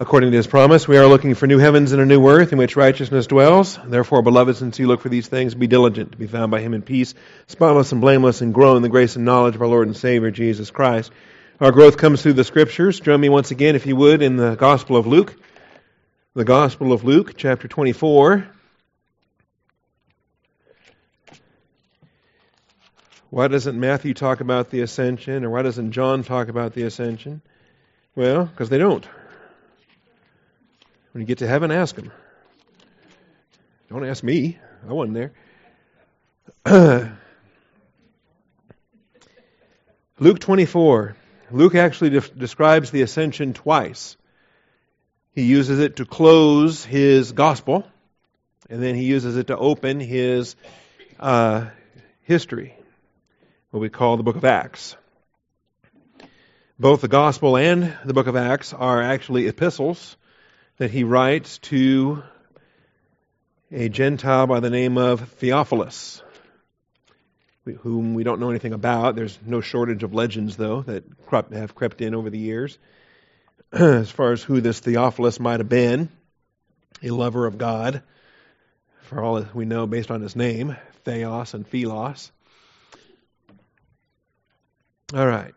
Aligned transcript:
According 0.00 0.30
to 0.30 0.36
his 0.36 0.46
promise, 0.46 0.86
we 0.86 0.96
are 0.96 1.08
looking 1.08 1.34
for 1.34 1.48
new 1.48 1.58
heavens 1.58 1.90
and 1.90 2.00
a 2.00 2.06
new 2.06 2.28
earth 2.28 2.52
in 2.52 2.58
which 2.58 2.76
righteousness 2.76 3.26
dwells. 3.26 3.80
Therefore, 3.84 4.22
beloved, 4.22 4.54
since 4.54 4.78
you 4.78 4.86
look 4.86 5.00
for 5.00 5.08
these 5.08 5.26
things, 5.26 5.56
be 5.56 5.66
diligent 5.66 6.12
to 6.12 6.18
be 6.18 6.28
found 6.28 6.52
by 6.52 6.60
him 6.60 6.72
in 6.72 6.82
peace, 6.82 7.14
spotless 7.48 7.90
and 7.90 8.00
blameless, 8.00 8.40
and 8.40 8.54
grow 8.54 8.76
in 8.76 8.82
the 8.82 8.88
grace 8.88 9.16
and 9.16 9.24
knowledge 9.24 9.56
of 9.56 9.62
our 9.62 9.66
Lord 9.66 9.88
and 9.88 9.96
Savior, 9.96 10.30
Jesus 10.30 10.70
Christ. 10.70 11.10
Our 11.60 11.72
growth 11.72 11.96
comes 11.96 12.22
through 12.22 12.34
the 12.34 12.44
Scriptures. 12.44 13.00
Join 13.00 13.20
me 13.20 13.28
once 13.28 13.50
again, 13.50 13.74
if 13.74 13.86
you 13.86 13.96
would, 13.96 14.22
in 14.22 14.36
the 14.36 14.54
Gospel 14.54 14.96
of 14.96 15.08
Luke. 15.08 15.34
The 16.34 16.44
Gospel 16.44 16.92
of 16.92 17.02
Luke, 17.02 17.34
chapter 17.36 17.66
24. 17.66 18.46
Why 23.30 23.48
doesn't 23.48 23.80
Matthew 23.80 24.14
talk 24.14 24.40
about 24.40 24.70
the 24.70 24.82
ascension, 24.82 25.44
or 25.44 25.50
why 25.50 25.62
doesn't 25.62 25.90
John 25.90 26.22
talk 26.22 26.46
about 26.46 26.74
the 26.74 26.84
ascension? 26.84 27.42
Well, 28.14 28.44
because 28.44 28.68
they 28.68 28.78
don't. 28.78 29.04
When 31.18 31.22
you 31.22 31.26
get 31.26 31.38
to 31.38 31.48
heaven, 31.48 31.72
ask 31.72 31.96
him. 31.96 32.12
Don't 33.90 34.06
ask 34.06 34.22
me. 34.22 34.56
I 34.88 34.92
wasn't 34.92 35.32
there. 36.64 37.10
Luke 40.20 40.38
24. 40.38 41.16
Luke 41.50 41.74
actually 41.74 42.10
de- 42.10 42.20
describes 42.20 42.92
the 42.92 43.02
ascension 43.02 43.52
twice. 43.52 44.16
He 45.32 45.42
uses 45.42 45.80
it 45.80 45.96
to 45.96 46.04
close 46.04 46.84
his 46.84 47.32
gospel, 47.32 47.84
and 48.70 48.80
then 48.80 48.94
he 48.94 49.02
uses 49.02 49.36
it 49.36 49.48
to 49.48 49.56
open 49.56 49.98
his 49.98 50.54
uh, 51.18 51.66
history, 52.22 52.76
what 53.72 53.80
we 53.80 53.88
call 53.88 54.18
the 54.18 54.22
book 54.22 54.36
of 54.36 54.44
Acts. 54.44 54.96
Both 56.78 57.00
the 57.00 57.08
gospel 57.08 57.56
and 57.56 57.92
the 58.04 58.14
book 58.14 58.28
of 58.28 58.36
Acts 58.36 58.72
are 58.72 59.02
actually 59.02 59.48
epistles 59.48 60.16
that 60.78 60.92
he 60.92 61.04
writes 61.04 61.58
to 61.58 62.22
a 63.70 63.88
Gentile 63.88 64.46
by 64.46 64.60
the 64.60 64.70
name 64.70 64.96
of 64.96 65.28
Theophilus, 65.32 66.22
whom 67.80 68.14
we 68.14 68.22
don't 68.22 68.40
know 68.40 68.50
anything 68.50 68.72
about. 68.72 69.16
There's 69.16 69.36
no 69.44 69.60
shortage 69.60 70.04
of 70.04 70.14
legends, 70.14 70.56
though, 70.56 70.82
that 70.82 71.04
have 71.52 71.74
crept 71.74 72.00
in 72.00 72.14
over 72.14 72.30
the 72.30 72.38
years 72.38 72.78
as 73.72 74.10
far 74.10 74.32
as 74.32 74.42
who 74.42 74.60
this 74.60 74.80
Theophilus 74.80 75.38
might 75.40 75.60
have 75.60 75.68
been. 75.68 76.08
A 77.02 77.10
lover 77.10 77.46
of 77.46 77.58
God, 77.58 78.02
for 79.02 79.22
all 79.22 79.44
we 79.54 79.64
know 79.64 79.86
based 79.86 80.10
on 80.10 80.20
his 80.20 80.34
name, 80.34 80.76
Theos 81.04 81.54
and 81.54 81.66
Philos. 81.66 82.32
All 85.14 85.26
right. 85.26 85.54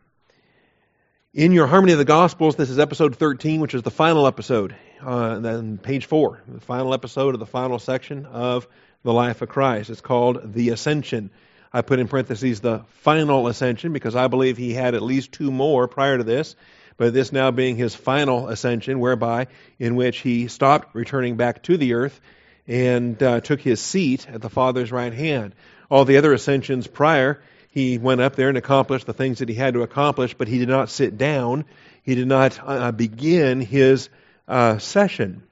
In 1.33 1.51
your 1.51 1.65
Harmony 1.65 1.93
of 1.93 1.97
the 1.97 2.05
Gospels, 2.05 2.55
this 2.55 2.69
is 2.69 2.77
episode 2.77 3.15
13, 3.15 3.59
which 3.59 3.73
is 3.73 3.81
the 3.81 3.89
final 3.89 4.27
episode. 4.27 4.75
Uh, 5.03 5.39
then 5.39 5.77
page 5.79 6.05
4, 6.05 6.41
the 6.47 6.59
final 6.59 6.93
episode 6.93 7.33
of 7.33 7.39
the 7.39 7.45
final 7.45 7.79
section 7.79 8.27
of 8.27 8.67
the 9.03 9.11
life 9.11 9.41
of 9.41 9.49
Christ. 9.49 9.89
It's 9.89 10.01
called 10.01 10.53
The 10.53 10.69
Ascension. 10.69 11.31
I 11.73 11.81
put 11.81 11.99
in 11.99 12.07
parentheses 12.07 12.59
the 12.59 12.83
final 12.99 13.47
ascension 13.47 13.93
because 13.93 14.15
I 14.15 14.27
believe 14.27 14.57
he 14.57 14.73
had 14.73 14.93
at 14.93 15.01
least 15.01 15.31
two 15.31 15.51
more 15.51 15.87
prior 15.87 16.17
to 16.17 16.23
this, 16.23 16.55
but 16.97 17.13
this 17.13 17.31
now 17.31 17.49
being 17.49 17.77
his 17.77 17.95
final 17.95 18.47
ascension, 18.47 18.99
whereby 18.99 19.47
in 19.79 19.95
which 19.95 20.19
he 20.19 20.47
stopped 20.47 20.93
returning 20.93 21.35
back 21.35 21.63
to 21.63 21.77
the 21.77 21.93
earth 21.93 22.21
and 22.67 23.21
uh, 23.23 23.41
took 23.41 23.61
his 23.61 23.81
seat 23.81 24.27
at 24.29 24.41
the 24.41 24.49
Father's 24.49 24.91
right 24.91 25.13
hand. 25.13 25.55
All 25.89 26.05
the 26.05 26.17
other 26.17 26.33
ascensions 26.33 26.85
prior, 26.85 27.41
he 27.69 27.97
went 27.97 28.21
up 28.21 28.35
there 28.35 28.49
and 28.49 28.57
accomplished 28.57 29.07
the 29.07 29.13
things 29.13 29.39
that 29.39 29.49
he 29.49 29.55
had 29.55 29.73
to 29.73 29.81
accomplish, 29.81 30.35
but 30.35 30.47
he 30.47 30.59
did 30.59 30.69
not 30.69 30.89
sit 30.89 31.17
down. 31.17 31.65
He 32.03 32.13
did 32.13 32.27
not 32.27 32.59
uh, 32.63 32.91
begin 32.91 33.61
his 33.61 34.09
uh, 34.51 34.77
session, 34.79 35.43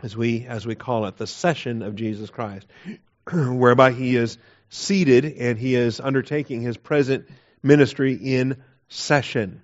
as 0.00 0.16
we 0.16 0.46
as 0.46 0.64
we 0.64 0.76
call 0.76 1.06
it, 1.06 1.16
the 1.16 1.26
session 1.26 1.82
of 1.82 1.96
Jesus 1.96 2.30
Christ, 2.30 2.66
whereby 3.32 3.90
he 3.90 4.14
is 4.14 4.38
seated 4.70 5.24
and 5.24 5.58
he 5.58 5.74
is 5.74 5.98
undertaking 5.98 6.62
his 6.62 6.76
present 6.76 7.28
ministry 7.64 8.14
in 8.14 8.62
session, 8.88 9.60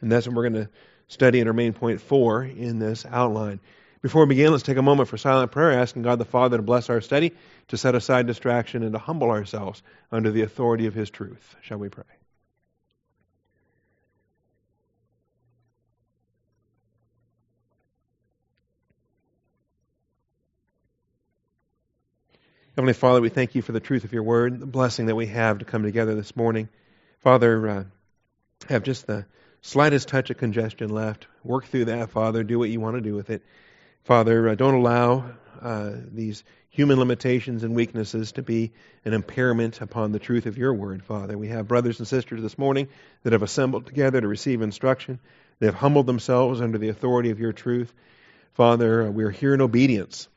and 0.00 0.10
that's 0.10 0.26
what 0.26 0.34
we're 0.34 0.48
going 0.48 0.64
to 0.64 0.70
study 1.08 1.40
in 1.40 1.46
our 1.46 1.52
main 1.52 1.74
point 1.74 2.00
four 2.00 2.42
in 2.42 2.78
this 2.78 3.04
outline. 3.04 3.60
Before 4.00 4.24
we 4.24 4.30
begin, 4.30 4.50
let's 4.50 4.62
take 4.62 4.78
a 4.78 4.82
moment 4.82 5.10
for 5.10 5.18
silent 5.18 5.52
prayer, 5.52 5.72
asking 5.78 6.02
God 6.02 6.18
the 6.18 6.24
Father 6.24 6.56
to 6.56 6.62
bless 6.62 6.88
our 6.88 7.02
study, 7.02 7.32
to 7.68 7.76
set 7.76 7.94
aside 7.94 8.26
distraction, 8.26 8.82
and 8.82 8.94
to 8.94 8.98
humble 8.98 9.30
ourselves 9.30 9.82
under 10.10 10.30
the 10.30 10.40
authority 10.40 10.86
of 10.86 10.94
His 10.94 11.10
truth. 11.10 11.54
Shall 11.60 11.76
we 11.76 11.90
pray? 11.90 12.19
Heavenly 22.80 22.94
Father, 22.94 23.20
we 23.20 23.28
thank 23.28 23.54
you 23.54 23.60
for 23.60 23.72
the 23.72 23.78
truth 23.78 24.04
of 24.04 24.14
your 24.14 24.22
word, 24.22 24.58
the 24.58 24.64
blessing 24.64 25.04
that 25.04 25.14
we 25.14 25.26
have 25.26 25.58
to 25.58 25.66
come 25.66 25.82
together 25.82 26.14
this 26.14 26.34
morning. 26.34 26.70
Father, 27.18 27.68
uh, 27.68 27.84
have 28.70 28.84
just 28.84 29.06
the 29.06 29.26
slightest 29.60 30.08
touch 30.08 30.30
of 30.30 30.38
congestion 30.38 30.88
left. 30.88 31.26
Work 31.44 31.66
through 31.66 31.84
that, 31.84 32.08
Father. 32.08 32.42
Do 32.42 32.58
what 32.58 32.70
you 32.70 32.80
want 32.80 32.96
to 32.96 33.02
do 33.02 33.14
with 33.14 33.28
it. 33.28 33.42
Father, 34.04 34.48
uh, 34.48 34.54
don't 34.54 34.72
allow 34.72 35.30
uh, 35.60 35.92
these 36.10 36.42
human 36.70 36.98
limitations 36.98 37.64
and 37.64 37.74
weaknesses 37.74 38.32
to 38.32 38.42
be 38.42 38.72
an 39.04 39.12
impairment 39.12 39.82
upon 39.82 40.12
the 40.12 40.18
truth 40.18 40.46
of 40.46 40.56
your 40.56 40.72
word, 40.72 41.04
Father. 41.04 41.36
We 41.36 41.48
have 41.48 41.68
brothers 41.68 41.98
and 41.98 42.08
sisters 42.08 42.40
this 42.40 42.56
morning 42.56 42.88
that 43.24 43.34
have 43.34 43.42
assembled 43.42 43.84
together 43.84 44.22
to 44.22 44.26
receive 44.26 44.62
instruction. 44.62 45.20
They 45.58 45.66
have 45.66 45.74
humbled 45.74 46.06
themselves 46.06 46.62
under 46.62 46.78
the 46.78 46.88
authority 46.88 47.28
of 47.28 47.40
your 47.40 47.52
truth. 47.52 47.92
Father, 48.54 49.06
uh, 49.06 49.10
we 49.10 49.24
are 49.24 49.30
here 49.30 49.52
in 49.52 49.60
obedience. 49.60 50.28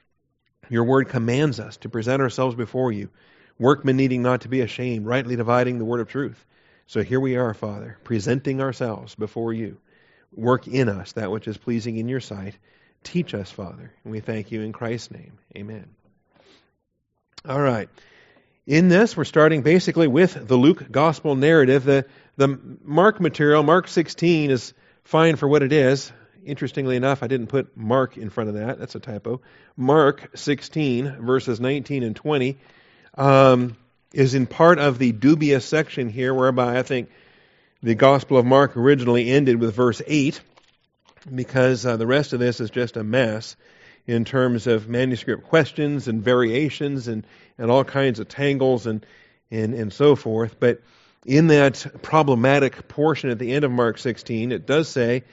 Your 0.69 0.83
word 0.83 1.09
commands 1.09 1.59
us 1.59 1.77
to 1.77 1.89
present 1.89 2.21
ourselves 2.21 2.55
before 2.55 2.91
you, 2.91 3.09
workmen 3.59 3.97
needing 3.97 4.21
not 4.21 4.41
to 4.41 4.49
be 4.49 4.61
ashamed, 4.61 5.05
rightly 5.05 5.35
dividing 5.35 5.77
the 5.77 5.85
word 5.85 5.99
of 5.99 6.07
truth. 6.07 6.45
So 6.87 7.01
here 7.01 7.19
we 7.19 7.37
are, 7.37 7.53
Father, 7.53 7.97
presenting 8.03 8.61
ourselves 8.61 9.15
before 9.15 9.53
you. 9.53 9.77
Work 10.35 10.67
in 10.67 10.89
us 10.89 11.13
that 11.13 11.31
which 11.31 11.47
is 11.47 11.57
pleasing 11.57 11.97
in 11.97 12.07
your 12.07 12.19
sight. 12.19 12.57
Teach 13.03 13.33
us, 13.33 13.51
Father, 13.51 13.91
and 14.03 14.11
we 14.11 14.19
thank 14.19 14.51
you 14.51 14.61
in 14.61 14.71
Christ's 14.71 15.11
name. 15.11 15.33
Amen. 15.55 15.87
All 17.47 17.61
right. 17.61 17.89
In 18.65 18.87
this, 18.87 19.17
we're 19.17 19.25
starting 19.25 19.61
basically 19.61 20.07
with 20.07 20.47
the 20.47 20.55
Luke 20.55 20.89
gospel 20.89 21.35
narrative. 21.35 21.83
The, 21.83 22.05
the 22.37 22.57
Mark 22.83 23.19
material, 23.19 23.61
Mark 23.61 23.89
16, 23.89 24.51
is 24.51 24.73
fine 25.03 25.35
for 25.35 25.47
what 25.47 25.63
it 25.63 25.73
is. 25.73 26.11
Interestingly 26.45 26.95
enough, 26.95 27.23
I 27.23 27.27
didn't 27.27 27.47
put 27.47 27.77
Mark 27.77 28.17
in 28.17 28.29
front 28.29 28.49
of 28.49 28.55
that. 28.55 28.79
That's 28.79 28.95
a 28.95 28.99
typo. 28.99 29.41
Mark 29.77 30.31
16, 30.35 31.17
verses 31.21 31.59
19 31.59 32.03
and 32.03 32.15
20, 32.15 32.57
um, 33.15 33.77
is 34.13 34.33
in 34.35 34.45
part 34.45 34.79
of 34.79 34.99
the 34.99 35.11
dubious 35.11 35.65
section 35.65 36.09
here, 36.09 36.33
whereby 36.33 36.77
I 36.77 36.83
think 36.83 37.09
the 37.81 37.95
Gospel 37.95 38.37
of 38.37 38.45
Mark 38.45 38.75
originally 38.75 39.29
ended 39.29 39.59
with 39.59 39.75
verse 39.75 40.01
8, 40.05 40.41
because 41.33 41.85
uh, 41.85 41.97
the 41.97 42.07
rest 42.07 42.33
of 42.33 42.39
this 42.39 42.59
is 42.59 42.69
just 42.69 42.97
a 42.97 43.03
mess 43.03 43.55
in 44.05 44.25
terms 44.25 44.67
of 44.67 44.89
manuscript 44.89 45.45
questions 45.45 46.07
and 46.07 46.23
variations 46.23 47.07
and, 47.07 47.25
and 47.57 47.71
all 47.71 47.83
kinds 47.83 48.19
of 48.19 48.27
tangles 48.27 48.85
and, 48.85 49.05
and, 49.49 49.73
and 49.73 49.93
so 49.93 50.15
forth. 50.15 50.59
But 50.59 50.81
in 51.25 51.47
that 51.47 51.85
problematic 52.01 52.87
portion 52.89 53.29
at 53.29 53.39
the 53.39 53.53
end 53.53 53.63
of 53.63 53.71
Mark 53.71 53.97
16, 53.97 54.51
it 54.51 54.65
does 54.65 54.89
say, 54.89 55.23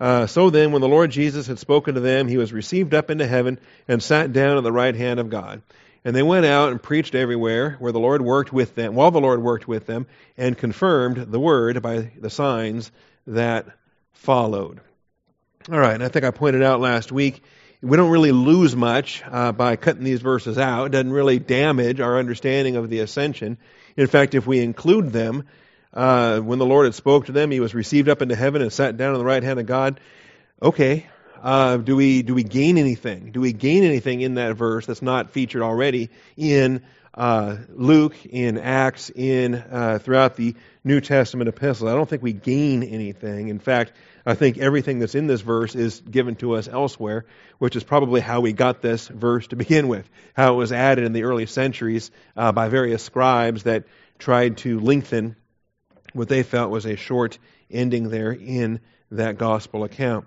uh, 0.00 0.26
so 0.26 0.50
then, 0.50 0.72
when 0.72 0.82
the 0.82 0.88
Lord 0.88 1.10
Jesus 1.10 1.46
had 1.46 1.58
spoken 1.58 1.94
to 1.94 2.00
them, 2.00 2.28
he 2.28 2.36
was 2.36 2.52
received 2.52 2.94
up 2.94 3.10
into 3.10 3.26
heaven 3.26 3.58
and 3.86 4.02
sat 4.02 4.32
down 4.32 4.56
at 4.56 4.64
the 4.64 4.72
right 4.72 4.94
hand 4.94 5.20
of 5.20 5.30
God. 5.30 5.62
And 6.04 6.14
they 6.14 6.22
went 6.22 6.44
out 6.44 6.70
and 6.70 6.82
preached 6.82 7.14
everywhere 7.14 7.76
where 7.78 7.92
the 7.92 8.00
Lord 8.00 8.20
worked 8.20 8.52
with 8.52 8.74
them, 8.74 8.94
while 8.94 9.10
the 9.10 9.20
Lord 9.20 9.42
worked 9.42 9.66
with 9.66 9.86
them, 9.86 10.06
and 10.36 10.58
confirmed 10.58 11.16
the 11.16 11.40
word 11.40 11.80
by 11.80 12.10
the 12.18 12.28
signs 12.28 12.90
that 13.26 13.66
followed. 14.12 14.80
All 15.70 15.78
right, 15.78 15.94
and 15.94 16.04
I 16.04 16.08
think 16.08 16.24
I 16.24 16.30
pointed 16.30 16.62
out 16.62 16.80
last 16.80 17.10
week, 17.10 17.42
we 17.80 17.96
don't 17.96 18.10
really 18.10 18.32
lose 18.32 18.74
much 18.74 19.22
uh, 19.30 19.52
by 19.52 19.76
cutting 19.76 20.04
these 20.04 20.20
verses 20.20 20.58
out. 20.58 20.86
It 20.86 20.92
doesn't 20.92 21.12
really 21.12 21.38
damage 21.38 22.00
our 22.00 22.18
understanding 22.18 22.76
of 22.76 22.90
the 22.90 23.00
ascension. 23.00 23.58
In 23.96 24.06
fact, 24.06 24.34
if 24.34 24.46
we 24.46 24.60
include 24.60 25.12
them, 25.12 25.44
uh, 25.94 26.40
when 26.40 26.58
the 26.58 26.66
Lord 26.66 26.86
had 26.86 26.94
spoke 26.94 27.26
to 27.26 27.32
them, 27.32 27.50
he 27.50 27.60
was 27.60 27.74
received 27.74 28.08
up 28.08 28.20
into 28.20 28.34
heaven 28.34 28.60
and 28.60 28.72
sat 28.72 28.96
down 28.96 29.12
on 29.12 29.18
the 29.18 29.24
right 29.24 29.42
hand 29.42 29.60
of 29.60 29.66
God. 29.66 30.00
Okay, 30.60 31.06
uh, 31.42 31.76
do 31.76 31.94
we 31.94 32.22
do 32.22 32.34
we 32.34 32.42
gain 32.42 32.78
anything? 32.78 33.30
Do 33.30 33.40
we 33.40 33.52
gain 33.52 33.84
anything 33.84 34.20
in 34.20 34.34
that 34.34 34.56
verse 34.56 34.86
that's 34.86 35.02
not 35.02 35.30
featured 35.30 35.62
already 35.62 36.10
in 36.36 36.82
uh, 37.12 37.58
Luke, 37.68 38.16
in 38.26 38.58
Acts, 38.58 39.10
in 39.10 39.54
uh, 39.54 40.00
throughout 40.02 40.34
the 40.34 40.56
New 40.82 41.00
Testament 41.00 41.48
epistles? 41.48 41.88
I 41.88 41.94
don't 41.94 42.08
think 42.08 42.22
we 42.22 42.32
gain 42.32 42.82
anything. 42.82 43.48
In 43.48 43.60
fact, 43.60 43.92
I 44.26 44.34
think 44.34 44.58
everything 44.58 44.98
that's 44.98 45.14
in 45.14 45.28
this 45.28 45.42
verse 45.42 45.76
is 45.76 46.00
given 46.00 46.34
to 46.36 46.54
us 46.54 46.66
elsewhere, 46.66 47.26
which 47.58 47.76
is 47.76 47.84
probably 47.84 48.20
how 48.20 48.40
we 48.40 48.52
got 48.52 48.80
this 48.82 49.06
verse 49.06 49.46
to 49.48 49.56
begin 49.56 49.86
with. 49.86 50.08
How 50.34 50.54
it 50.54 50.56
was 50.56 50.72
added 50.72 51.04
in 51.04 51.12
the 51.12 51.22
early 51.22 51.46
centuries 51.46 52.10
uh, 52.36 52.50
by 52.50 52.68
various 52.68 53.02
scribes 53.02 53.62
that 53.62 53.84
tried 54.18 54.56
to 54.58 54.80
lengthen 54.80 55.36
what 56.14 56.28
they 56.28 56.42
felt 56.42 56.70
was 56.70 56.86
a 56.86 56.96
short 56.96 57.38
ending 57.70 58.08
there 58.08 58.32
in 58.32 58.80
that 59.10 59.36
gospel 59.36 59.84
account. 59.84 60.26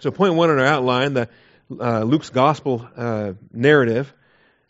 So, 0.00 0.10
point 0.10 0.34
one 0.34 0.50
in 0.50 0.58
our 0.58 0.66
outline, 0.66 1.14
the 1.14 1.28
uh, 1.70 2.02
Luke's 2.02 2.30
gospel 2.30 2.86
uh, 2.96 3.32
narrative, 3.52 4.12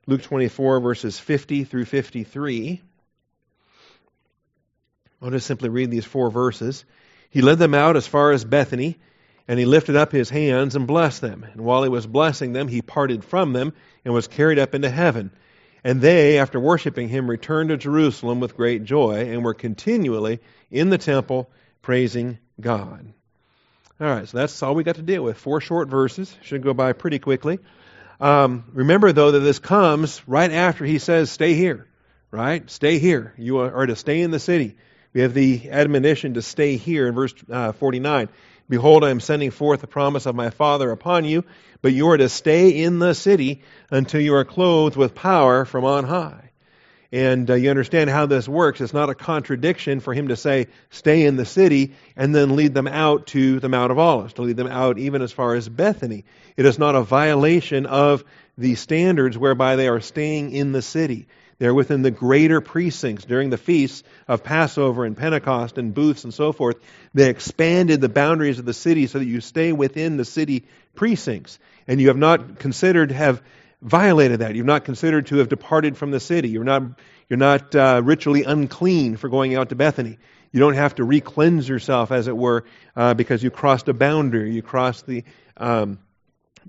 Luke 0.07 0.23
24, 0.23 0.81
verses 0.81 1.19
50 1.19 1.65
through 1.65 1.85
53. 1.85 2.81
I'll 5.21 5.31
just 5.31 5.47
simply 5.47 5.71
read 5.71 5.91
these 5.91 6.05
four 6.05 6.31
verses. 6.31 6.85
He 7.31 7.41
led 7.41 7.59
them 7.59 7.75
out 7.75 7.97
as 7.97 8.07
far 8.07 8.31
as 8.33 8.45
Bethany, 8.45 8.99
and 9.49 9.59
he 9.59 9.65
lifted 9.65 9.97
up 9.97 10.13
his 10.13 10.31
hands 10.31 10.77
and 10.77 10.87
blessed 10.87 11.23
them. 11.23 11.45
And 11.51 11.63
while 11.63 11.83
he 11.83 11.89
was 11.89 12.07
blessing 12.07 12.53
them, 12.53 12.69
he 12.69 12.83
parted 12.83 13.25
from 13.25 13.53
them 13.53 13.73
and 14.05 14.15
was 14.15 14.29
carried 14.29 14.59
up 14.59 14.75
into 14.75 14.91
heaven. 14.91 15.31
And 15.85 16.01
they, 16.01 16.39
after 16.39 16.59
worshiping 16.59 17.11
him, 17.11 17.29
returned 17.29 17.69
to 17.69 17.77
Jerusalem 17.77 18.41
with 18.41 18.57
great 18.57 18.85
joy 18.85 19.31
and 19.31 19.45
were 19.45 19.53
continually 19.53 20.41
in 20.71 20.89
the 20.89 20.97
temple 20.97 21.51
praising 21.83 22.39
God. 22.59 23.13
All 24.01 24.09
right, 24.09 24.27
so 24.27 24.39
that's 24.39 24.63
all 24.63 24.75
we 24.75 24.83
got 24.83 24.97
to 24.97 25.03
deal 25.03 25.23
with. 25.23 25.37
Four 25.37 25.61
short 25.61 25.89
verses. 25.89 26.35
Should 26.43 26.63
go 26.63 26.73
by 26.73 26.95
pretty 26.95 27.19
quickly. 27.19 27.59
Um, 28.19 28.65
remember, 28.73 29.13
though, 29.13 29.33
that 29.33 29.41
this 29.41 29.59
comes 29.59 30.23
right 30.27 30.51
after 30.51 30.85
he 30.85 30.99
says, 30.99 31.31
Stay 31.31 31.55
here, 31.55 31.87
right? 32.31 32.69
Stay 32.71 32.99
here. 32.99 33.35
You 33.37 33.59
are 33.59 33.87
to 33.87 33.95
stay 33.95 34.23
in 34.23 34.31
the 34.31 34.41
city. 34.41 34.77
We 35.13 35.21
have 35.21 35.35
the 35.35 35.71
admonition 35.71 36.35
to 36.35 36.43
stay 36.43 36.77
here 36.77 37.07
in 37.07 37.15
verse 37.15 37.35
uh, 37.49 37.73
49. 37.73 38.29
Behold, 38.69 39.05
I 39.05 39.11
am 39.11 39.21
sending 39.21 39.51
forth 39.51 39.81
the 39.81 39.87
promise 39.87 40.27
of 40.27 40.35
my 40.35 40.51
Father 40.51 40.91
upon 40.91 41.25
you, 41.25 41.45
but 41.83 41.93
you 41.93 42.09
are 42.09 42.17
to 42.17 42.31
stay 42.31 42.71
in 42.71 42.99
the 42.99 43.15
city 43.15 43.63
until 43.91 44.21
you 44.21 44.35
are 44.35 44.45
clothed 44.45 44.97
with 44.97 45.15
power 45.15 45.65
from 45.65 45.85
on 45.85 46.05
high. 46.05 46.51
And 47.13 47.49
uh, 47.49 47.55
you 47.55 47.71
understand 47.71 48.11
how 48.11 48.27
this 48.27 48.49
works. 48.49 48.81
It's 48.81 48.95
not 48.95 49.11
a 49.11 49.15
contradiction 49.15 50.01
for 50.01 50.15
him 50.15 50.29
to 50.29 50.37
say, 50.37 50.67
stay 50.91 51.27
in 51.27 51.37
the 51.37 51.45
city, 51.45 51.95
and 52.17 52.35
then 52.35 52.57
lead 52.57 52.75
them 52.75 52.89
out 52.89 53.29
to 53.29 53.61
the 53.61 53.69
Mount 53.69 53.93
of 53.93 53.99
Olives, 53.99 54.33
to 54.35 54.43
lead 54.43 54.57
them 54.57 54.67
out 54.67 54.99
even 54.99 55.23
as 55.23 55.31
far 55.31 55.55
as 55.55 55.69
Bethany. 55.69 56.25
It 56.57 56.67
is 56.67 56.79
not 56.79 56.97
a 56.97 57.03
violation 57.03 57.87
of 57.87 58.25
the 58.59 58.75
standards 58.75 59.39
whereby 59.39 59.77
they 59.77 59.89
are 59.89 60.01
staying 60.01 60.53
in 60.53 60.73
the 60.73 60.83
city. 60.83 61.29
They're 61.59 61.75
within 61.75 62.03
the 62.03 62.11
greater 62.11 62.61
precincts 62.61 63.25
during 63.25 63.51
the 63.51 63.59
feasts 63.59 64.03
of 64.27 64.43
Passover 64.43 65.05
and 65.05 65.17
Pentecost 65.17 65.79
and 65.79 65.95
booths 65.95 66.25
and 66.25 66.35
so 66.35 66.53
forth. 66.53 66.77
They 67.13 67.31
expanded 67.31 68.01
the 68.01 68.09
boundaries 68.09 68.59
of 68.59 68.65
the 68.65 68.75
city 68.75 69.07
so 69.07 69.19
that 69.19 69.27
you 69.27 69.41
stay 69.41 69.73
within 69.73 70.17
the 70.17 70.25
city 70.25 70.65
precincts. 70.95 71.59
And 71.87 72.01
you 72.01 72.09
have 72.09 72.17
not 72.17 72.59
considered 72.59 73.13
have 73.13 73.43
violated 73.81 74.41
that. 74.41 74.55
You've 74.55 74.67
not 74.67 74.85
considered 74.85 75.27
to 75.27 75.37
have 75.37 75.49
departed 75.49 75.97
from 75.97 76.11
the 76.11 76.21
city. 76.21 76.49
You're 76.49 76.65
not, 76.65 76.83
you're 77.29 77.37
not 77.37 77.75
uh, 77.75 78.01
ritually 78.03 78.45
unclean 78.45 79.17
for 79.17 79.29
going 79.29 79.55
out 79.55 79.69
to 79.69 79.75
Bethany. 79.75 80.19
You 80.53 80.61
don't 80.61 80.75
have 80.75 80.95
to 80.97 81.05
re-cleanse 81.05 81.69
yourself, 81.69 82.13
as 82.13 82.29
it 82.29 82.37
were, 82.37 82.65
uh, 82.95 83.15
because 83.15 83.43
you 83.43 83.51
crossed 83.51 83.89
a 83.89 83.93
boundary. 83.93 84.53
You 84.55 84.63
crossed 84.63 85.07
the 85.07 85.25
um, 85.57 85.99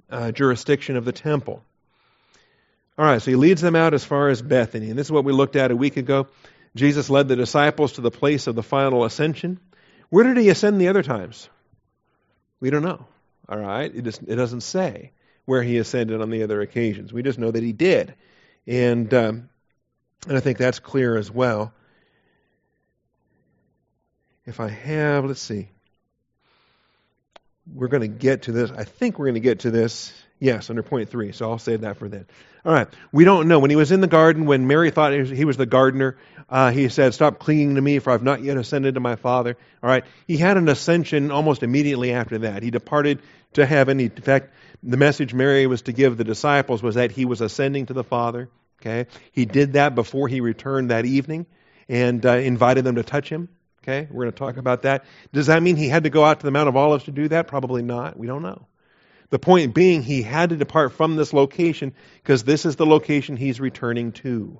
uh, 0.10 0.32
jurisdiction 0.32 0.98
of 0.98 1.06
the 1.06 1.12
temple. 1.12 1.64
All 2.98 3.06
right, 3.06 3.22
so 3.22 3.30
he 3.30 3.36
leads 3.36 3.62
them 3.62 3.76
out 3.76 3.94
as 3.94 4.06
far 4.06 4.30
as 4.30 4.42
Bethany. 4.42 4.90
And 4.90 4.98
this 4.98 5.08
is 5.08 5.12
what 5.12 5.26
we 5.26 5.34
looked 5.34 5.56
at 5.56 5.72
a 5.72 5.76
week 5.76 5.98
ago. 5.98 6.28
Jesus 6.76 7.10
led 7.10 7.28
the 7.28 7.36
disciples 7.36 7.94
to 7.94 8.02
the 8.02 8.12
place 8.12 8.48
of 8.48 8.56
the 8.56 8.64
final 8.64 9.04
ascension. 9.04 9.60
Where 10.10 10.24
did 10.24 10.38
he 10.38 10.50
ascend 10.50 10.80
the 10.80 10.88
other 10.88 11.04
times? 11.04 11.50
We 12.60 12.70
don't 12.70 12.84
know. 12.84 13.06
All 13.48 13.60
right, 13.60 13.94
it, 13.94 14.04
just, 14.04 14.24
it 14.24 14.36
doesn't 14.36 14.62
say 14.62 15.12
where 15.46 15.62
he 15.62 15.78
ascended 15.78 16.22
on 16.22 16.30
the 16.30 16.44
other 16.44 16.62
occasions. 16.62 17.14
We 17.14 17.22
just 17.22 17.38
know 17.38 17.52
that 17.52 17.62
he 17.62 17.74
did. 17.74 18.16
And, 18.66 19.14
um, 19.14 19.50
and 20.28 20.38
I 20.38 20.40
think 20.40 20.58
that's 20.58 20.80
clear 20.80 21.18
as 21.18 21.30
well. 21.30 21.74
If 24.46 24.60
I 24.60 24.70
have, 24.70 25.26
let's 25.26 25.42
see. 25.42 25.70
We're 27.72 27.88
going 27.88 28.02
to 28.02 28.08
get 28.08 28.44
to 28.44 28.52
this. 28.52 28.72
I 28.72 28.84
think 28.84 29.18
we're 29.18 29.26
going 29.26 29.36
to 29.36 29.40
get 29.40 29.60
to 29.62 29.72
this 29.72 30.14
Yes, 30.40 30.70
under 30.70 30.84
point 30.84 31.10
three. 31.10 31.32
So 31.32 31.50
I'll 31.50 31.60
save 31.60 31.82
that 31.82 31.98
for 31.98 32.10
then. 32.10 32.26
All 32.66 32.74
right. 32.74 32.88
We 33.12 33.24
don't 33.24 33.48
know. 33.48 33.60
When 33.60 33.70
he 33.70 33.76
was 33.76 33.92
in 33.92 34.02
the 34.02 34.08
garden, 34.08 34.46
when 34.46 34.68
Mary 34.68 34.92
thought 34.92 35.14
he 35.14 35.46
was 35.46 35.56
the 35.56 35.66
gardener, 35.66 36.18
uh, 36.50 36.72
he 36.72 36.90
said, 36.90 37.14
Stop 37.14 37.40
clinging 37.40 37.76
to 37.76 37.82
me, 37.82 38.00
for 38.00 38.12
I've 38.12 38.24
not 38.24 38.42
yet 38.42 38.58
ascended 38.58 38.96
to 38.96 39.00
my 39.00 39.16
Father. 39.16 39.56
All 39.82 39.90
right. 39.90 40.04
He 40.28 40.38
had 40.38 40.58
an 40.58 40.68
ascension 40.68 41.32
almost 41.32 41.64
immediately 41.64 42.12
after 42.12 42.40
that. 42.40 42.64
He 42.64 42.72
departed 42.72 43.22
to 43.54 43.66
heaven. 43.66 44.00
He, 44.00 44.06
in 44.06 44.22
fact, 44.22 44.54
the 44.84 44.98
message 44.98 45.34
Mary 45.34 45.68
was 45.68 45.84
to 45.84 45.94
give 45.94 46.18
the 46.18 46.24
disciples 46.24 46.84
was 46.84 46.96
that 46.96 47.12
he 47.12 47.26
was 47.26 47.42
ascending 47.42 47.86
to 47.88 47.94
the 47.94 48.04
Father. 48.04 48.50
Okay. 48.82 49.10
He 49.32 49.46
did 49.46 49.74
that 49.74 49.96
before 49.96 50.28
he 50.28 50.42
returned 50.42 50.90
that 50.90 51.06
evening 51.06 51.46
and 51.88 52.26
uh, 52.26 52.34
invited 52.34 52.84
them 52.84 52.96
to 52.96 53.04
touch 53.04 53.30
him. 53.30 53.48
Okay. 53.84 54.08
We're 54.10 54.24
going 54.24 54.34
to 54.34 54.40
talk 54.40 54.58
about 54.58 54.82
that. 54.82 55.06
Does 55.32 55.48
that 55.48 55.62
mean 55.62 55.76
he 55.76 55.88
had 55.88 56.04
to 56.04 56.10
go 56.10 56.26
out 56.26 56.40
to 56.40 56.46
the 56.46 56.52
Mount 56.52 56.68
of 56.68 56.76
Olives 56.76 57.06
to 57.06 57.12
do 57.12 57.28
that? 57.30 57.48
Probably 57.48 57.84
not. 57.84 58.18
We 58.18 58.28
don't 58.28 58.42
know. 58.42 58.66
The 59.30 59.40
point 59.40 59.74
being, 59.74 60.04
he 60.04 60.22
had 60.22 60.50
to 60.50 60.56
depart 60.56 60.94
from 60.94 61.16
this 61.16 61.34
location 61.34 61.94
because 62.22 62.44
this 62.44 62.66
is 62.66 62.76
the 62.76 62.86
location 62.86 63.38
he's 63.38 63.60
returning 63.60 64.12
to. 64.14 64.60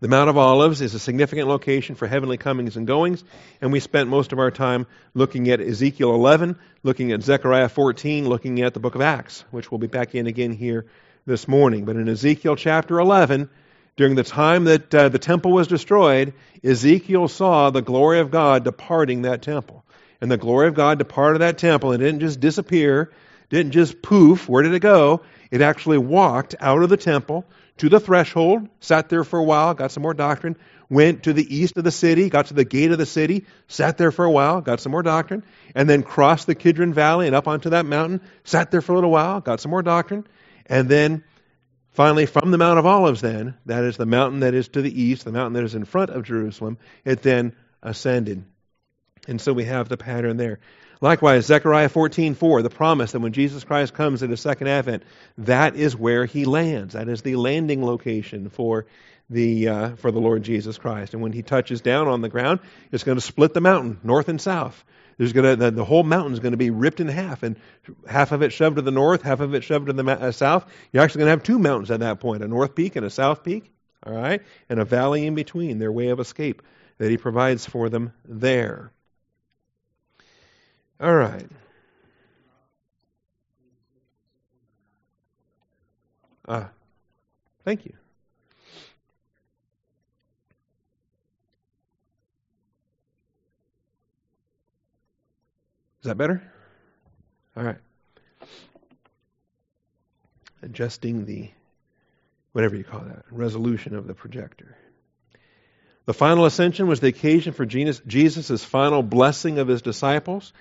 The 0.00 0.08
Mount 0.08 0.28
of 0.28 0.36
Olives 0.36 0.80
is 0.80 0.94
a 0.94 0.98
significant 0.98 1.46
location 1.46 1.94
for 1.94 2.08
heavenly 2.08 2.36
comings 2.36 2.76
and 2.76 2.88
goings, 2.88 3.22
and 3.60 3.70
we 3.70 3.78
spent 3.78 4.08
most 4.08 4.32
of 4.32 4.40
our 4.40 4.50
time 4.50 4.88
looking 5.14 5.48
at 5.48 5.60
Ezekiel 5.60 6.12
11, 6.12 6.58
looking 6.82 7.12
at 7.12 7.22
Zechariah 7.22 7.68
14, 7.68 8.28
looking 8.28 8.62
at 8.62 8.74
the 8.74 8.80
book 8.80 8.96
of 8.96 9.00
Acts, 9.00 9.44
which 9.52 9.70
we'll 9.70 9.78
be 9.78 9.86
back 9.86 10.16
in 10.16 10.26
again 10.26 10.50
here 10.50 10.86
this 11.24 11.46
morning. 11.46 11.84
But 11.84 11.94
in 11.94 12.08
Ezekiel 12.08 12.56
chapter 12.56 12.98
11, 12.98 13.48
during 13.96 14.16
the 14.16 14.24
time 14.24 14.64
that 14.64 14.92
uh, 14.92 15.08
the 15.08 15.20
temple 15.20 15.52
was 15.52 15.68
destroyed, 15.68 16.34
Ezekiel 16.64 17.28
saw 17.28 17.70
the 17.70 17.82
glory 17.82 18.18
of 18.18 18.32
God 18.32 18.64
departing 18.64 19.22
that 19.22 19.42
temple. 19.42 19.84
And 20.20 20.30
the 20.30 20.36
glory 20.36 20.66
of 20.66 20.74
God 20.74 20.98
departed 20.98 21.42
that 21.42 21.58
temple. 21.58 21.92
and 21.92 22.02
It 22.02 22.06
didn't 22.06 22.20
just 22.20 22.40
disappear 22.40 23.12
didn't 23.52 23.72
just 23.72 24.00
poof, 24.00 24.48
where 24.48 24.62
did 24.62 24.72
it 24.72 24.80
go? 24.80 25.20
It 25.50 25.60
actually 25.60 25.98
walked 25.98 26.54
out 26.58 26.82
of 26.82 26.88
the 26.88 26.96
temple 26.96 27.44
to 27.76 27.90
the 27.90 28.00
threshold, 28.00 28.66
sat 28.80 29.10
there 29.10 29.24
for 29.24 29.38
a 29.38 29.44
while, 29.44 29.74
got 29.74 29.92
some 29.92 30.02
more 30.02 30.14
doctrine, 30.14 30.56
went 30.88 31.24
to 31.24 31.34
the 31.34 31.54
east 31.54 31.76
of 31.76 31.84
the 31.84 31.90
city, 31.90 32.30
got 32.30 32.46
to 32.46 32.54
the 32.54 32.64
gate 32.64 32.92
of 32.92 32.98
the 32.98 33.04
city, 33.04 33.44
sat 33.68 33.98
there 33.98 34.10
for 34.10 34.24
a 34.24 34.30
while, 34.30 34.62
got 34.62 34.80
some 34.80 34.90
more 34.90 35.02
doctrine, 35.02 35.44
and 35.74 35.86
then 35.86 36.02
crossed 36.02 36.46
the 36.46 36.54
Kidron 36.54 36.94
Valley 36.94 37.26
and 37.26 37.36
up 37.36 37.46
onto 37.46 37.68
that 37.70 37.84
mountain, 37.84 38.22
sat 38.44 38.70
there 38.70 38.80
for 38.80 38.92
a 38.92 38.94
little 38.94 39.10
while, 39.10 39.42
got 39.42 39.60
some 39.60 39.70
more 39.70 39.82
doctrine, 39.82 40.26
and 40.64 40.88
then 40.88 41.22
finally 41.90 42.24
from 42.24 42.52
the 42.52 42.58
Mount 42.58 42.78
of 42.78 42.86
Olives, 42.86 43.20
then, 43.20 43.54
that 43.66 43.84
is 43.84 43.98
the 43.98 44.06
mountain 44.06 44.40
that 44.40 44.54
is 44.54 44.68
to 44.68 44.80
the 44.80 45.02
east, 45.02 45.26
the 45.26 45.32
mountain 45.32 45.52
that 45.52 45.64
is 45.64 45.74
in 45.74 45.84
front 45.84 46.08
of 46.08 46.24
Jerusalem, 46.24 46.78
it 47.04 47.20
then 47.20 47.54
ascended. 47.82 48.46
And 49.28 49.40
so 49.40 49.52
we 49.52 49.64
have 49.66 49.90
the 49.90 49.98
pattern 49.98 50.38
there. 50.38 50.58
Likewise, 51.02 51.46
Zechariah 51.46 51.88
14:4, 51.88 52.62
the 52.62 52.70
promise 52.70 53.10
that 53.10 53.18
when 53.18 53.32
Jesus 53.32 53.64
Christ 53.64 53.92
comes 53.92 54.22
in 54.22 54.30
the 54.30 54.36
second 54.36 54.68
advent, 54.68 55.02
that 55.38 55.74
is 55.74 55.96
where 55.96 56.26
he 56.26 56.44
lands. 56.44 56.94
That 56.94 57.08
is 57.08 57.22
the 57.22 57.34
landing 57.34 57.84
location 57.84 58.50
for 58.50 58.86
the 59.28 59.68
uh, 59.68 59.96
for 59.96 60.12
the 60.12 60.20
Lord 60.20 60.44
Jesus 60.44 60.78
Christ. 60.78 61.12
And 61.12 61.20
when 61.20 61.32
he 61.32 61.42
touches 61.42 61.80
down 61.80 62.06
on 62.06 62.20
the 62.20 62.28
ground, 62.28 62.60
it's 62.92 63.02
going 63.02 63.18
to 63.18 63.20
split 63.20 63.52
the 63.52 63.60
mountain 63.60 63.98
north 64.04 64.28
and 64.28 64.40
south. 64.40 64.84
There's 65.18 65.32
going 65.32 65.44
to 65.44 65.56
the, 65.56 65.72
the 65.72 65.84
whole 65.84 66.04
mountain 66.04 66.34
is 66.34 66.38
going 66.38 66.52
to 66.52 66.56
be 66.56 66.70
ripped 66.70 67.00
in 67.00 67.08
half, 67.08 67.42
and 67.42 67.56
half 68.08 68.30
of 68.30 68.42
it 68.42 68.52
shoved 68.52 68.76
to 68.76 68.82
the 68.82 68.92
north, 68.92 69.22
half 69.22 69.40
of 69.40 69.54
it 69.54 69.64
shoved 69.64 69.88
to 69.88 69.92
the 69.92 70.08
uh, 70.08 70.30
south. 70.30 70.66
You're 70.92 71.02
actually 71.02 71.20
going 71.20 71.26
to 71.26 71.32
have 71.32 71.42
two 71.42 71.58
mountains 71.58 71.90
at 71.90 71.98
that 71.98 72.20
point: 72.20 72.44
a 72.44 72.48
north 72.48 72.76
peak 72.76 72.94
and 72.94 73.04
a 73.04 73.10
south 73.10 73.42
peak. 73.42 73.72
All 74.06 74.14
right, 74.14 74.40
and 74.68 74.78
a 74.78 74.84
valley 74.84 75.26
in 75.26 75.34
between, 75.34 75.80
their 75.80 75.90
way 75.90 76.10
of 76.10 76.20
escape 76.20 76.62
that 76.98 77.10
he 77.10 77.16
provides 77.16 77.66
for 77.66 77.88
them 77.88 78.12
there. 78.24 78.92
All 81.02 81.12
right. 81.12 81.48
Ah, 86.46 86.70
thank 87.64 87.84
you. 87.84 87.94
Is 96.02 96.04
that 96.04 96.16
better? 96.16 96.40
All 97.56 97.64
right. 97.64 97.78
Adjusting 100.62 101.26
the, 101.26 101.50
whatever 102.52 102.76
you 102.76 102.84
call 102.84 103.00
that, 103.00 103.24
resolution 103.32 103.96
of 103.96 104.06
the 104.06 104.14
projector. 104.14 104.76
The 106.06 106.14
final 106.14 106.44
ascension 106.44 106.86
was 106.86 107.00
the 107.00 107.08
occasion 107.08 107.54
for 107.54 107.66
Jesus' 107.66 108.64
final 108.64 109.02
blessing 109.02 109.58
of 109.58 109.66
his 109.66 109.82
disciples. 109.82 110.52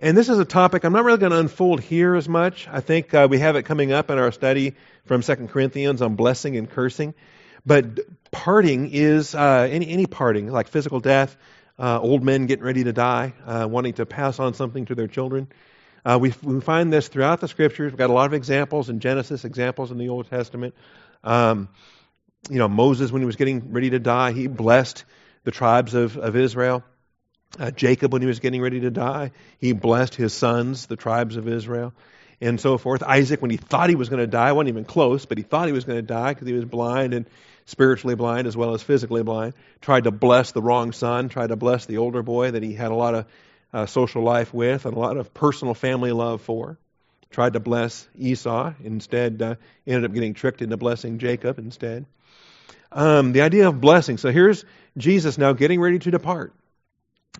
And 0.00 0.16
this 0.16 0.28
is 0.28 0.38
a 0.38 0.44
topic 0.44 0.84
I'm 0.84 0.92
not 0.92 1.04
really 1.04 1.18
going 1.18 1.32
to 1.32 1.40
unfold 1.40 1.80
here 1.80 2.14
as 2.14 2.28
much. 2.28 2.68
I 2.70 2.80
think 2.80 3.12
uh, 3.14 3.26
we 3.28 3.40
have 3.40 3.56
it 3.56 3.64
coming 3.64 3.90
up 3.90 4.10
in 4.10 4.18
our 4.18 4.30
study 4.30 4.74
from 5.06 5.22
2 5.22 5.48
Corinthians 5.48 6.02
on 6.02 6.14
blessing 6.14 6.56
and 6.56 6.70
cursing. 6.70 7.14
But 7.66 7.98
parting 8.30 8.90
is 8.92 9.34
uh, 9.34 9.66
any, 9.68 9.88
any 9.88 10.06
parting, 10.06 10.52
like 10.52 10.68
physical 10.68 11.00
death, 11.00 11.36
uh, 11.80 11.98
old 11.98 12.22
men 12.22 12.46
getting 12.46 12.64
ready 12.64 12.84
to 12.84 12.92
die, 12.92 13.34
uh, 13.44 13.66
wanting 13.68 13.94
to 13.94 14.06
pass 14.06 14.38
on 14.38 14.54
something 14.54 14.84
to 14.86 14.94
their 14.94 15.08
children. 15.08 15.48
Uh, 16.04 16.16
we, 16.20 16.32
we 16.44 16.60
find 16.60 16.92
this 16.92 17.08
throughout 17.08 17.40
the 17.40 17.48
scriptures. 17.48 17.90
We've 17.90 17.98
got 17.98 18.10
a 18.10 18.12
lot 18.12 18.26
of 18.26 18.34
examples 18.34 18.88
in 18.88 19.00
Genesis, 19.00 19.44
examples 19.44 19.90
in 19.90 19.98
the 19.98 20.10
Old 20.10 20.30
Testament. 20.30 20.76
Um, 21.24 21.68
you 22.48 22.58
know, 22.58 22.68
Moses, 22.68 23.10
when 23.10 23.20
he 23.20 23.26
was 23.26 23.34
getting 23.34 23.72
ready 23.72 23.90
to 23.90 23.98
die, 23.98 24.30
he 24.30 24.46
blessed 24.46 25.04
the 25.42 25.50
tribes 25.50 25.94
of, 25.94 26.16
of 26.16 26.36
Israel. 26.36 26.84
Uh, 27.58 27.70
Jacob, 27.70 28.12
when 28.12 28.22
he 28.22 28.28
was 28.28 28.40
getting 28.40 28.60
ready 28.60 28.80
to 28.80 28.90
die, 28.90 29.30
he 29.58 29.72
blessed 29.72 30.14
his 30.14 30.32
sons, 30.32 30.86
the 30.86 30.96
tribes 30.96 31.36
of 31.36 31.48
Israel, 31.48 31.94
and 32.40 32.60
so 32.60 32.78
forth. 32.78 33.02
Isaac, 33.02 33.40
when 33.40 33.50
he 33.50 33.56
thought 33.56 33.88
he 33.88 33.96
was 33.96 34.08
going 34.08 34.20
to 34.20 34.26
die, 34.26 34.52
wasn't 34.52 34.68
even 34.68 34.84
close, 34.84 35.24
but 35.24 35.38
he 35.38 35.44
thought 35.44 35.66
he 35.66 35.72
was 35.72 35.84
going 35.84 35.98
to 35.98 36.02
die 36.02 36.34
because 36.34 36.46
he 36.46 36.52
was 36.52 36.64
blind 36.64 37.14
and 37.14 37.26
spiritually 37.64 38.14
blind 38.14 38.46
as 38.46 38.56
well 38.56 38.74
as 38.74 38.82
physically 38.82 39.22
blind, 39.22 39.54
tried 39.80 40.04
to 40.04 40.10
bless 40.10 40.52
the 40.52 40.62
wrong 40.62 40.92
son, 40.92 41.28
tried 41.28 41.48
to 41.48 41.56
bless 41.56 41.86
the 41.86 41.98
older 41.98 42.22
boy 42.22 42.50
that 42.50 42.62
he 42.62 42.74
had 42.74 42.90
a 42.90 42.94
lot 42.94 43.14
of 43.14 43.26
uh, 43.72 43.86
social 43.86 44.22
life 44.22 44.54
with 44.54 44.86
and 44.86 44.96
a 44.96 44.98
lot 44.98 45.16
of 45.16 45.34
personal 45.34 45.74
family 45.74 46.12
love 46.12 46.40
for. 46.40 46.78
Tried 47.30 47.52
to 47.54 47.60
bless 47.60 48.08
Esau, 48.16 48.72
instead 48.82 49.42
uh, 49.42 49.56
ended 49.86 50.06
up 50.06 50.14
getting 50.14 50.32
tricked 50.32 50.62
into 50.62 50.78
blessing 50.78 51.18
Jacob 51.18 51.58
instead. 51.58 52.06
Um, 52.90 53.32
the 53.32 53.42
idea 53.42 53.68
of 53.68 53.82
blessing. 53.82 54.16
So 54.16 54.30
here's 54.30 54.64
Jesus 54.96 55.36
now 55.36 55.52
getting 55.52 55.78
ready 55.78 55.98
to 55.98 56.10
depart. 56.10 56.54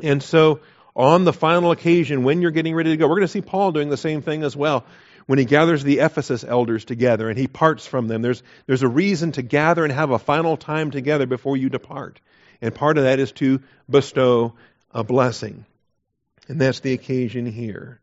And 0.03 0.23
so 0.23 0.61
on 0.95 1.25
the 1.25 1.33
final 1.33 1.71
occasion, 1.71 2.25
when 2.25 2.43
you're 2.43 2.51
getting 2.51 2.75
ready 2.75 2.91
to 2.91 2.97
go, 2.97 3.07
we're 3.07 3.17
going 3.17 3.23
to 3.23 3.29
see 3.29 3.41
Paul 3.41 3.73
doing 3.73 3.89
the 3.89 3.97
same 3.97 4.23
thing 4.23 4.43
as 4.43 4.57
well 4.57 4.85
when 5.27 5.39
he 5.39 5.45
gathers 5.45 5.85
the 5.85 5.99
Ephesus 5.99 6.43
elders 6.43 6.85
together 6.85 7.29
and 7.29 7.39
he 7.39 7.47
parts 7.47 7.87
from 7.87 8.09
them. 8.09 8.23
There's, 8.23 8.43
there's 8.67 8.83
a 8.83 8.89
reason 8.89 9.33
to 9.33 9.43
gather 9.43 9.85
and 9.85 9.93
have 9.93 10.11
a 10.11 10.19
final 10.19 10.57
time 10.57 10.91
together 10.91 11.27
before 11.27 11.57
you 11.57 11.69
depart. 11.69 12.21
And 12.63 12.75
part 12.75 12.99
of 12.99 13.05
that 13.05 13.19
is 13.19 13.33
to 13.33 13.61
bestow 13.89 14.55
a 14.93 15.05
blessing. 15.05 15.67
And 16.49 16.61
that's 16.61 16.81
the 16.81 16.95
occasion 16.95 17.47
here. 17.47 18.01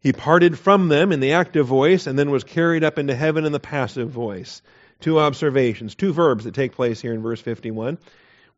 He 0.00 0.12
parted 0.12 0.58
from 0.58 0.88
them 0.88 1.12
in 1.12 1.20
the 1.20 1.34
active 1.34 1.66
voice 1.66 2.06
and 2.06 2.18
then 2.18 2.30
was 2.30 2.42
carried 2.42 2.84
up 2.84 2.98
into 2.98 3.14
heaven 3.14 3.44
in 3.44 3.52
the 3.52 3.60
passive 3.60 4.10
voice. 4.10 4.62
Two 4.98 5.20
observations, 5.20 5.94
two 5.94 6.12
verbs 6.12 6.44
that 6.44 6.54
take 6.54 6.72
place 6.72 7.00
here 7.00 7.14
in 7.14 7.22
verse 7.22 7.40
51. 7.40 7.98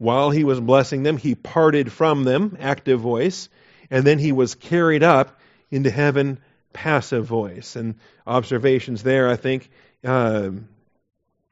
While 0.02 0.30
he 0.30 0.42
was 0.42 0.58
blessing 0.58 1.04
them, 1.04 1.16
he 1.16 1.36
parted 1.36 1.92
from 1.92 2.24
them, 2.24 2.56
active 2.58 2.98
voice, 2.98 3.48
and 3.88 4.04
then 4.04 4.18
he 4.18 4.32
was 4.32 4.56
carried 4.56 5.04
up 5.04 5.38
into 5.70 5.92
heaven, 5.92 6.40
passive 6.72 7.24
voice. 7.24 7.76
And 7.76 7.94
observations 8.26 9.04
there, 9.04 9.28
I 9.28 9.36
think, 9.36 9.70
uh, 10.02 10.50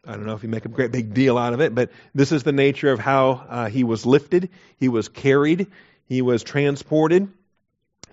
I 0.04 0.12
don't 0.12 0.26
know 0.26 0.34
if 0.34 0.42
you 0.42 0.48
make 0.48 0.64
a 0.64 0.68
great 0.68 0.90
big 0.90 1.14
deal 1.14 1.38
out 1.38 1.52
of 1.52 1.60
it, 1.60 1.76
but 1.76 1.92
this 2.12 2.32
is 2.32 2.42
the 2.42 2.50
nature 2.50 2.90
of 2.90 2.98
how 2.98 3.46
uh, 3.48 3.68
he 3.68 3.84
was 3.84 4.04
lifted, 4.04 4.48
he 4.78 4.88
was 4.88 5.08
carried, 5.08 5.68
he 6.08 6.20
was 6.20 6.42
transported. 6.42 7.28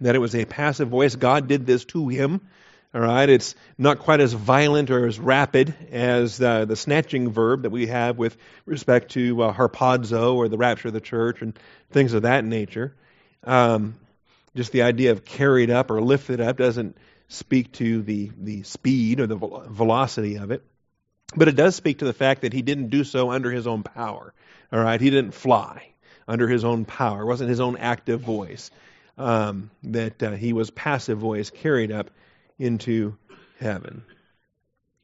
That 0.02 0.14
it 0.14 0.20
was 0.20 0.36
a 0.36 0.46
passive 0.46 0.90
voice. 0.90 1.16
God 1.16 1.48
did 1.48 1.66
this 1.66 1.84
to 1.86 2.10
him. 2.10 2.42
All 2.98 3.04
right, 3.04 3.30
it's 3.30 3.54
not 3.78 4.00
quite 4.00 4.22
as 4.22 4.34
violent 4.34 4.90
or 4.90 5.06
as 5.06 5.20
rapid 5.20 5.76
as 5.92 6.42
uh, 6.42 6.66
the 6.66 6.76
snatching 6.76 7.30
verb 7.30 7.62
that 7.62 7.70
we 7.70 7.86
have 7.86 8.18
with 8.18 8.36
respect 8.66 9.12
to 9.12 9.44
uh, 9.44 9.54
harpazo 9.54 10.34
or 10.34 10.48
the 10.48 10.58
rapture 10.58 10.88
of 10.88 10.96
the 10.96 11.00
church 11.00 11.44
and 11.44 11.56
things 11.92 12.14
of 12.14 12.24
that 12.24 12.44
nature. 12.44 12.96
Um, 13.44 13.94
just 14.56 14.72
the 14.72 14.82
idea 14.82 15.12
of 15.12 15.24
carried 15.24 15.70
up 15.70 15.92
or 15.92 16.02
lifted 16.02 16.42
up 16.42 16.58
doesn't 16.58 16.98
speak 17.28 17.72
to 17.74 18.02
the, 18.02 18.32
the 18.36 18.64
speed 18.64 19.20
or 19.20 19.28
the 19.28 19.36
velocity 19.36 20.38
of 20.38 20.50
it. 20.50 20.64
But 21.36 21.50
it 21.50 21.56
does 21.56 21.76
speak 21.76 22.00
to 22.00 22.06
the 22.06 22.14
fact 22.14 22.42
that 22.42 22.52
he 22.52 22.64
didn't 22.64 22.90
do 22.90 23.04
so 23.04 23.30
under 23.30 23.52
his 23.52 23.68
own 23.68 23.84
power. 23.84 24.34
All 24.74 24.80
right, 24.80 25.00
he 25.00 25.12
didn't 25.12 25.36
fly 25.36 25.88
under 26.28 26.48
his 26.48 26.66
own 26.66 26.84
power. 26.84 27.22
It 27.22 27.28
wasn't 27.28 27.52
his 27.52 27.60
own 27.60 27.78
active 27.78 28.22
voice. 28.22 28.72
Um, 29.20 29.70
that 29.84 30.24
uh, 30.24 30.32
he 30.32 30.52
was 30.52 30.72
passive 30.72 31.20
voice 31.20 31.52
carried 31.52 31.92
up 31.92 32.10
into 32.60 33.18
heaven. 33.60 34.04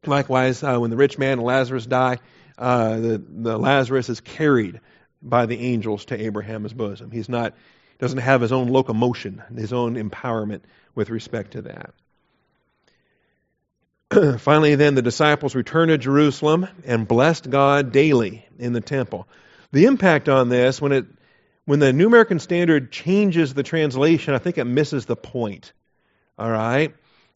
Likewise, 0.05 0.63
uh, 0.63 0.77
when 0.77 0.89
the 0.89 0.97
rich 0.97 1.17
man 1.17 1.33
and 1.33 1.43
Lazarus 1.43 1.85
die, 1.85 2.19
uh, 2.57 2.99
the, 2.99 3.23
the 3.27 3.57
Lazarus 3.57 4.09
is 4.09 4.19
carried 4.19 4.79
by 5.21 5.45
the 5.45 5.59
angels 5.59 6.05
to 6.05 6.21
Abraham's 6.21 6.73
bosom. 6.73 7.11
He's 7.11 7.29
not 7.29 7.53
doesn't 7.99 8.19
have 8.19 8.41
his 8.41 8.51
own 8.51 8.67
locomotion, 8.67 9.41
his 9.55 9.71
own 9.71 9.95
empowerment 9.95 10.61
with 10.93 11.09
respect 11.09 11.51
to 11.51 11.61
that. 11.61 11.93
Finally, 14.41 14.75
then 14.75 14.95
the 14.95 15.01
disciples 15.01 15.55
returned 15.55 15.89
to 15.89 15.97
Jerusalem 15.97 16.67
and 16.85 17.07
blessed 17.07 17.49
God 17.49 17.93
daily 17.93 18.45
in 18.59 18.73
the 18.73 18.81
temple. 18.81 19.27
The 19.71 19.85
impact 19.85 20.27
on 20.27 20.49
this, 20.49 20.81
when 20.81 20.91
it 20.91 21.05
when 21.65 21.79
the 21.79 21.93
New 21.93 22.07
American 22.07 22.39
Standard 22.39 22.91
changes 22.91 23.53
the 23.53 23.63
translation, 23.63 24.33
I 24.33 24.37
think 24.37 24.57
it 24.57 24.65
misses 24.65 25.05
the 25.05 25.15
point. 25.15 25.71
All 26.37 26.51
right? 26.51 26.93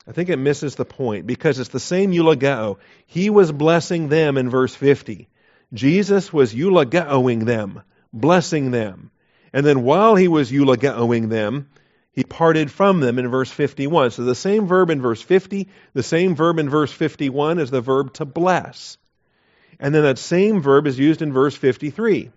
I 0.07 0.13
think 0.13 0.29
it 0.29 0.37
misses 0.37 0.75
the 0.75 0.85
point 0.85 1.27
because 1.27 1.59
it's 1.59 1.69
the 1.69 1.79
same 1.79 2.13
eulogeo. 2.13 2.77
He 3.05 3.29
was 3.29 3.51
blessing 3.51 4.07
them 4.07 4.37
in 4.37 4.49
verse 4.49 4.73
50. 4.73 5.27
Jesus 5.73 6.31
was 6.31 6.53
eulogeoing 6.53 7.45
them, 7.45 7.81
blessing 8.13 8.71
them. 8.71 9.11
And 9.51 9.65
then 9.65 9.83
while 9.83 10.15
he 10.15 10.29
was 10.29 10.51
eulogeoing 10.51 11.29
them, 11.29 11.67
he 12.13 12.23
parted 12.23 12.71
from 12.71 13.01
them 13.01 13.19
in 13.19 13.27
verse 13.27 13.51
51. 13.51 14.11
So 14.11 14.23
the 14.23 14.33
same 14.33 14.65
verb 14.65 14.89
in 14.89 15.01
verse 15.01 15.21
50, 15.21 15.67
the 15.93 16.03
same 16.03 16.35
verb 16.35 16.57
in 16.57 16.69
verse 16.69 16.91
51 16.91 17.59
is 17.59 17.69
the 17.69 17.81
verb 17.81 18.13
to 18.13 18.25
bless. 18.25 18.97
And 19.79 19.93
then 19.93 20.03
that 20.03 20.17
same 20.17 20.61
verb 20.61 20.87
is 20.87 20.97
used 20.97 21.21
in 21.21 21.33
verse 21.33 21.55
53. 21.55 22.31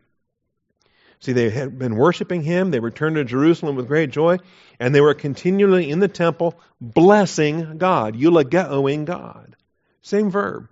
See, 1.21 1.33
they 1.33 1.51
had 1.51 1.79
been 1.79 1.97
worshiping 1.97 2.43
him. 2.43 2.71
They 2.71 2.81
returned 2.81 3.17
to 3.17 3.25
Jerusalem 3.25 3.77
with 3.77 3.89
great 3.89 4.11
joy, 4.11 4.39
and 4.79 4.95
they 4.95 5.03
were 5.03 5.15
continually 5.15 5.91
in 5.91 6.01
the 6.01 6.09
temple 6.09 6.59
blessing 6.81 7.77
God, 7.77 8.17
eulogeoing 8.17 9.05
God. 9.05 9.55
Same 10.01 10.31
verb. 10.31 10.69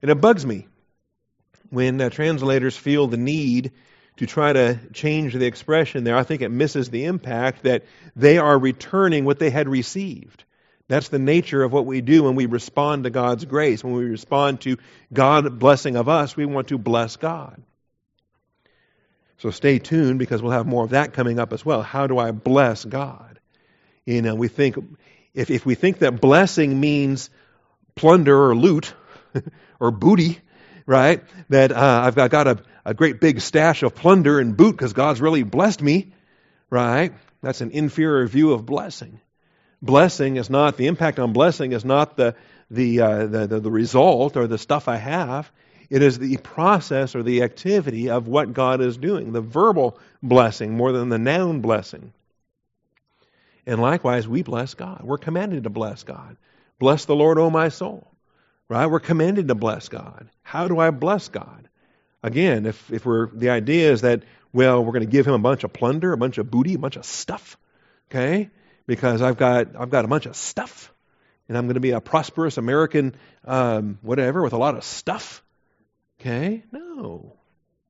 And 0.00 0.10
it 0.10 0.20
bugs 0.20 0.46
me 0.46 0.66
when 1.68 2.00
uh, 2.00 2.08
translators 2.08 2.74
feel 2.74 3.06
the 3.06 3.18
need 3.18 3.72
to 4.16 4.26
try 4.26 4.52
to 4.52 4.78
change 4.94 5.34
the 5.34 5.46
expression 5.46 6.04
there. 6.04 6.16
I 6.16 6.22
think 6.22 6.40
it 6.40 6.48
misses 6.50 6.88
the 6.88 7.04
impact 7.04 7.64
that 7.64 7.84
they 8.16 8.38
are 8.38 8.58
returning 8.58 9.26
what 9.26 9.38
they 9.38 9.50
had 9.50 9.68
received. 9.68 10.44
That's 10.88 11.08
the 11.08 11.18
nature 11.18 11.62
of 11.62 11.72
what 11.72 11.86
we 11.86 12.00
do 12.00 12.24
when 12.24 12.34
we 12.34 12.46
respond 12.46 13.04
to 13.04 13.10
God's 13.10 13.44
grace. 13.44 13.84
When 13.84 13.92
we 13.92 14.04
respond 14.04 14.62
to 14.62 14.78
God 15.12 15.58
blessing 15.58 15.96
of 15.96 16.08
us, 16.08 16.36
we 16.36 16.46
want 16.46 16.68
to 16.68 16.78
bless 16.78 17.16
God. 17.16 17.62
So 19.40 19.50
stay 19.50 19.78
tuned 19.78 20.18
because 20.18 20.42
we'll 20.42 20.52
have 20.52 20.66
more 20.66 20.84
of 20.84 20.90
that 20.90 21.14
coming 21.14 21.38
up 21.38 21.54
as 21.54 21.64
well. 21.64 21.82
How 21.82 22.06
do 22.06 22.18
I 22.18 22.30
bless 22.30 22.84
God? 22.84 23.40
You 24.04 24.20
know, 24.20 24.34
we 24.34 24.48
think 24.48 24.76
if 25.32 25.50
if 25.50 25.64
we 25.64 25.74
think 25.74 26.00
that 26.00 26.20
blessing 26.20 26.78
means 26.78 27.30
plunder 27.94 28.50
or 28.50 28.54
loot 28.54 28.92
or 29.80 29.90
booty, 29.92 30.38
right? 30.84 31.22
That 31.48 31.72
uh, 31.72 32.02
I've 32.04 32.14
got, 32.14 32.30
got 32.30 32.48
a, 32.48 32.62
a 32.84 32.92
great 32.92 33.18
big 33.18 33.40
stash 33.40 33.82
of 33.82 33.94
plunder 33.94 34.40
and 34.40 34.58
boot 34.58 34.72
because 34.72 34.92
God's 34.92 35.22
really 35.22 35.42
blessed 35.42 35.80
me, 35.80 36.12
right? 36.68 37.14
That's 37.40 37.62
an 37.62 37.70
inferior 37.70 38.26
view 38.26 38.52
of 38.52 38.66
blessing. 38.66 39.20
Blessing 39.80 40.36
is 40.36 40.50
not 40.50 40.76
the 40.76 40.86
impact 40.86 41.18
on 41.18 41.32
blessing 41.32 41.72
is 41.72 41.84
not 41.84 42.18
the 42.18 42.34
the, 42.70 43.00
uh, 43.00 43.26
the, 43.26 43.46
the 43.46 43.60
the 43.60 43.70
result 43.70 44.36
or 44.36 44.46
the 44.46 44.58
stuff 44.58 44.86
I 44.86 44.96
have. 44.96 45.50
It 45.90 46.02
is 46.02 46.18
the 46.18 46.36
process 46.36 47.16
or 47.16 47.24
the 47.24 47.42
activity 47.42 48.10
of 48.10 48.28
what 48.28 48.54
God 48.54 48.80
is 48.80 48.96
doing, 48.96 49.32
the 49.32 49.40
verbal 49.40 49.98
blessing 50.22 50.76
more 50.76 50.92
than 50.92 51.08
the 51.08 51.18
noun 51.18 51.60
blessing. 51.60 52.12
And 53.66 53.80
likewise, 53.82 54.26
we 54.26 54.42
bless 54.42 54.74
God. 54.74 55.02
We're 55.02 55.18
commanded 55.18 55.64
to 55.64 55.70
bless 55.70 56.04
God. 56.04 56.36
Bless 56.78 57.04
the 57.04 57.16
Lord, 57.16 57.38
O 57.38 57.50
my 57.50 57.68
soul. 57.68 58.06
Right? 58.68 58.86
We're 58.86 59.00
commanded 59.00 59.48
to 59.48 59.56
bless 59.56 59.88
God. 59.88 60.28
How 60.42 60.68
do 60.68 60.78
I 60.78 60.90
bless 60.90 61.28
God? 61.28 61.68
Again, 62.22 62.66
if, 62.66 62.92
if 62.92 63.04
we're 63.04 63.26
the 63.26 63.50
idea 63.50 63.90
is 63.90 64.02
that, 64.02 64.22
well, 64.52 64.84
we're 64.84 64.92
going 64.92 65.04
to 65.04 65.10
give 65.10 65.26
him 65.26 65.34
a 65.34 65.38
bunch 65.38 65.64
of 65.64 65.72
plunder, 65.72 66.12
a 66.12 66.16
bunch 66.16 66.38
of 66.38 66.50
booty, 66.50 66.74
a 66.74 66.78
bunch 66.78 66.96
of 66.96 67.04
stuff, 67.04 67.56
okay? 68.10 68.50
Because 68.86 69.22
I've 69.22 69.36
got 69.36 69.74
I've 69.76 69.90
got 69.90 70.04
a 70.04 70.08
bunch 70.08 70.26
of 70.26 70.36
stuff, 70.36 70.92
and 71.48 71.56
I'm 71.56 71.64
going 71.64 71.74
to 71.74 71.80
be 71.80 71.90
a 71.92 72.00
prosperous 72.00 72.58
American, 72.58 73.14
um, 73.44 73.98
whatever, 74.02 74.42
with 74.42 74.52
a 74.52 74.58
lot 74.58 74.76
of 74.76 74.84
stuff. 74.84 75.42
Okay? 76.20 76.62
No. 76.70 77.34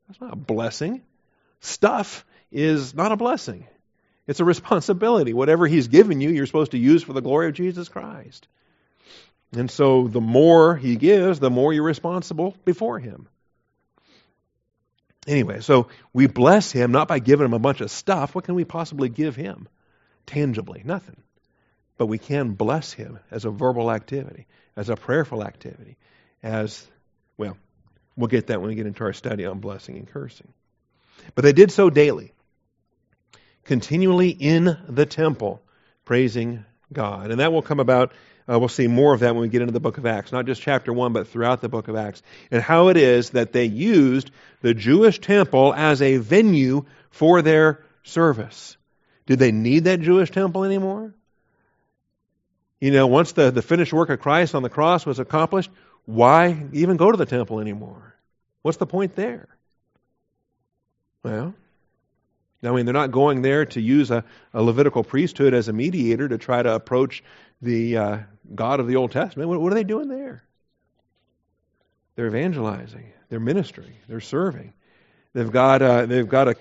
That's 0.07 0.21
not 0.21 0.33
a 0.33 0.37
blessing. 0.37 1.03
Stuff 1.61 2.25
is 2.51 2.95
not 2.95 3.13
a 3.13 3.17
blessing. 3.17 3.67
It's 4.27 4.41
a 4.41 4.45
responsibility. 4.45 5.33
Whatever 5.33 5.67
He's 5.67 5.89
given 5.89 6.21
you, 6.21 6.31
you're 6.31 6.47
supposed 6.47 6.71
to 6.73 6.79
use 6.79 7.03
for 7.03 7.13
the 7.13 7.21
glory 7.21 7.49
of 7.49 7.55
Jesus 7.55 7.89
Christ. 7.89 8.47
And 9.53 9.71
so 9.71 10.07
the 10.07 10.21
more 10.21 10.77
He 10.77 10.97
gives, 10.97 11.41
the 11.41 11.51
more 11.51 11.73
you're 11.73 11.83
responsible 11.83 12.57
before 12.65 12.99
Him. 12.99 13.29
Anyway, 15.27 15.61
so 15.61 15.89
we 16.13 16.27
bless 16.27 16.71
Him 16.73 16.93
not 16.93 17.09
by 17.09 17.19
giving 17.19 17.45
Him 17.45 17.53
a 17.53 17.59
bunch 17.59 17.81
of 17.81 17.91
stuff. 17.91 18.35
What 18.35 18.45
can 18.45 18.55
we 18.55 18.65
possibly 18.65 19.09
give 19.09 19.37
Him? 19.37 19.69
Tangibly, 20.27 20.83
nothing. 20.85 21.17
But 21.99 22.07
we 22.07 22.19
can 22.19 22.53
bless 22.53 22.93
Him 22.93 23.19
as 23.31 23.45
a 23.45 23.51
verbal 23.51 23.91
activity, 23.91 24.47
as 24.77 24.89
a 24.89 24.97
prayerful 24.97 25.45
activity, 25.45 25.97
as, 26.43 26.87
We'll 28.21 28.29
get 28.29 28.49
that 28.49 28.61
when 28.61 28.69
we 28.69 28.75
get 28.75 28.87
into 28.87 29.03
our 29.05 29.15
study 29.15 29.47
on 29.47 29.61
blessing 29.61 29.97
and 29.97 30.07
cursing. 30.07 30.53
But 31.35 31.43
they 31.43 31.55
did 31.55 31.73
so 31.73 31.89
daily, 31.89 32.33
continually 33.65 34.29
in 34.29 34.77
the 34.89 35.07
temple, 35.07 35.62
praising 36.05 36.67
God. 36.93 37.31
And 37.31 37.41
that 37.41 37.50
will 37.50 37.62
come 37.62 37.81
about, 37.81 38.12
uh, 38.47 38.59
we'll 38.59 38.69
see 38.69 38.89
more 38.89 39.15
of 39.15 39.21
that 39.21 39.35
when 39.35 39.41
we 39.41 39.49
get 39.49 39.62
into 39.62 39.73
the 39.73 39.81
book 39.81 39.97
of 39.97 40.05
Acts, 40.05 40.33
not 40.33 40.45
just 40.45 40.61
chapter 40.61 40.93
1, 40.93 41.15
but 41.15 41.29
throughout 41.29 41.62
the 41.62 41.71
book 41.71 41.89
of 41.89 41.97
Acts. 41.97 42.23
And 42.50 42.62
how 42.62 42.89
it 42.89 42.99
is 42.99 43.31
that 43.31 43.53
they 43.53 43.65
used 43.65 44.31
the 44.61 44.75
Jewish 44.75 45.19
temple 45.19 45.73
as 45.73 46.03
a 46.03 46.19
venue 46.19 46.85
for 47.11 47.41
their 47.41 47.83
service. 48.03 48.77
Did 49.25 49.39
they 49.39 49.53
need 49.53 49.85
that 49.85 50.03
Jewish 50.03 50.31
temple 50.31 50.65
anymore? 50.65 51.15
You 52.81 52.91
know, 52.91 53.07
once 53.07 53.33
the, 53.33 53.50
the 53.50 53.62
finished 53.62 53.95
work 53.95 54.11
of 54.11 54.21
Christ 54.21 54.55
on 54.55 54.62
the 54.62 54.69
cross 54.69 55.07
was 55.07 55.19
accomplished, 55.19 55.71
why 56.14 56.67
even 56.73 56.97
go 56.97 57.11
to 57.11 57.17
the 57.17 57.26
temple 57.26 57.61
anymore? 57.61 58.14
What's 58.62 58.79
the 58.79 58.87
point 58.87 59.17
there? 59.17 59.49
Well, 61.23 61.55
I 62.62 62.71
mean, 62.73 62.85
they're 62.85 62.93
not 62.93 63.11
going 63.11 63.43
there 63.43 63.64
to 63.67 63.81
use 63.81 64.11
a, 64.11 64.25
a 64.52 64.62
Levitical 64.62 65.02
priesthood 65.02 65.55
as 65.55 65.69
a 65.69 65.73
mediator 65.73 66.29
to 66.29 66.37
try 66.37 66.62
to 66.62 66.75
approach 66.75 67.23
the 67.62 67.97
uh, 67.97 68.19
God 68.55 68.81
of 68.81 68.87
the 68.87 68.97
Old 68.97 69.12
Testament. 69.12 69.49
What, 69.49 69.61
what 69.61 69.73
are 69.73 69.75
they 69.75 69.85
doing 69.85 70.09
there? 70.09 70.43
They're 72.17 72.26
evangelizing. 72.26 73.12
They're 73.29 73.40
ministering. 73.40 73.95
They're 74.09 74.21
serving. 74.21 74.75
They've 75.33 75.50
got 75.50 75.81
a, 75.81 76.07
they've 76.07 76.29
got 76.29 76.49
a 76.49 76.57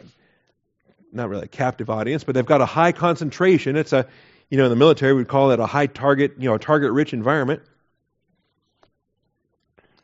not 1.12 1.28
really 1.28 1.46
a 1.46 1.48
captive 1.48 1.90
audience, 1.90 2.24
but 2.24 2.36
they've 2.36 2.46
got 2.46 2.62
a 2.62 2.66
high 2.66 2.92
concentration. 2.92 3.76
It's 3.76 3.94
a 3.94 4.08
you 4.50 4.58
know 4.58 4.66
in 4.66 4.70
the 4.70 4.76
military 4.76 5.14
we'd 5.14 5.28
call 5.28 5.52
it 5.52 5.60
a 5.60 5.66
high 5.66 5.88
target 5.88 6.36
you 6.38 6.48
know 6.48 6.56
a 6.56 6.60
target 6.60 6.92
rich 6.92 7.14
environment. 7.14 7.62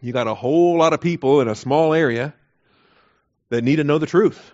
You 0.01 0.13
got 0.13 0.27
a 0.27 0.33
whole 0.33 0.77
lot 0.77 0.93
of 0.93 1.01
people 1.01 1.41
in 1.41 1.47
a 1.47 1.55
small 1.55 1.93
area 1.93 2.33
that 3.49 3.63
need 3.63 3.77
to 3.77 3.83
know 3.83 3.97
the 3.97 4.05
truth, 4.05 4.53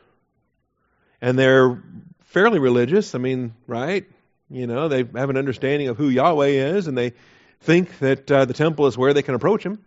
and 1.21 1.37
they're 1.37 1.81
fairly 2.25 2.59
religious. 2.59 3.15
I 3.15 3.17
mean, 3.17 3.53
right? 3.67 4.05
You 4.49 4.67
know, 4.67 4.87
they 4.87 4.99
have 4.99 5.29
an 5.29 5.37
understanding 5.37 5.87
of 5.87 5.97
who 5.97 6.09
Yahweh 6.09 6.75
is, 6.75 6.87
and 6.87 6.97
they 6.97 7.13
think 7.61 7.99
that 7.99 8.29
uh, 8.31 8.45
the 8.45 8.53
temple 8.53 8.87
is 8.87 8.97
where 8.97 9.13
they 9.13 9.21
can 9.21 9.35
approach 9.35 9.63
Him. 9.63 9.83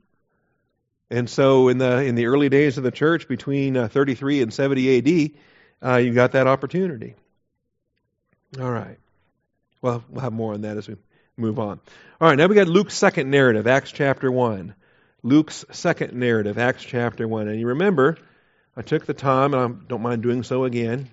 And 1.10 1.28
so, 1.28 1.68
in 1.68 1.78
the 1.78 2.02
in 2.02 2.14
the 2.14 2.26
early 2.26 2.48
days 2.48 2.78
of 2.78 2.84
the 2.84 2.90
church, 2.90 3.28
between 3.28 3.76
uh, 3.76 3.88
33 3.88 4.42
and 4.42 4.52
70 4.52 4.88
A.D., 4.88 5.34
uh, 5.84 5.96
you 5.96 6.14
got 6.14 6.32
that 6.32 6.46
opportunity. 6.46 7.14
All 8.58 8.70
right. 8.70 8.98
Well, 9.82 10.02
we'll 10.08 10.22
have 10.22 10.32
more 10.32 10.54
on 10.54 10.62
that 10.62 10.76
as 10.78 10.88
we 10.88 10.96
move 11.36 11.58
on. 11.58 11.80
All 12.20 12.28
right. 12.28 12.36
Now 12.36 12.46
we 12.46 12.54
got 12.54 12.68
Luke's 12.68 12.94
second 12.94 13.30
narrative, 13.30 13.66
Acts 13.66 13.92
chapter 13.92 14.32
one. 14.32 14.74
Luke's 15.24 15.64
second 15.72 16.12
narrative, 16.12 16.58
Acts 16.58 16.84
chapter 16.84 17.26
one. 17.26 17.48
And 17.48 17.58
you 17.58 17.68
remember, 17.68 18.18
I 18.76 18.82
took 18.82 19.06
the 19.06 19.14
time, 19.14 19.54
and 19.54 19.62
I 19.62 19.86
don't 19.88 20.02
mind 20.02 20.22
doing 20.22 20.42
so 20.42 20.64
again, 20.64 21.08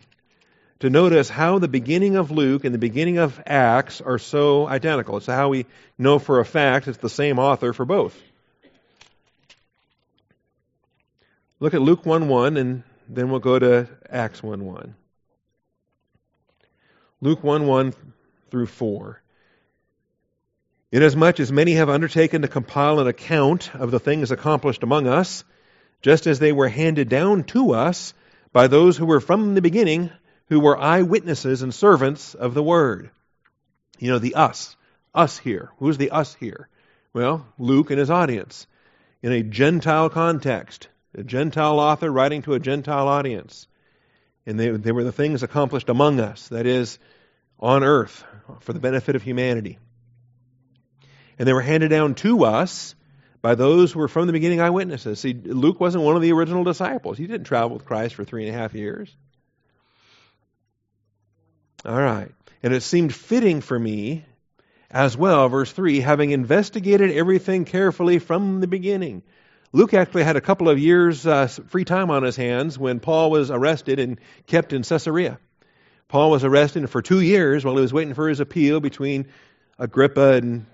to 0.82 0.90
notice 0.90 1.30
how 1.30 1.60
the 1.60 1.70
beginning 1.70 2.18
of 2.18 2.30
Luke 2.30 2.66
and 2.66 2.76
the 2.76 2.80
beginning 2.80 3.20
of 3.20 3.42
Acts 3.46 4.02
are 4.02 4.20
so 4.20 4.68
identical. 4.68 5.16
It's 5.16 5.28
how 5.28 5.48
we 5.48 5.66
know 5.98 6.20
for 6.20 6.42
a 6.42 6.46
fact 6.46 6.90
it's 6.90 6.98
the 6.98 7.10
same 7.10 7.40
author 7.40 7.72
for 7.72 7.86
both. 7.86 8.22
Look 11.62 11.74
at 11.74 11.82
Luke 11.82 12.06
1 12.06 12.28
1, 12.28 12.58
and 12.58 12.84
then 13.08 13.30
we'll 13.30 13.40
go 13.40 13.60
to 13.60 13.88
Acts 14.10 14.44
1 14.44 14.66
1. 14.66 14.96
Luke 17.22 17.44
1 17.46 17.66
1 17.66 17.94
through 18.50 18.66
4. 18.66 19.22
Inasmuch 20.92 21.40
as 21.40 21.54
many 21.54 21.74
have 21.74 21.90
undertaken 21.90 22.42
to 22.42 22.50
compile 22.50 23.00
an 23.00 23.08
account 23.08 23.74
of 23.76 23.92
the 23.92 24.00
things 24.00 24.30
accomplished 24.30 24.84
among 24.84 25.08
us, 25.08 25.46
just 26.02 26.28
as 26.28 26.40
they 26.40 26.52
were 26.52 26.68
handed 26.68 27.08
down 27.08 27.46
to 27.46 27.74
us 27.74 28.14
by 28.52 28.68
those 28.68 28.98
who 28.98 29.06
were 29.06 29.22
from 29.22 29.56
the 29.56 29.62
beginning, 29.62 30.10
who 30.48 30.60
were 30.60 30.78
eyewitnesses 30.78 31.62
and 31.62 31.74
servants 31.74 32.36
of 32.36 32.54
the 32.54 32.64
word. 32.64 33.10
You 34.00 34.12
know, 34.12 34.20
the 34.20 34.36
us. 34.36 34.76
Us 35.16 35.38
here. 35.38 35.72
Who's 35.78 35.98
the 35.98 36.12
us 36.12 36.36
here? 36.36 36.68
Well, 37.14 37.46
Luke 37.58 37.90
and 37.90 38.00
his 38.00 38.12
audience. 38.12 38.68
In 39.24 39.32
a 39.32 39.44
Gentile 39.44 40.10
context, 40.10 40.90
a 41.16 41.24
Gentile 41.24 41.80
author 41.80 42.12
writing 42.12 42.42
to 42.42 42.54
a 42.54 42.60
Gentile 42.60 43.08
audience. 43.08 43.68
And 44.46 44.60
they, 44.60 44.72
they 44.72 44.92
were 44.92 45.04
the 45.06 45.12
things 45.14 45.44
accomplished 45.44 45.88
among 45.88 46.20
us, 46.20 46.50
that 46.50 46.66
is, 46.66 47.00
on 47.60 47.84
earth, 47.84 48.26
for 48.60 48.74
the 48.74 48.80
benefit 48.80 49.16
of 49.16 49.24
humanity. 49.24 49.78
And 51.42 51.48
they 51.48 51.54
were 51.54 51.62
handed 51.62 51.88
down 51.90 52.14
to 52.14 52.46
us 52.46 52.94
by 53.42 53.56
those 53.56 53.92
who 53.92 53.98
were 53.98 54.08
from 54.08 54.28
the 54.28 54.32
beginning 54.32 54.62
eyewitnesses. 54.62 55.20
See, 55.20 55.34
Luke 55.34 55.80
wasn't 55.80 56.04
one 56.04 56.16
of 56.16 56.22
the 56.22 56.34
original 56.34 56.64
disciples. 56.64 57.18
He 57.18 57.26
didn't 57.26 57.48
travel 57.48 57.72
with 57.72 57.84
Christ 57.84 58.14
for 58.14 58.24
three 58.24 58.48
and 58.48 58.56
a 58.56 58.60
half 58.60 58.76
years. 58.76 59.12
All 61.84 62.00
right. 62.00 62.30
And 62.62 62.76
it 62.76 62.84
seemed 62.84 63.16
fitting 63.16 63.62
for 63.62 63.80
me 63.80 64.24
as 64.92 65.18
well, 65.18 65.50
verse 65.50 65.72
3, 65.72 66.00
having 66.02 66.30
investigated 66.30 67.10
everything 67.10 67.66
carefully 67.66 68.20
from 68.20 68.60
the 68.60 68.68
beginning. 68.68 69.24
Luke 69.72 69.96
actually 69.96 70.26
had 70.26 70.36
a 70.36 70.42
couple 70.42 70.70
of 70.70 70.78
years 70.78 71.26
uh, 71.26 71.48
free 71.48 71.86
time 71.86 72.12
on 72.12 72.22
his 72.22 72.36
hands 72.36 72.78
when 72.78 73.00
Paul 73.00 73.32
was 73.32 73.50
arrested 73.50 73.98
and 73.98 74.20
kept 74.46 74.74
in 74.74 74.84
Caesarea. 74.84 75.40
Paul 76.08 76.30
was 76.30 76.44
arrested 76.44 76.88
for 76.92 77.02
two 77.02 77.20
years 77.20 77.66
while 77.66 77.78
he 77.78 77.82
was 77.82 77.92
waiting 77.92 78.14
for 78.14 78.30
his 78.30 78.42
appeal 78.42 78.80
between 78.80 79.26
Agrippa 79.80 80.34
and 80.34 80.68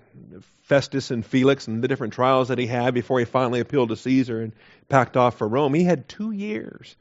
Festus 0.62 1.10
and 1.10 1.24
Felix 1.24 1.66
and 1.66 1.82
the 1.82 1.88
different 1.88 2.12
trials 2.12 2.48
that 2.48 2.58
he 2.58 2.66
had 2.66 2.94
before 2.94 3.18
he 3.18 3.24
finally 3.24 3.60
appealed 3.60 3.88
to 3.88 3.96
Caesar 3.96 4.40
and 4.40 4.52
packed 4.88 5.16
off 5.16 5.38
for 5.38 5.48
Rome. 5.48 5.72
He 5.74 5.84
had 5.84 6.08
two 6.08 6.30
years 6.30 6.94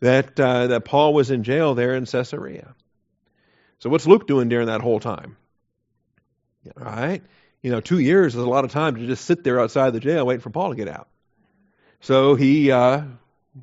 that 0.00 0.38
uh, 0.38 0.68
that 0.68 0.84
Paul 0.84 1.14
was 1.14 1.30
in 1.30 1.42
jail 1.42 1.74
there 1.74 1.94
in 1.94 2.04
Caesarea. 2.04 2.74
So 3.78 3.90
what's 3.90 4.06
Luke 4.06 4.26
doing 4.26 4.48
during 4.48 4.66
that 4.66 4.82
whole 4.82 5.00
time? 5.00 5.36
All 6.78 6.84
right, 6.84 7.22
you 7.62 7.70
know, 7.70 7.80
two 7.80 7.98
years 7.98 8.34
is 8.34 8.42
a 8.42 8.48
lot 8.48 8.64
of 8.64 8.72
time 8.72 8.96
to 8.96 9.06
just 9.06 9.24
sit 9.24 9.44
there 9.44 9.60
outside 9.60 9.92
the 9.92 10.00
jail 10.00 10.26
waiting 10.26 10.40
for 10.40 10.50
Paul 10.50 10.70
to 10.70 10.76
get 10.76 10.88
out. 10.88 11.08
So 12.00 12.34
he 12.34 12.70
uh, 12.70 13.02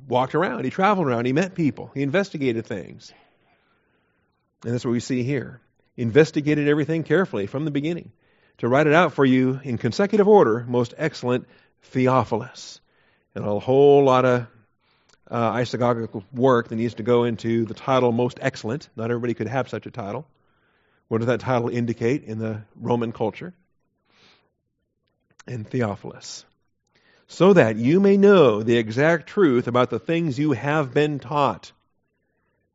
walked 0.08 0.34
around, 0.34 0.64
he 0.64 0.70
traveled 0.70 1.06
around, 1.06 1.26
he 1.26 1.32
met 1.32 1.54
people, 1.54 1.90
he 1.94 2.02
investigated 2.02 2.66
things. 2.66 3.12
And 4.64 4.74
that's 4.74 4.84
what 4.84 4.92
we 4.92 5.00
see 5.00 5.22
here. 5.22 5.60
Investigated 5.96 6.68
everything 6.68 7.02
carefully 7.02 7.46
from 7.46 7.64
the 7.64 7.70
beginning 7.70 8.12
to 8.62 8.68
write 8.68 8.86
it 8.86 8.94
out 8.94 9.12
for 9.12 9.24
you 9.24 9.60
in 9.64 9.76
consecutive 9.76 10.28
order, 10.28 10.64
most 10.68 10.94
excellent 10.96 11.48
Theophilus. 11.82 12.80
And 13.34 13.44
a 13.44 13.58
whole 13.58 14.04
lot 14.04 14.24
of 14.24 14.46
uh, 15.28 15.52
isagogical 15.54 16.22
work 16.32 16.68
that 16.68 16.76
needs 16.76 16.94
to 16.94 17.02
go 17.02 17.24
into 17.24 17.64
the 17.64 17.74
title 17.74 18.12
most 18.12 18.38
excellent. 18.40 18.88
Not 18.94 19.10
everybody 19.10 19.34
could 19.34 19.48
have 19.48 19.68
such 19.68 19.86
a 19.86 19.90
title. 19.90 20.28
What 21.08 21.18
does 21.18 21.26
that 21.26 21.40
title 21.40 21.70
indicate 21.70 22.22
in 22.22 22.38
the 22.38 22.62
Roman 22.76 23.10
culture? 23.10 23.52
And 25.48 25.68
Theophilus 25.68 26.44
so 27.26 27.54
that 27.54 27.76
you 27.76 27.98
may 27.98 28.16
know 28.16 28.62
the 28.62 28.76
exact 28.76 29.26
truth 29.26 29.66
about 29.66 29.90
the 29.90 29.98
things 29.98 30.38
you 30.38 30.52
have 30.52 30.94
been 30.94 31.18
taught. 31.18 31.72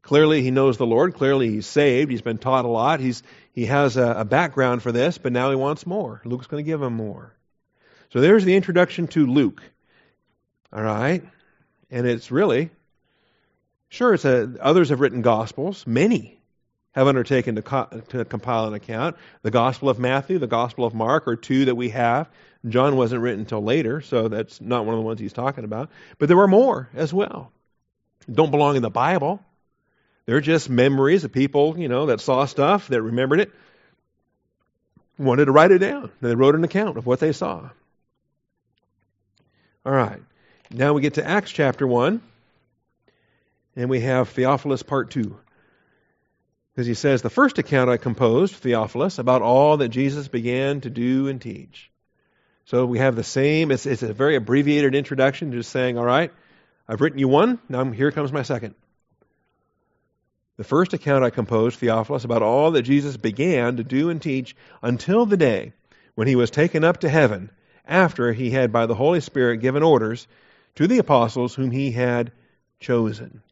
Clearly, 0.01 0.41
he 0.41 0.51
knows 0.51 0.77
the 0.77 0.85
Lord. 0.85 1.13
Clearly, 1.13 1.49
he's 1.49 1.67
saved. 1.67 2.09
He's 2.09 2.23
been 2.23 2.39
taught 2.39 2.65
a 2.65 2.69
lot. 2.69 2.99
He's, 2.99 3.21
he 3.57 3.65
has 3.65 3.97
a, 3.97 4.17
a 4.19 4.23
background 4.23 4.83
for 4.83 4.91
this, 4.91 5.17
but 5.17 5.31
now 5.31 5.49
he 5.49 5.55
wants 5.55 5.87
more. 5.87 6.21
Luke's 6.25 6.45
going 6.45 6.63
to 6.63 6.71
give 6.71 6.79
him 6.79 6.93
more. 6.93 7.33
So 8.11 8.21
there's 8.21 8.45
the 8.45 8.55
introduction 8.55 9.07
to 9.07 9.25
Luke. 9.25 9.63
All 10.71 10.83
right? 10.83 11.23
And 11.89 12.05
it's 12.05 12.29
really, 12.29 12.69
sure, 13.89 14.13
it's 14.13 14.25
a, 14.25 14.53
others 14.61 14.89
have 14.89 14.99
written 14.99 15.23
Gospels. 15.23 15.87
Many 15.87 16.39
have 16.91 17.07
undertaken 17.07 17.55
to, 17.55 17.63
co- 17.63 18.03
to 18.09 18.25
compile 18.25 18.67
an 18.67 18.75
account. 18.75 19.15
The 19.41 19.49
Gospel 19.49 19.89
of 19.89 19.97
Matthew, 19.97 20.37
the 20.37 20.45
Gospel 20.45 20.85
of 20.85 20.93
Mark 20.93 21.27
are 21.27 21.35
two 21.35 21.65
that 21.65 21.73
we 21.73 21.89
have. 21.89 22.29
John 22.67 22.95
wasn't 22.95 23.23
written 23.23 23.39
until 23.39 23.63
later, 23.63 24.01
so 24.01 24.27
that's 24.27 24.61
not 24.61 24.85
one 24.85 24.93
of 24.93 24.99
the 24.99 25.05
ones 25.07 25.19
he's 25.19 25.33
talking 25.33 25.63
about. 25.63 25.89
But 26.19 26.27
there 26.27 26.37
were 26.37 26.47
more 26.47 26.89
as 26.93 27.11
well. 27.11 27.51
Don't 28.31 28.51
belong 28.51 28.75
in 28.75 28.83
the 28.83 28.91
Bible. 28.91 29.41
They're 30.27 30.41
just 30.41 30.69
memories 30.69 31.23
of 31.23 31.31
people, 31.31 31.79
you 31.79 31.87
know, 31.87 32.07
that 32.07 32.19
saw 32.19 32.45
stuff, 32.45 32.89
that 32.89 33.01
remembered 33.01 33.39
it, 33.39 33.51
wanted 35.17 35.45
to 35.45 35.53
write 35.53 35.71
it 35.71 35.79
down. 35.79 36.11
They 36.21 36.35
wrote 36.35 36.53
an 36.53 36.65
account 36.65 36.97
of 36.97 37.05
what 37.05 37.21
they 37.21 37.31
saw. 37.31 37.69
All 39.85 39.93
right. 39.93 40.21
Now 40.69 40.93
we 40.93 41.01
get 41.01 41.13
to 41.13 41.25
Acts 41.25 41.49
chapter 41.49 41.87
1, 41.87 42.21
and 43.77 43.89
we 43.89 44.01
have 44.01 44.27
Theophilus 44.29 44.83
part 44.83 45.11
2. 45.11 45.37
Because 46.73 46.87
he 46.87 46.93
says, 46.93 47.21
The 47.21 47.29
first 47.29 47.57
account 47.57 47.89
I 47.89 47.95
composed, 47.95 48.53
Theophilus, 48.55 49.19
about 49.19 49.41
all 49.41 49.77
that 49.77 49.89
Jesus 49.89 50.27
began 50.27 50.81
to 50.81 50.89
do 50.89 51.29
and 51.29 51.41
teach. 51.41 51.89
So 52.65 52.85
we 52.85 52.99
have 52.99 53.15
the 53.15 53.23
same, 53.23 53.71
it's, 53.71 53.85
it's 53.85 54.03
a 54.03 54.11
very 54.11 54.35
abbreviated 54.35 54.93
introduction, 54.93 55.53
just 55.53 55.71
saying, 55.71 55.97
all 55.97 56.03
right, 56.03 56.33
I've 56.85 56.99
written 56.99 57.17
you 57.17 57.29
one, 57.29 57.59
now 57.69 57.89
here 57.91 58.11
comes 58.11 58.33
my 58.33 58.41
second. 58.41 58.75
The 60.57 60.63
first 60.63 60.93
account 60.93 61.23
I 61.23 61.29
composed, 61.29 61.77
Theophilus, 61.77 62.23
about 62.23 62.41
all 62.41 62.71
that 62.71 62.81
Jesus 62.81 63.15
began 63.15 63.77
to 63.77 63.83
do 63.83 64.09
and 64.09 64.19
teach 64.19 64.55
until 64.81 65.27
the 65.27 65.37
day 65.37 65.73
when 66.15 66.27
he 66.27 66.35
was 66.35 66.49
taken 66.49 66.83
up 66.83 67.01
to 67.01 67.09
heaven, 67.09 67.51
after 67.85 68.33
he 68.33 68.49
had 68.49 68.71
by 68.71 68.87
the 68.87 68.95
Holy 68.95 69.21
Spirit 69.21 69.57
given 69.57 69.83
orders 69.83 70.27
to 70.75 70.87
the 70.87 70.97
apostles 70.97 71.53
whom 71.53 71.69
he 71.69 71.91
had 71.91 72.31
chosen. 72.79 73.43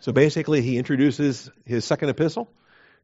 So 0.00 0.10
basically, 0.10 0.60
he 0.60 0.76
introduces 0.76 1.50
his 1.64 1.84
second 1.84 2.08
epistle. 2.08 2.50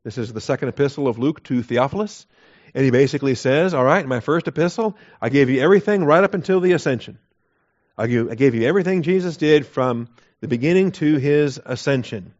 This 0.02 0.18
is 0.18 0.32
the 0.32 0.40
second 0.40 0.68
epistle 0.68 1.06
of 1.06 1.18
Luke 1.18 1.42
to 1.44 1.62
Theophilus. 1.62 2.26
And 2.74 2.84
he 2.84 2.90
basically 2.90 3.36
says, 3.36 3.74
All 3.74 3.84
right, 3.84 4.02
in 4.02 4.08
my 4.08 4.20
first 4.20 4.48
epistle, 4.48 4.96
I 5.20 5.28
gave 5.28 5.50
you 5.50 5.60
everything 5.60 6.04
right 6.04 6.24
up 6.24 6.34
until 6.34 6.60
the 6.60 6.72
ascension. 6.72 7.18
I 7.96 8.08
gave, 8.08 8.30
I 8.30 8.34
gave 8.34 8.54
you 8.54 8.66
everything 8.66 9.02
Jesus 9.02 9.36
did 9.36 9.66
from 9.66 10.08
the 10.40 10.48
beginning 10.48 10.92
to 10.92 11.16
his 11.16 11.60
ascension. 11.64 12.34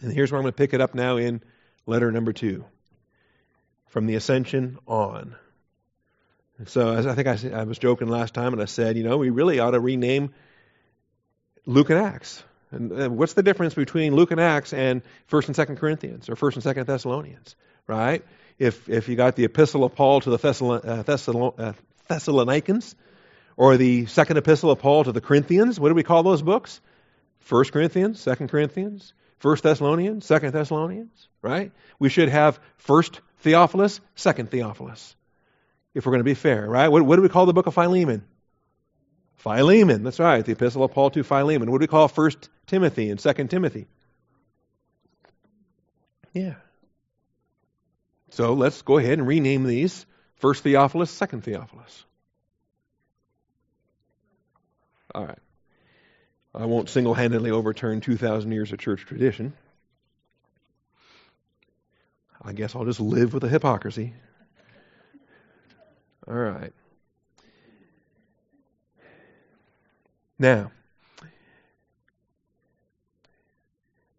And 0.00 0.12
here's 0.12 0.30
where 0.30 0.38
I'm 0.38 0.44
going 0.44 0.52
to 0.52 0.56
pick 0.56 0.74
it 0.74 0.80
up 0.80 0.94
now 0.94 1.16
in 1.16 1.42
letter 1.86 2.10
number 2.12 2.32
two 2.32 2.64
from 3.88 4.06
the 4.06 4.14
ascension 4.14 4.78
on. 4.86 5.36
So, 6.66 6.94
as 6.94 7.06
I 7.06 7.14
think 7.14 7.28
I, 7.28 7.60
I 7.60 7.64
was 7.64 7.78
joking 7.78 8.08
last 8.08 8.34
time, 8.34 8.52
and 8.52 8.62
I 8.62 8.66
said, 8.66 8.96
you 8.96 9.04
know, 9.04 9.18
we 9.18 9.30
really 9.30 9.58
ought 9.58 9.72
to 9.72 9.80
rename 9.80 10.32
Luke 11.66 11.90
and 11.90 11.98
Acts. 11.98 12.42
And, 12.70 12.92
and 12.92 13.16
what's 13.18 13.34
the 13.34 13.42
difference 13.42 13.74
between 13.74 14.14
Luke 14.14 14.30
and 14.30 14.40
Acts 14.40 14.72
and 14.72 15.02
First 15.26 15.48
and 15.48 15.56
Second 15.56 15.76
Corinthians 15.76 16.28
or 16.28 16.36
First 16.36 16.56
and 16.56 16.64
Second 16.64 16.86
Thessalonians, 16.86 17.56
right? 17.86 18.24
If 18.58 18.88
if 18.88 19.08
you 19.08 19.16
got 19.16 19.36
the 19.36 19.44
Epistle 19.44 19.84
of 19.84 19.94
Paul 19.94 20.20
to 20.22 20.30
the 20.30 20.38
Thessalon, 20.38 20.84
uh, 20.84 21.02
Thessalon, 21.02 21.58
uh, 21.58 21.72
Thessalonians, 22.08 22.94
or 23.56 23.76
the 23.76 24.06
Second 24.06 24.38
Epistle 24.38 24.70
of 24.70 24.78
Paul 24.78 25.04
to 25.04 25.12
the 25.12 25.20
Corinthians, 25.20 25.78
what 25.78 25.90
do 25.90 25.94
we 25.94 26.02
call 26.02 26.22
those 26.22 26.42
books? 26.42 26.80
First 27.40 27.72
Corinthians, 27.72 28.18
Second 28.18 28.48
Corinthians, 28.48 29.12
First 29.38 29.62
Thessalonians, 29.62 30.24
Second 30.24 30.52
Thessalonians, 30.52 31.28
right? 31.42 31.72
We 31.98 32.08
should 32.08 32.28
have 32.28 32.58
First 32.78 33.20
Theophilus, 33.40 34.00
Second 34.14 34.50
Theophilus, 34.50 35.14
if 35.94 36.06
we're 36.06 36.12
going 36.12 36.20
to 36.20 36.24
be 36.24 36.34
fair, 36.34 36.68
right? 36.68 36.88
What, 36.88 37.02
what 37.02 37.16
do 37.16 37.22
we 37.22 37.28
call 37.28 37.46
the 37.46 37.52
book 37.52 37.66
of 37.66 37.74
Philemon? 37.74 38.24
Philemon, 39.36 40.02
that's 40.02 40.18
right, 40.18 40.44
the 40.44 40.52
Epistle 40.52 40.84
of 40.84 40.92
Paul 40.92 41.10
to 41.10 41.22
Philemon. 41.22 41.70
What 41.70 41.78
do 41.78 41.82
we 41.82 41.88
call 41.88 42.08
First 42.08 42.48
Timothy 42.66 43.10
and 43.10 43.20
Second 43.20 43.48
Timothy? 43.50 43.86
Yeah. 46.32 46.54
So 48.30 48.54
let's 48.54 48.82
go 48.82 48.98
ahead 48.98 49.18
and 49.18 49.26
rename 49.26 49.64
these 49.64 50.04
First 50.36 50.62
Theophilus, 50.62 51.10
Second 51.10 51.44
Theophilus. 51.44 52.04
All 55.14 55.24
right. 55.24 55.38
I 56.56 56.64
won't 56.64 56.88
single 56.88 57.12
handedly 57.12 57.50
overturn 57.50 58.00
2,000 58.00 58.50
years 58.50 58.72
of 58.72 58.78
church 58.78 59.04
tradition. 59.04 59.52
I 62.40 62.52
guess 62.54 62.74
I'll 62.74 62.86
just 62.86 63.00
live 63.00 63.34
with 63.34 63.42
the 63.42 63.48
hypocrisy. 63.48 64.14
All 66.26 66.34
right. 66.34 66.72
Now, 70.38 70.70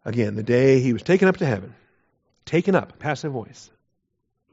again, 0.06 0.36
the 0.36 0.43
day 0.43 0.80
he 0.80 0.93
was 0.93 1.04
taken 1.04 1.28
up 1.28 1.38
to 1.38 1.45
heaven, 1.45 1.73
taken 2.45 2.76
up, 2.76 3.00
passive 3.00 3.32
voice, 3.32 3.69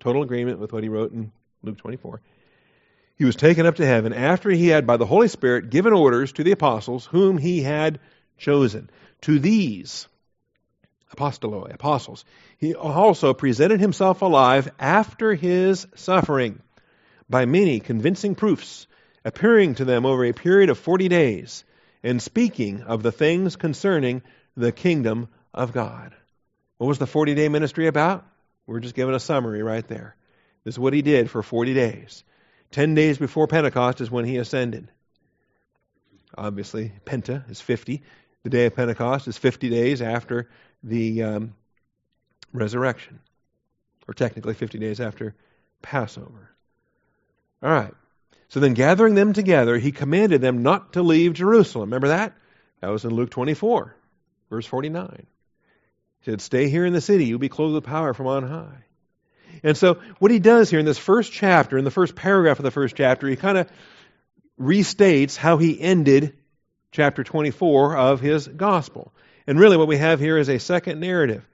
total 0.00 0.22
agreement 0.22 0.58
with 0.58 0.72
what 0.72 0.82
he 0.82 0.88
wrote 0.88 1.12
in 1.12 1.32
Luke 1.62 1.78
24. 1.78 2.20
He 3.16 3.24
was 3.24 3.36
taken 3.36 3.64
up 3.64 3.76
to 3.76 3.86
heaven 3.86 4.12
after 4.12 4.50
he 4.50 4.68
had, 4.68 4.86
by 4.86 4.96
the 4.96 5.06
Holy 5.06 5.28
Spirit, 5.28 5.70
given 5.70 5.92
orders 5.92 6.32
to 6.32 6.44
the 6.44 6.52
apostles 6.52 7.06
whom 7.06 7.38
he 7.38 7.62
had 7.62 8.00
chosen. 8.38 8.90
To 9.22 9.38
these, 9.38 10.08
apostoloi, 11.12 11.72
apostles, 11.72 12.24
he 12.58 12.74
also 12.74 13.32
presented 13.32 13.80
himself 13.80 14.20
alive 14.20 14.70
after 14.78 15.34
his 15.34 15.86
suffering 15.94 16.60
by 17.30 17.46
many 17.46 17.80
convincing 17.80 18.34
proofs, 18.34 18.86
appearing 19.24 19.76
to 19.76 19.84
them 19.84 20.04
over 20.04 20.24
a 20.24 20.32
period 20.32 20.68
of 20.68 20.78
forty 20.78 21.08
days, 21.08 21.64
and 22.02 22.20
speaking 22.20 22.82
of 22.82 23.02
the 23.02 23.12
things 23.12 23.56
concerning 23.56 24.22
the 24.56 24.72
kingdom 24.72 25.28
of 25.54 25.72
God. 25.72 26.14
What 26.78 26.88
was 26.88 26.98
the 26.98 27.06
40 27.06 27.34
day 27.34 27.48
ministry 27.48 27.86
about? 27.86 28.26
We're 28.66 28.80
just 28.80 28.94
giving 28.94 29.14
a 29.14 29.20
summary 29.20 29.62
right 29.62 29.86
there. 29.86 30.16
This 30.64 30.74
is 30.74 30.78
what 30.78 30.92
he 30.92 31.02
did 31.02 31.30
for 31.30 31.42
40 31.42 31.74
days. 31.74 32.24
Ten 32.74 32.96
days 32.96 33.18
before 33.18 33.46
Pentecost 33.46 34.00
is 34.00 34.10
when 34.10 34.24
he 34.24 34.36
ascended. 34.36 34.90
Obviously, 36.36 36.90
Penta 37.04 37.48
is 37.48 37.60
50. 37.60 38.02
The 38.42 38.50
day 38.50 38.66
of 38.66 38.74
Pentecost 38.74 39.28
is 39.28 39.38
50 39.38 39.70
days 39.70 40.02
after 40.02 40.50
the 40.82 41.22
um, 41.22 41.54
resurrection, 42.52 43.20
or 44.08 44.14
technically 44.14 44.54
50 44.54 44.80
days 44.80 44.98
after 44.98 45.36
Passover. 45.82 46.50
All 47.62 47.70
right. 47.70 47.94
So 48.48 48.58
then, 48.58 48.74
gathering 48.74 49.14
them 49.14 49.34
together, 49.34 49.78
he 49.78 49.92
commanded 49.92 50.40
them 50.40 50.64
not 50.64 50.94
to 50.94 51.02
leave 51.04 51.34
Jerusalem. 51.34 51.90
Remember 51.90 52.08
that? 52.08 52.32
That 52.80 52.88
was 52.88 53.04
in 53.04 53.14
Luke 53.14 53.30
24, 53.30 53.94
verse 54.50 54.66
49. 54.66 55.26
He 56.22 56.24
said, 56.28 56.40
Stay 56.40 56.68
here 56.68 56.84
in 56.84 56.92
the 56.92 57.00
city. 57.00 57.26
You'll 57.26 57.38
be 57.38 57.48
clothed 57.48 57.74
with 57.76 57.84
power 57.84 58.14
from 58.14 58.26
on 58.26 58.48
high. 58.48 58.84
And 59.62 59.76
so, 59.76 59.98
what 60.18 60.30
he 60.30 60.38
does 60.38 60.70
here 60.70 60.80
in 60.80 60.86
this 60.86 60.98
first 60.98 61.32
chapter, 61.32 61.78
in 61.78 61.84
the 61.84 61.90
first 61.90 62.14
paragraph 62.14 62.58
of 62.58 62.64
the 62.64 62.70
first 62.70 62.96
chapter, 62.96 63.28
he 63.28 63.36
kind 63.36 63.58
of 63.58 63.68
restates 64.60 65.36
how 65.36 65.58
he 65.58 65.80
ended 65.80 66.36
chapter 66.92 67.24
24 67.24 67.96
of 67.96 68.20
his 68.20 68.46
gospel. 68.48 69.12
And 69.46 69.58
really, 69.58 69.76
what 69.76 69.88
we 69.88 69.96
have 69.96 70.20
here 70.20 70.38
is 70.38 70.48
a 70.48 70.58
second 70.58 71.00
narrative. 71.00 71.46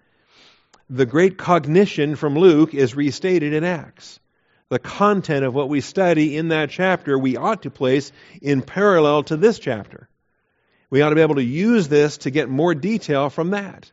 The 0.89 1.07
great 1.07 1.39
cognition 1.39 2.17
from 2.17 2.37
Luke 2.37 2.75
is 2.75 2.95
restated 2.95 3.53
in 3.53 3.65
Acts. 3.65 4.21
The 4.69 4.79
content 4.79 5.45
of 5.45 5.55
what 5.55 5.69
we 5.69 5.81
study 5.81 6.37
in 6.37 6.49
that 6.49 6.71
chapter, 6.71 7.19
we 7.19 7.37
ought 7.37 7.63
to 7.63 7.71
place 7.71 8.13
in 8.41 8.63
parallel 8.63 9.25
to 9.25 9.37
this 9.37 9.59
chapter. 9.59 10.09
We 10.91 11.03
ought 11.03 11.11
to 11.11 11.15
be 11.15 11.23
able 11.23 11.37
to 11.37 11.45
use 11.45 11.89
this 11.89 12.19
to 12.19 12.31
get 12.31 12.49
more 12.49 12.75
detail 12.75 13.31
from 13.31 13.51
that. 13.51 13.91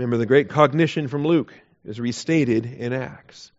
Remember, 0.00 0.16
the 0.16 0.24
great 0.24 0.48
cognition 0.48 1.08
from 1.08 1.26
Luke 1.26 1.52
is 1.84 2.00
restated 2.00 2.64
in 2.64 2.94
Acts. 2.94 3.52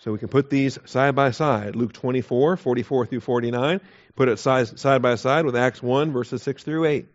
So 0.00 0.12
we 0.12 0.18
can 0.18 0.28
put 0.28 0.50
these 0.50 0.78
side 0.84 1.14
by 1.14 1.30
side 1.30 1.76
Luke 1.76 1.94
24, 1.94 2.58
44 2.58 3.06
through 3.06 3.20
49, 3.20 3.80
put 4.16 4.28
it 4.28 4.38
side, 4.38 4.78
side 4.78 5.00
by 5.00 5.14
side 5.14 5.46
with 5.46 5.56
Acts 5.56 5.82
1, 5.82 6.12
verses 6.12 6.42
6 6.42 6.62
through 6.62 6.84
8. 6.84 7.06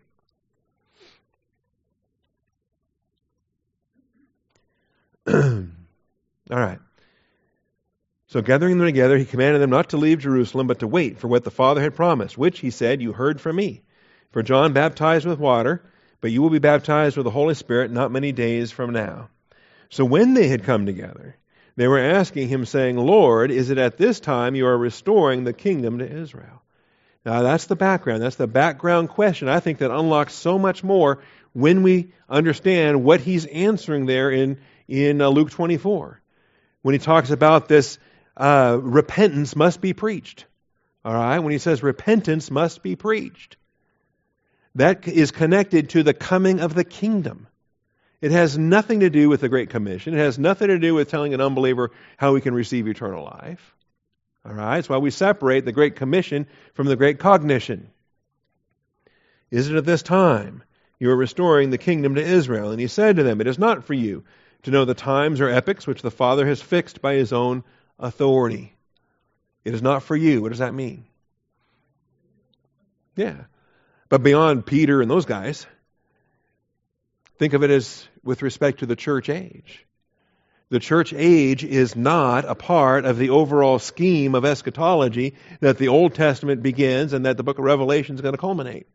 All 5.32 5.68
right. 6.50 6.80
So 8.26 8.42
gathering 8.42 8.78
them 8.78 8.88
together, 8.88 9.16
he 9.16 9.24
commanded 9.24 9.62
them 9.62 9.70
not 9.70 9.90
to 9.90 9.98
leave 9.98 10.18
Jerusalem, 10.18 10.66
but 10.66 10.80
to 10.80 10.88
wait 10.88 11.20
for 11.20 11.28
what 11.28 11.44
the 11.44 11.52
Father 11.52 11.80
had 11.80 11.94
promised, 11.94 12.36
which, 12.36 12.58
he 12.58 12.70
said, 12.70 13.00
you 13.00 13.12
heard 13.12 13.40
from 13.40 13.54
me. 13.54 13.82
For 14.32 14.42
John 14.42 14.72
baptized 14.72 15.26
with 15.26 15.38
water 15.38 15.84
but 16.20 16.30
you 16.30 16.42
will 16.42 16.50
be 16.50 16.58
baptized 16.58 17.16
with 17.16 17.24
the 17.24 17.30
Holy 17.30 17.54
Spirit 17.54 17.90
not 17.90 18.12
many 18.12 18.32
days 18.32 18.70
from 18.70 18.92
now. 18.92 19.28
So 19.90 20.04
when 20.04 20.34
they 20.34 20.48
had 20.48 20.64
come 20.64 20.86
together, 20.86 21.36
they 21.76 21.88
were 21.88 21.98
asking 21.98 22.48
him, 22.48 22.64
saying, 22.64 22.96
Lord, 22.96 23.50
is 23.50 23.70
it 23.70 23.78
at 23.78 23.98
this 23.98 24.18
time 24.18 24.54
you 24.54 24.66
are 24.66 24.76
restoring 24.76 25.44
the 25.44 25.52
kingdom 25.52 25.98
to 25.98 26.10
Israel? 26.10 26.62
Now 27.24 27.42
that's 27.42 27.66
the 27.66 27.76
background. 27.76 28.22
That's 28.22 28.36
the 28.36 28.46
background 28.46 29.10
question 29.10 29.48
I 29.48 29.60
think 29.60 29.78
that 29.78 29.90
unlocks 29.90 30.34
so 30.34 30.58
much 30.58 30.82
more 30.82 31.18
when 31.52 31.82
we 31.82 32.12
understand 32.28 33.04
what 33.04 33.20
he's 33.20 33.46
answering 33.46 34.06
there 34.06 34.30
in, 34.30 34.58
in 34.88 35.20
uh, 35.20 35.28
Luke 35.28 35.50
24. 35.50 36.20
When 36.82 36.92
he 36.92 36.98
talks 36.98 37.30
about 37.30 37.68
this 37.68 37.98
uh, 38.36 38.78
repentance 38.80 39.56
must 39.56 39.80
be 39.80 39.92
preached. 39.92 40.46
All 41.04 41.14
right? 41.14 41.38
When 41.38 41.52
he 41.52 41.58
says 41.58 41.82
repentance 41.82 42.50
must 42.50 42.82
be 42.82 42.96
preached. 42.96 43.56
That 44.76 45.08
is 45.08 45.30
connected 45.30 45.90
to 45.90 46.02
the 46.02 46.12
coming 46.12 46.60
of 46.60 46.74
the 46.74 46.84
kingdom. 46.84 47.46
It 48.20 48.30
has 48.30 48.58
nothing 48.58 49.00
to 49.00 49.08
do 49.08 49.30
with 49.30 49.40
the 49.40 49.48
Great 49.48 49.70
Commission. 49.70 50.12
It 50.12 50.18
has 50.18 50.38
nothing 50.38 50.68
to 50.68 50.78
do 50.78 50.94
with 50.94 51.10
telling 51.10 51.32
an 51.32 51.40
unbeliever 51.40 51.92
how 52.18 52.34
he 52.34 52.42
can 52.42 52.54
receive 52.54 52.86
eternal 52.86 53.24
life. 53.24 53.74
All 54.44 54.52
right? 54.52 54.76
That's 54.76 54.88
why 54.88 54.98
we 54.98 55.10
separate 55.10 55.64
the 55.64 55.72
Great 55.72 55.96
Commission 55.96 56.46
from 56.74 56.88
the 56.88 56.96
Great 56.96 57.18
Cognition. 57.18 57.90
Is 59.50 59.70
it 59.70 59.76
at 59.76 59.86
this 59.86 60.02
time 60.02 60.62
you 60.98 61.10
are 61.10 61.16
restoring 61.16 61.70
the 61.70 61.78
kingdom 61.78 62.16
to 62.16 62.22
Israel? 62.22 62.70
And 62.70 62.80
he 62.80 62.86
said 62.86 63.16
to 63.16 63.22
them, 63.22 63.40
It 63.40 63.46
is 63.46 63.58
not 63.58 63.84
for 63.84 63.94
you 63.94 64.24
to 64.64 64.70
know 64.70 64.84
the 64.84 64.92
times 64.92 65.40
or 65.40 65.48
epochs 65.48 65.86
which 65.86 66.02
the 66.02 66.10
Father 66.10 66.46
has 66.46 66.60
fixed 66.60 67.00
by 67.00 67.14
his 67.14 67.32
own 67.32 67.64
authority. 67.98 68.74
It 69.64 69.72
is 69.72 69.80
not 69.80 70.02
for 70.02 70.16
you. 70.16 70.42
What 70.42 70.50
does 70.50 70.58
that 70.58 70.74
mean? 70.74 71.06
Yeah. 73.14 73.44
But 74.08 74.22
beyond 74.22 74.66
Peter 74.66 75.02
and 75.02 75.10
those 75.10 75.24
guys, 75.24 75.66
think 77.38 77.54
of 77.54 77.62
it 77.62 77.70
as 77.70 78.06
with 78.22 78.42
respect 78.42 78.80
to 78.80 78.86
the 78.86 78.96
church 78.96 79.28
age. 79.28 79.84
The 80.68 80.80
church 80.80 81.12
age 81.12 81.62
is 81.62 81.94
not 81.94 82.44
a 82.44 82.56
part 82.56 83.04
of 83.04 83.18
the 83.18 83.30
overall 83.30 83.78
scheme 83.78 84.34
of 84.34 84.44
eschatology 84.44 85.34
that 85.60 85.78
the 85.78 85.88
Old 85.88 86.14
Testament 86.14 86.62
begins 86.62 87.12
and 87.12 87.24
that 87.24 87.36
the 87.36 87.44
book 87.44 87.58
of 87.58 87.64
Revelation 87.64 88.16
is 88.16 88.20
going 88.20 88.34
to 88.34 88.40
culminate. 88.40 88.88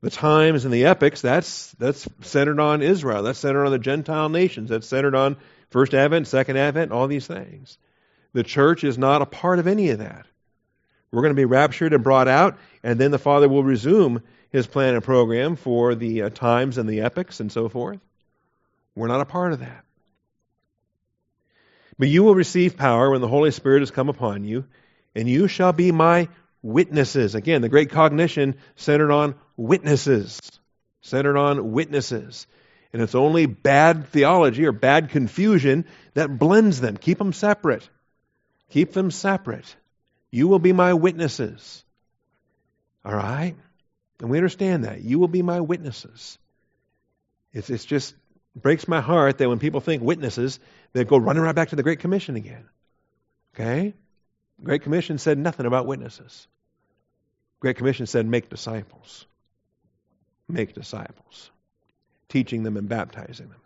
The 0.00 0.10
times 0.10 0.64
and 0.64 0.74
the 0.74 0.86
epochs, 0.86 1.20
that's, 1.20 1.70
that's 1.78 2.08
centered 2.22 2.58
on 2.58 2.82
Israel. 2.82 3.22
That's 3.22 3.38
centered 3.38 3.64
on 3.64 3.70
the 3.70 3.78
Gentile 3.78 4.28
nations. 4.28 4.70
That's 4.70 4.88
centered 4.88 5.14
on 5.14 5.36
First 5.70 5.94
Advent, 5.94 6.26
Second 6.26 6.56
Advent, 6.56 6.90
all 6.90 7.06
these 7.06 7.28
things. 7.28 7.78
The 8.32 8.42
church 8.42 8.82
is 8.82 8.98
not 8.98 9.22
a 9.22 9.26
part 9.26 9.60
of 9.60 9.68
any 9.68 9.90
of 9.90 10.00
that. 10.00 10.26
We're 11.12 11.22
going 11.22 11.34
to 11.34 11.40
be 11.40 11.44
raptured 11.44 11.92
and 11.92 12.02
brought 12.02 12.26
out, 12.26 12.58
and 12.82 12.98
then 12.98 13.10
the 13.10 13.18
Father 13.18 13.48
will 13.48 13.62
resume 13.62 14.22
his 14.50 14.66
plan 14.66 14.94
and 14.94 15.04
program 15.04 15.56
for 15.56 15.94
the 15.94 16.22
uh, 16.22 16.28
times 16.30 16.78
and 16.78 16.88
the 16.88 17.02
epochs 17.02 17.40
and 17.40 17.52
so 17.52 17.68
forth. 17.68 18.00
We're 18.94 19.08
not 19.08 19.20
a 19.20 19.26
part 19.26 19.52
of 19.52 19.60
that. 19.60 19.84
But 21.98 22.08
you 22.08 22.22
will 22.22 22.34
receive 22.34 22.76
power 22.76 23.10
when 23.10 23.20
the 23.20 23.28
Holy 23.28 23.50
Spirit 23.50 23.80
has 23.80 23.90
come 23.90 24.08
upon 24.08 24.44
you, 24.44 24.64
and 25.14 25.28
you 25.28 25.48
shall 25.48 25.72
be 25.72 25.92
my 25.92 26.28
witnesses. 26.62 27.34
Again, 27.34 27.60
the 27.60 27.68
great 27.68 27.90
cognition 27.90 28.56
centered 28.76 29.10
on 29.10 29.34
witnesses. 29.56 30.40
Centered 31.02 31.36
on 31.36 31.72
witnesses. 31.72 32.46
And 32.92 33.02
it's 33.02 33.14
only 33.14 33.46
bad 33.46 34.08
theology 34.08 34.66
or 34.66 34.72
bad 34.72 35.10
confusion 35.10 35.86
that 36.14 36.38
blends 36.38 36.80
them. 36.80 36.96
Keep 36.96 37.18
them 37.18 37.32
separate. 37.32 37.88
Keep 38.70 38.92
them 38.92 39.10
separate. 39.10 39.76
You 40.32 40.48
will 40.48 40.58
be 40.58 40.72
my 40.72 40.94
witnesses. 40.94 41.84
All 43.04 43.14
right? 43.14 43.54
And 44.20 44.30
we 44.30 44.38
understand 44.38 44.84
that. 44.84 45.02
You 45.02 45.18
will 45.18 45.28
be 45.28 45.42
my 45.42 45.60
witnesses. 45.60 46.38
It's, 47.52 47.70
it's 47.70 47.84
just 47.84 48.14
breaks 48.56 48.88
my 48.88 49.00
heart 49.00 49.38
that 49.38 49.48
when 49.48 49.58
people 49.58 49.80
think 49.80 50.02
witnesses, 50.02 50.58
they 50.92 51.04
go 51.04 51.18
running 51.18 51.42
right 51.42 51.54
back 51.54 51.68
to 51.68 51.76
the 51.76 51.82
Great 51.82 52.00
Commission 52.00 52.36
again. 52.36 52.64
Okay? 53.54 53.94
The 54.58 54.64
Great 54.64 54.82
Commission 54.82 55.18
said 55.18 55.38
nothing 55.38 55.66
about 55.66 55.86
witnesses. 55.86 56.46
Great 57.60 57.76
Commission 57.76 58.06
said 58.06 58.26
make 58.26 58.48
disciples. 58.48 59.26
Make 60.48 60.74
disciples. 60.74 61.50
Teaching 62.28 62.62
them 62.62 62.76
and 62.76 62.88
baptizing 62.88 63.48
them. 63.48 63.60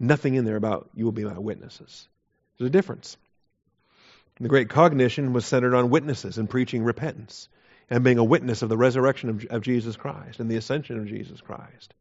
Nothing 0.00 0.34
in 0.34 0.44
there 0.44 0.56
about 0.56 0.88
you 0.94 1.04
will 1.04 1.12
be 1.12 1.24
my 1.24 1.38
witnesses. 1.38 2.08
There's 2.58 2.68
a 2.68 2.72
difference. 2.72 3.16
The 4.42 4.48
Great 4.48 4.70
Cognition 4.70 5.32
was 5.32 5.46
centered 5.46 5.72
on 5.72 5.88
witnesses 5.88 6.36
and 6.36 6.50
preaching 6.50 6.82
repentance 6.82 7.48
and 7.88 8.02
being 8.02 8.18
a 8.18 8.24
witness 8.24 8.62
of 8.62 8.68
the 8.68 8.76
resurrection 8.76 9.28
of, 9.30 9.44
of 9.44 9.62
Jesus 9.62 9.94
Christ 9.94 10.40
and 10.40 10.50
the 10.50 10.56
ascension 10.56 10.98
of 10.98 11.06
Jesus 11.06 11.40
Christ. 11.40 11.94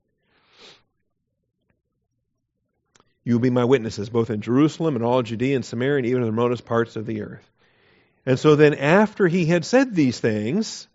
You 3.23 3.33
will 3.33 3.41
be 3.41 3.51
my 3.51 3.65
witnesses, 3.65 4.09
both 4.09 4.31
in 4.31 4.41
Jerusalem 4.41 4.95
and 4.95 5.05
all 5.05 5.21
Judea 5.21 5.55
and 5.55 5.63
Samaria 5.63 5.97
and 5.97 6.05
even 6.07 6.23
in 6.23 6.25
the 6.25 6.31
remotest 6.31 6.65
parts 6.65 6.95
of 6.95 7.05
the 7.05 7.21
earth. 7.21 7.47
And 8.25 8.39
so 8.39 8.55
then, 8.55 8.73
after 8.73 9.27
he 9.27 9.45
had 9.45 9.63
said 9.63 9.93
these 9.93 10.19
things, 10.19 10.87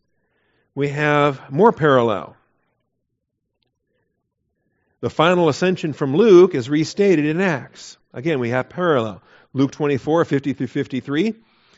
we 0.75 0.89
have 0.89 1.53
more 1.53 1.71
parallel. 1.71 2.35
The 4.99 5.11
final 5.11 5.49
ascension 5.49 5.93
from 5.93 6.17
Luke 6.17 6.57
is 6.57 6.69
restated 6.69 7.25
in 7.25 7.41
Acts. 7.41 7.99
Again, 8.13 8.41
we 8.41 8.51
have 8.51 8.69
parallel. 8.69 9.23
Luke 9.57 9.71
24, 9.71 10.27
50 10.27 10.53
through 10.53 10.67
53 10.67 11.35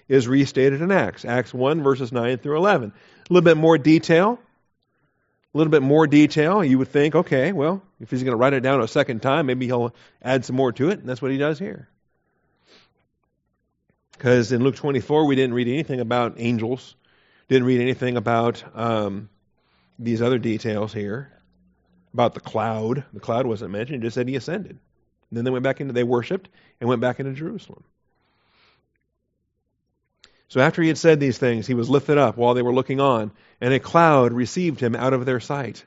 is 0.09 0.27
restated 0.27 0.83
in 0.83 0.91
Acts. 0.91 1.25
Acts 1.25 1.55
1, 1.55 1.81
verses 1.81 2.11
9 2.11 2.39
through 2.39 2.57
11. 2.57 2.91
A 2.93 3.33
little 3.33 3.45
bit 3.45 3.57
more 3.57 3.79
detail. 3.79 4.41
A 5.55 5.57
little 5.57 5.71
bit 5.71 5.83
more 5.83 6.09
detail. 6.09 6.65
You 6.65 6.79
would 6.79 6.89
think, 6.89 7.15
okay, 7.15 7.53
well, 7.53 7.81
if 8.01 8.11
he's 8.11 8.25
going 8.25 8.33
to 8.33 8.37
write 8.37 8.53
it 8.53 8.65
down 8.65 8.83
a 8.83 8.89
second 8.89 9.23
time, 9.23 9.47
maybe 9.47 9.67
he'll 9.67 9.95
add 10.21 10.45
some 10.45 10.57
more 10.57 10.73
to 10.73 10.89
it, 10.91 10.99
and 10.99 11.09
that's 11.09 11.23
what 11.23 11.31
he 11.31 11.39
does 11.39 11.61
here. 11.61 11.89
Because 14.11 14.51
in 14.51 14.65
Luke 14.65 14.75
24, 14.75 15.27
we 15.27 15.37
didn't 15.37 15.55
read 15.55 15.69
anything 15.69 16.01
about 16.01 16.35
angels, 16.39 16.97
didn't 17.47 17.69
read 17.69 17.81
anything 17.81 18.17
about 18.17 18.65
um, 18.75 19.29
these 20.01 20.21
other 20.21 20.41
details 20.41 20.93
here, 20.93 21.31
about 22.13 22.35
the 22.35 22.41
cloud. 22.41 23.05
The 23.13 23.21
cloud 23.21 23.47
wasn't 23.47 23.71
mentioned, 23.71 24.03
it 24.03 24.07
just 24.07 24.17
said 24.17 24.27
he 24.27 24.35
ascended. 24.35 24.81
And 25.31 25.37
then 25.37 25.45
they 25.45 25.51
went 25.51 25.65
back 25.65 25.81
into, 25.81 25.93
they 25.93 26.05
worshiped 26.05 26.49
and 26.81 26.89
went 26.89 27.01
back 27.01 27.21
into 27.21 27.33
Jerusalem. 27.33 27.85
So 30.49 30.61
after 30.61 30.81
he 30.81 30.89
had 30.89 30.97
said 30.97 31.21
these 31.21 31.37
things, 31.37 31.67
he 31.67 31.75
was 31.75 31.91
lifted 31.91 32.17
up 32.17 32.39
while 32.39 32.55
they 32.55 32.63
were 32.63 32.75
looking 32.75 33.01
on, 33.01 33.33
and 33.61 33.75
a 33.75 33.81
cloud 33.81 34.33
received 34.33 34.81
him 34.81 34.97
out 34.97 35.13
of 35.13 35.27
their 35.27 35.41
sight. 35.41 35.85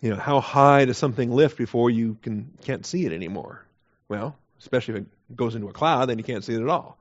You 0.00 0.10
know, 0.10 0.16
how 0.16 0.40
high 0.40 0.84
does 0.84 0.98
something 0.98 1.30
lift 1.30 1.56
before 1.56 1.88
you 1.88 2.16
can, 2.20 2.50
can't 2.62 2.84
see 2.84 3.06
it 3.06 3.12
anymore? 3.12 3.64
Well, 4.08 4.36
especially 4.58 4.94
if 4.94 5.00
it 5.00 5.36
goes 5.36 5.54
into 5.54 5.68
a 5.68 5.72
cloud, 5.72 6.08
then 6.08 6.18
you 6.18 6.24
can't 6.24 6.44
see 6.44 6.54
it 6.54 6.62
at 6.62 6.68
all. 6.68 6.98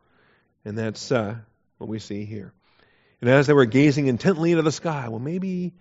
And 0.63 0.77
that's 0.77 1.11
uh, 1.11 1.35
what 1.79 1.89
we 1.89 1.99
see 1.99 2.25
here. 2.25 2.53
And 3.21 3.29
as 3.29 3.47
they 3.47 3.53
were 3.53 3.65
gazing 3.65 4.07
intently 4.07 4.51
into 4.51 4.63
the 4.63 4.71
sky, 4.71 5.07
well, 5.09 5.19
maybe, 5.19 5.73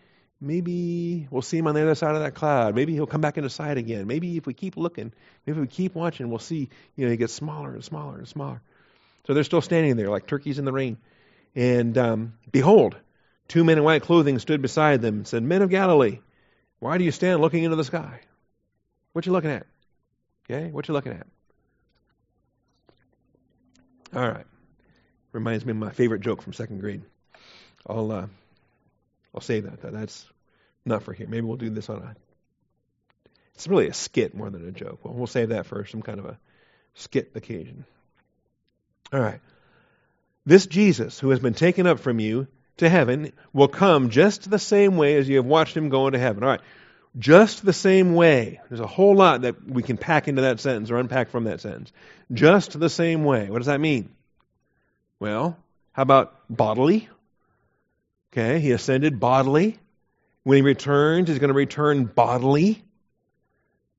maybe 0.45 1.27
we'll 1.31 1.43
see 1.43 1.59
him 1.59 1.67
on 1.67 1.75
the 1.75 1.83
other 1.83 1.95
side 1.95 2.15
of 2.15 2.23
that 2.23 2.35
cloud. 2.35 2.75
Maybe 2.75 2.93
he'll 2.93 3.07
come 3.07 3.21
back 3.21 3.37
into 3.37 3.51
sight 3.51 3.79
again. 3.79 4.07
Maybe 4.07 4.37
if 4.37 4.47
we 4.47 4.55
keep 4.55 4.77
looking, 4.77 5.13
maybe 5.47 5.61
we 5.61 5.67
keep 5.67 5.95
watching, 5.95 6.29
we'll 6.29 6.39
see, 6.39 6.69
you 6.97 7.05
know, 7.05 7.11
he 7.11 7.17
gets 7.17 7.33
smaller 7.33 7.73
and 7.73 7.85
smaller 7.85 8.19
and 8.19 8.29
smaller. 8.29 8.61
So 9.27 9.35
they're 9.35 9.45
still 9.45 9.63
standing 9.63 9.97
there 9.97 10.11
like 10.11 10.27
turkeys 10.27 10.59
in 10.59 10.65
the 10.65 10.73
rain. 10.73 10.99
And 11.55 11.97
um, 11.97 12.35
behold, 12.53 12.97
two 13.49 13.65
men 13.65 13.79
in 13.79 13.85
white 13.85 14.03
clothing 14.03 14.39
stood 14.39 14.61
beside 14.61 15.01
them 15.01 15.17
and 15.17 15.27
said, 15.27 15.43
Men 15.43 15.63
of 15.63 15.71
Galilee, 15.71 16.21
why 16.79 16.99
do 16.99 17.05
you 17.05 17.11
stand 17.11 17.41
looking 17.41 17.65
into 17.65 17.77
the 17.77 17.85
sky? 17.85 18.21
What 19.13 19.25
you 19.27 19.33
looking 19.33 19.51
at? 19.51 19.67
Okay, 20.51 20.71
what 20.71 20.87
you 20.89 20.95
looking 20.95 21.13
at? 21.13 21.27
All 24.15 24.29
right. 24.29 24.47
Reminds 25.33 25.65
me 25.65 25.71
of 25.71 25.77
my 25.77 25.91
favorite 25.91 26.21
joke 26.21 26.43
from 26.43 26.53
second 26.53 26.81
grade. 26.81 27.03
I'll 27.87 28.13
uh, 28.13 28.27
I'll 29.35 29.41
save 29.41 29.65
that. 29.65 29.81
That's 29.93 30.27
not 30.85 31.03
for 31.03 31.13
here. 31.13 31.27
Maybe 31.27 31.47
we'll 31.47 31.57
do 31.57 31.71
this 31.71 31.89
on 31.89 31.99
a. 31.99 32.17
It's 33.55 33.69
really 33.69 33.89
a 33.89 33.95
skit 33.95 34.35
more 34.35 34.51
than 34.51 34.67
a 34.69 34.73
joke. 34.73 35.05
Well, 35.05 35.15
we'll 35.15 35.27
save 35.27 35.51
that 35.51 35.67
for 35.67 35.85
some 35.87 36.03
kind 36.03 36.19
of 36.19 36.27
a 36.27 36.39
skit 36.95 37.33
occasion. 37.35 37.85
All 39.13 39.21
right. 39.21 39.41
This 40.45 40.67
Jesus, 40.67 41.19
who 41.21 41.31
has 41.31 41.41
been 41.41 41.55
taken 41.55 41.87
up 41.87 42.01
from 42.01 42.19
you 42.19 42.49
to 42.79 42.89
heaven, 42.89 43.33
will 43.53 43.69
come 43.69 44.11
just 44.11 44.51
the 44.51 44.59
same 44.59 44.97
way 44.97 45.17
as 45.17 45.29
you 45.29 45.37
have 45.37 45.47
watched 45.47 45.77
him 45.77 45.89
go 45.89 46.07
into 46.07 46.19
heaven. 46.19 46.43
All 46.43 46.49
right. 46.49 46.61
Just 47.17 47.65
the 47.65 47.73
same 47.73 48.15
way. 48.15 48.61
There's 48.69 48.81
a 48.81 48.87
whole 48.89 49.15
lot 49.15 49.43
that 49.43 49.65
we 49.69 49.85
can 49.85 49.97
pack 49.97 50.27
into 50.27 50.43
that 50.43 50.59
sentence 50.59 50.91
or 50.91 50.97
unpack 50.97 51.31
from 51.31 51.45
that 51.45 51.61
sentence. 51.61 51.93
Just 52.33 52.79
the 52.79 52.91
same 52.91 53.25
way. 53.25 53.49
What 53.49 53.59
does 53.59 53.69
that 53.69 53.81
mean? 53.81 54.11
Well, 55.21 55.57
how 55.93 56.03
about 56.03 56.35
bodily? 56.51 57.09
Okay, 58.33 58.59
he 58.59 58.73
ascended 58.73 59.21
bodily. 59.21 59.79
When 60.45 60.57
he 60.57 60.63
returns, 60.63 61.29
he's 61.29 61.39
going 61.39 61.49
to 61.49 61.55
return 61.55 62.05
bodily. 62.05 62.83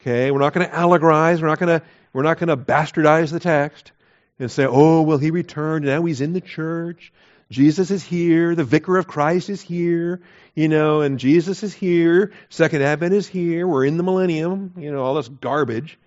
Okay, 0.01 0.31
we're 0.31 0.39
not 0.39 0.53
going 0.53 0.67
to 0.67 0.73
allegorize. 0.73 1.41
We're 1.41 1.47
not 1.47 1.59
going 1.59 1.79
to 1.79 1.85
we're 2.13 2.23
not 2.23 2.37
going 2.37 2.47
to 2.47 2.57
bastardize 2.57 3.31
the 3.31 3.39
text 3.39 3.91
and 4.39 4.49
say, 4.49 4.65
oh, 4.65 5.01
well, 5.01 5.17
he 5.17 5.31
returned. 5.31 5.85
Now 5.85 6.03
he's 6.03 6.21
in 6.21 6.33
the 6.33 6.41
church. 6.41 7.11
Jesus 7.51 7.91
is 7.91 8.03
here. 8.03 8.55
The 8.55 8.63
vicar 8.63 8.97
of 8.97 9.07
Christ 9.07 9.49
is 9.49 9.61
here. 9.61 10.21
You 10.55 10.67
know, 10.67 11.01
and 11.01 11.19
Jesus 11.19 11.63
is 11.63 11.73
here. 11.73 12.31
Second 12.49 12.81
Advent 12.81 13.13
is 13.13 13.27
here. 13.27 13.67
We're 13.67 13.85
in 13.85 13.97
the 13.97 14.03
millennium. 14.03 14.73
You 14.77 14.91
know, 14.91 15.03
all 15.03 15.15
this 15.15 15.27
garbage 15.27 15.99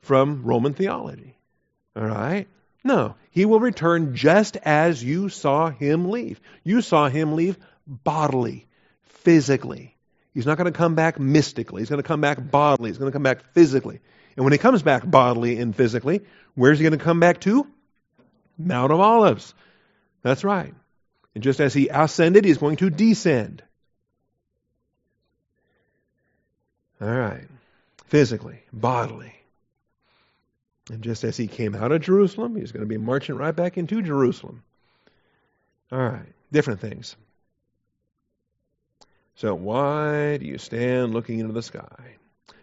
from 0.00 0.44
Roman 0.44 0.74
theology. 0.74 1.36
All 1.96 2.04
right? 2.04 2.46
No. 2.84 3.16
He 3.30 3.44
will 3.44 3.60
return 3.60 4.14
just 4.14 4.56
as 4.56 5.02
you 5.02 5.28
saw 5.28 5.70
him 5.70 6.10
leave. 6.10 6.40
You 6.62 6.80
saw 6.82 7.08
him 7.08 7.34
leave 7.34 7.58
bodily, 7.86 8.65
physically. 9.26 9.96
He's 10.34 10.46
not 10.46 10.56
going 10.56 10.72
to 10.72 10.78
come 10.78 10.94
back 10.94 11.18
mystically. 11.18 11.82
He's 11.82 11.88
going 11.88 12.00
to 12.00 12.06
come 12.06 12.20
back 12.20 12.38
bodily. 12.48 12.90
He's 12.90 12.98
going 12.98 13.10
to 13.10 13.12
come 13.12 13.24
back 13.24 13.42
physically. 13.54 13.98
And 14.36 14.44
when 14.44 14.52
he 14.52 14.58
comes 14.58 14.84
back 14.84 15.02
bodily 15.04 15.58
and 15.58 15.74
physically, 15.74 16.20
where's 16.54 16.78
he 16.78 16.84
going 16.84 16.96
to 16.96 17.04
come 17.04 17.18
back 17.18 17.40
to? 17.40 17.66
Mount 18.56 18.92
of 18.92 19.00
Olives. 19.00 19.52
That's 20.22 20.44
right. 20.44 20.72
And 21.34 21.42
just 21.42 21.58
as 21.58 21.74
he 21.74 21.88
ascended, 21.88 22.44
he's 22.44 22.58
going 22.58 22.76
to 22.76 22.88
descend. 22.88 23.64
All 27.00 27.08
right. 27.08 27.48
Physically, 28.04 28.60
bodily. 28.72 29.34
And 30.88 31.02
just 31.02 31.24
as 31.24 31.36
he 31.36 31.48
came 31.48 31.74
out 31.74 31.90
of 31.90 32.00
Jerusalem, 32.00 32.54
he's 32.54 32.70
going 32.70 32.84
to 32.84 32.88
be 32.88 32.96
marching 32.96 33.34
right 33.34 33.56
back 33.56 33.76
into 33.76 34.02
Jerusalem. 34.02 34.62
All 35.90 35.98
right. 35.98 36.32
Different 36.52 36.78
things. 36.78 37.16
So, 39.36 39.54
why 39.54 40.36
do 40.36 40.46
you 40.46 40.58
stand 40.58 41.14
looking 41.14 41.38
into 41.38 41.52
the 41.52 41.62
sky? 41.62 42.16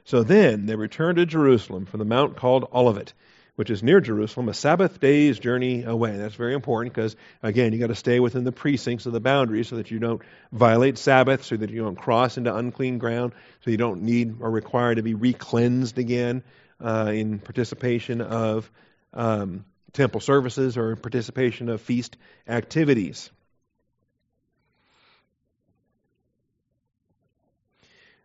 So 0.05 0.23
then 0.23 0.65
they 0.65 0.75
returned 0.75 1.17
to 1.17 1.25
Jerusalem 1.25 1.85
from 1.85 1.99
the 1.99 2.05
mount 2.05 2.35
called 2.35 2.67
Olivet 2.73 3.13
which 3.55 3.69
is 3.69 3.83
near 3.83 4.01
Jerusalem, 4.01 4.49
a 4.49 4.53
Sabbath 4.53 4.99
day's 4.99 5.37
journey 5.37 5.83
away. 5.83 6.17
That's 6.17 6.33
very 6.35 6.55
important 6.55 6.93
because, 6.93 7.15
again, 7.43 7.71
you've 7.71 7.81
got 7.81 7.87
to 7.87 7.95
stay 7.95 8.19
within 8.19 8.43
the 8.43 8.51
precincts 8.51 9.05
of 9.05 9.13
the 9.13 9.19
boundaries 9.19 9.67
so 9.67 9.75
that 9.75 9.91
you 9.91 9.99
don't 9.99 10.21
violate 10.51 10.97
Sabbath, 10.97 11.43
so 11.43 11.55
that 11.55 11.69
you 11.69 11.83
don't 11.83 11.95
cross 11.95 12.37
into 12.37 12.53
unclean 12.53 12.97
ground, 12.97 13.33
so 13.63 13.69
you 13.69 13.77
don't 13.77 14.01
need 14.01 14.41
or 14.41 14.49
require 14.49 14.95
to 14.95 15.03
be 15.03 15.13
re-cleansed 15.13 15.99
again 15.99 16.43
uh, 16.81 17.11
in 17.13 17.37
participation 17.39 18.21
of 18.21 18.71
um, 19.13 19.65
temple 19.93 20.19
services 20.19 20.75
or 20.75 20.95
participation 20.95 21.69
of 21.69 21.79
feast 21.79 22.17
activities. 22.47 23.29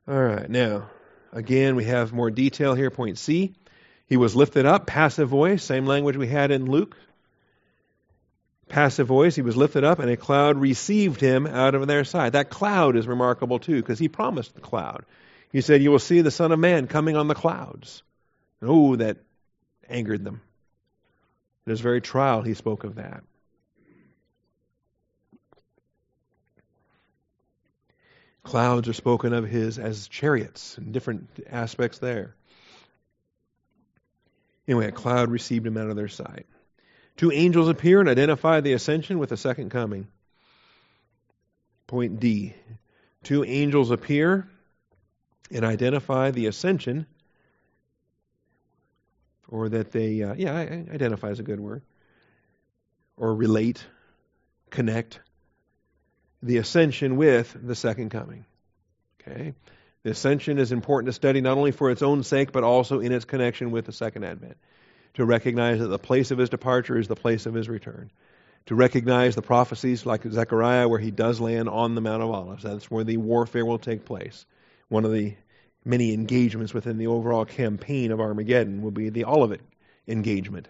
All 0.08 0.18
right, 0.18 0.48
now, 0.48 0.88
again, 1.34 1.76
we 1.76 1.84
have 1.84 2.14
more 2.14 2.30
detail 2.30 2.74
here. 2.74 2.90
Point 2.90 3.18
C. 3.18 3.52
He 4.06 4.16
was 4.16 4.34
lifted 4.34 4.64
up, 4.64 4.86
passive 4.86 5.28
voice, 5.28 5.62
same 5.62 5.84
language 5.84 6.16
we 6.16 6.28
had 6.28 6.50
in 6.50 6.64
Luke. 6.64 6.96
Passive 8.70 9.06
voice, 9.06 9.34
he 9.34 9.42
was 9.42 9.54
lifted 9.54 9.84
up, 9.84 9.98
and 9.98 10.10
a 10.10 10.16
cloud 10.16 10.56
received 10.56 11.20
him 11.20 11.46
out 11.46 11.74
of 11.74 11.86
their 11.86 12.04
sight. 12.04 12.30
That 12.30 12.48
cloud 12.48 12.96
is 12.96 13.06
remarkable 13.06 13.58
too, 13.58 13.76
because 13.76 13.98
he 13.98 14.08
promised 14.08 14.54
the 14.54 14.62
cloud. 14.62 15.04
He 15.52 15.60
said, 15.60 15.82
You 15.82 15.90
will 15.90 15.98
see 15.98 16.22
the 16.22 16.30
Son 16.30 16.52
of 16.52 16.58
Man 16.58 16.86
coming 16.86 17.14
on 17.14 17.28
the 17.28 17.34
clouds. 17.34 18.02
oh, 18.62 18.96
that 18.96 19.18
angered 19.90 20.24
them. 20.24 20.40
In 21.66 21.70
his 21.70 21.80
very 21.80 22.00
trial, 22.00 22.40
he 22.40 22.54
spoke 22.54 22.84
of 22.84 22.94
that. 22.94 23.24
Clouds 28.48 28.88
are 28.88 28.94
spoken 28.94 29.34
of 29.34 29.44
his 29.44 29.78
as 29.78 30.08
chariots 30.08 30.78
and 30.78 30.90
different 30.90 31.28
aspects 31.50 31.98
there. 31.98 32.34
Anyway, 34.66 34.87
a 34.87 34.90
cloud 34.90 35.30
received 35.30 35.66
him 35.66 35.76
out 35.76 35.90
of 35.90 35.96
their 35.96 36.08
sight. 36.08 36.46
Two 37.18 37.30
angels 37.30 37.68
appear 37.68 38.00
and 38.00 38.08
identify 38.08 38.62
the 38.62 38.72
ascension 38.72 39.18
with 39.18 39.28
the 39.28 39.37
second 39.37 39.68
coming. 39.68 40.08
Point 41.87 42.20
D. 42.20 42.54
Two 43.22 43.44
angels 43.44 43.90
appear 43.90 44.48
and 45.50 45.62
identify 45.62 46.30
the 46.30 46.46
ascension, 46.46 47.04
or 49.46 49.68
that 49.68 49.92
they, 49.92 50.22
uh, 50.22 50.32
yeah, 50.32 50.54
identify 50.54 51.28
is 51.28 51.38
a 51.38 51.42
good 51.42 51.61
word, 51.61 51.82
or 53.18 53.34
relate, 53.34 53.84
connect 54.70 55.20
the 56.42 56.59
ascension 56.59 57.16
with 57.16 57.57
the 57.61 57.74
second 57.74 58.11
coming. 58.11 58.44
Okay? 59.20 59.55
The 60.03 60.11
ascension 60.11 60.59
is 60.59 60.72
important 60.72 61.07
to 61.07 61.12
study 61.12 61.40
not 61.40 61.59
only 61.59 61.72
for 61.72 61.90
its 61.90 62.03
own 62.03 62.22
sake, 62.22 62.53
but 62.53 62.64
also 62.64 63.01
in 63.01 63.12
its 63.12 63.24
connection 63.24 63.70
with 63.70 63.87
the 63.87 63.92
second 63.92 64.24
advent. 64.24 64.57
To 65.14 65.24
recognize 65.24 65.81
that 65.81 65.88
the 65.88 65.98
place 65.98 66.31
of 66.31 66.38
his 66.38 66.48
departure 66.48 66.98
is 66.98 67.09
the 67.09 67.16
place 67.16 67.46
of 67.46 67.55
his 67.55 67.68
return. 67.68 68.11
To 68.66 68.74
recognize 68.74 69.35
the 69.35 69.42
prophecies 69.42 70.07
like 70.07 70.22
Zechariah, 70.22 70.88
where 70.88 70.98
he 70.98 71.11
does 71.11 71.40
land 71.40 71.68
on 71.68 71.94
the 71.94 72.01
Mount 72.01 72.22
of 72.22 72.31
Olives. 72.31 72.62
That's 72.62 72.90
where 72.90 73.05
the 73.05 73.16
warfare 73.16 73.66
will 73.66 73.79
take 73.79 74.05
place. 74.05 74.46
One 74.88 75.05
of 75.05 75.12
the 75.12 75.35
many 75.85 76.12
engagements 76.12 76.74
within 76.74 76.98
the 76.98 77.07
overall 77.09 77.44
campaign 77.44 78.12
of 78.12 78.20
Armageddon 78.20 78.83
will 78.83 78.90
be 78.90 79.09
the 79.09 79.24
Olivet 79.24 79.61
engagement. 80.07 80.68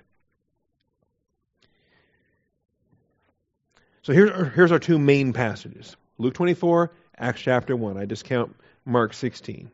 So 4.08 4.14
here, 4.14 4.46
here's 4.54 4.72
our 4.72 4.78
two 4.78 4.98
main 4.98 5.34
passages 5.34 5.94
Luke 6.16 6.32
24, 6.32 6.90
Acts 7.18 7.42
chapter 7.42 7.76
1. 7.76 7.98
I 7.98 8.06
discount 8.06 8.56
Mark 8.86 9.12
16. 9.12 9.70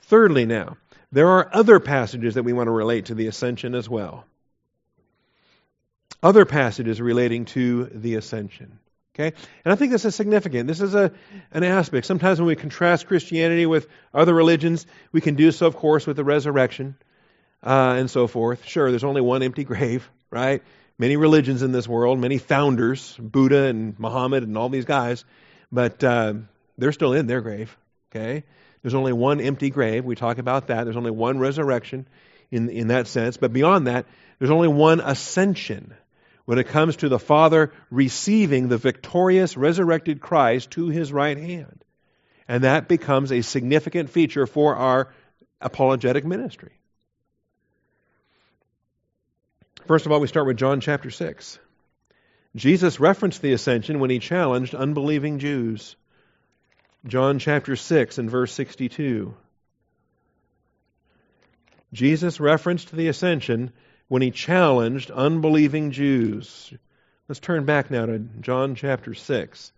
Thirdly, 0.00 0.46
now, 0.46 0.76
there 1.12 1.28
are 1.28 1.48
other 1.52 1.78
passages 1.78 2.34
that 2.34 2.42
we 2.42 2.52
want 2.52 2.66
to 2.66 2.72
relate 2.72 3.04
to 3.04 3.14
the 3.14 3.28
ascension 3.28 3.76
as 3.76 3.88
well. 3.88 4.24
Other 6.24 6.44
passages 6.44 7.00
relating 7.00 7.44
to 7.44 7.84
the 7.84 8.16
ascension. 8.16 8.80
Okay? 9.14 9.32
And 9.64 9.72
I 9.72 9.76
think 9.76 9.92
this 9.92 10.04
is 10.04 10.16
significant. 10.16 10.66
This 10.66 10.80
is 10.80 10.96
a, 10.96 11.12
an 11.52 11.62
aspect. 11.62 12.04
Sometimes 12.04 12.40
when 12.40 12.48
we 12.48 12.56
contrast 12.56 13.06
Christianity 13.06 13.66
with 13.66 13.86
other 14.12 14.34
religions, 14.34 14.86
we 15.12 15.20
can 15.20 15.36
do 15.36 15.52
so, 15.52 15.68
of 15.68 15.76
course, 15.76 16.04
with 16.04 16.16
the 16.16 16.24
resurrection 16.24 16.96
uh, 17.62 17.94
and 17.96 18.10
so 18.10 18.26
forth. 18.26 18.64
Sure, 18.64 18.90
there's 18.90 19.04
only 19.04 19.20
one 19.20 19.44
empty 19.44 19.62
grave, 19.72 20.10
right? 20.32 20.64
Many 20.98 21.16
religions 21.16 21.62
in 21.62 21.70
this 21.70 21.86
world, 21.86 22.18
many 22.18 22.38
founders, 22.38 23.16
Buddha 23.20 23.64
and 23.64 23.98
Muhammad 23.98 24.42
and 24.42 24.58
all 24.58 24.68
these 24.68 24.84
guys, 24.84 25.24
but 25.70 26.02
uh, 26.02 26.34
they're 26.76 26.92
still 26.92 27.12
in 27.12 27.26
their 27.26 27.40
grave. 27.40 27.76
Okay? 28.10 28.44
There's 28.82 28.94
only 28.94 29.12
one 29.12 29.40
empty 29.40 29.70
grave. 29.70 30.04
We 30.04 30.16
talk 30.16 30.38
about 30.38 30.68
that. 30.68 30.84
There's 30.84 30.96
only 30.96 31.10
one 31.10 31.38
resurrection 31.38 32.06
in, 32.50 32.68
in 32.68 32.88
that 32.88 33.06
sense. 33.06 33.36
But 33.36 33.52
beyond 33.52 33.86
that, 33.86 34.06
there's 34.38 34.50
only 34.50 34.68
one 34.68 35.00
ascension 35.00 35.94
when 36.46 36.58
it 36.58 36.68
comes 36.68 36.96
to 36.96 37.08
the 37.08 37.18
Father 37.18 37.72
receiving 37.90 38.68
the 38.68 38.78
victorious 38.78 39.56
resurrected 39.56 40.20
Christ 40.20 40.70
to 40.72 40.88
his 40.88 41.12
right 41.12 41.36
hand. 41.36 41.84
And 42.48 42.64
that 42.64 42.88
becomes 42.88 43.30
a 43.30 43.42
significant 43.42 44.10
feature 44.10 44.46
for 44.46 44.74
our 44.74 45.12
apologetic 45.60 46.24
ministry. 46.24 46.77
First 49.88 50.04
of 50.04 50.12
all, 50.12 50.20
we 50.20 50.28
start 50.28 50.46
with 50.46 50.58
John 50.58 50.82
chapter 50.82 51.10
6. 51.10 51.58
Jesus 52.54 53.00
referenced 53.00 53.40
the 53.40 53.54
ascension 53.54 54.00
when 54.00 54.10
he 54.10 54.18
challenged 54.18 54.74
unbelieving 54.74 55.38
Jews. 55.38 55.96
John 57.06 57.38
chapter 57.38 57.74
6 57.74 58.18
and 58.18 58.30
verse 58.30 58.52
62. 58.52 59.34
Jesus 61.94 62.38
referenced 62.38 62.92
the 62.92 63.08
ascension 63.08 63.72
when 64.08 64.20
he 64.20 64.30
challenged 64.30 65.10
unbelieving 65.10 65.90
Jews. 65.90 66.70
Let's 67.26 67.40
turn 67.40 67.64
back 67.64 67.90
now 67.90 68.04
to 68.04 68.18
John 68.18 68.74
chapter 68.74 69.14
6. 69.14 69.72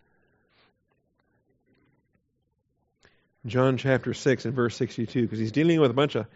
John 3.47 3.77
chapter 3.77 4.13
6 4.13 4.45
and 4.45 4.55
verse 4.55 4.75
62, 4.75 5.23
because 5.23 5.39
he's 5.39 5.53
dealing 5.53 5.81
with 5.81 5.93
a 5.93 5.95
bunch 5.95 6.17
of 6.17 6.27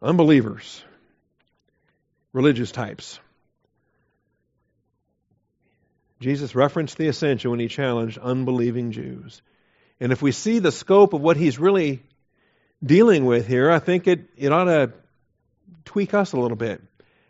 unbelievers, 0.00 0.82
religious 2.32 2.72
types. 2.72 3.18
Jesus 6.20 6.54
referenced 6.54 6.98
the 6.98 7.08
ascension 7.08 7.50
when 7.50 7.60
he 7.60 7.68
challenged 7.68 8.18
unbelieving 8.18 8.92
Jews. 8.92 9.40
And 10.00 10.12
if 10.12 10.22
we 10.22 10.32
see 10.32 10.58
the 10.58 10.72
scope 10.72 11.14
of 11.14 11.20
what 11.20 11.36
he's 11.36 11.58
really 11.58 12.02
dealing 12.84 13.24
with 13.24 13.46
here, 13.46 13.70
I 13.70 13.78
think 13.78 14.06
it, 14.06 14.28
it 14.36 14.52
ought 14.52 14.64
to 14.64 14.92
tweak 15.84 16.14
us 16.14 16.32
a 16.32 16.38
little 16.38 16.56
bit. 16.56 16.82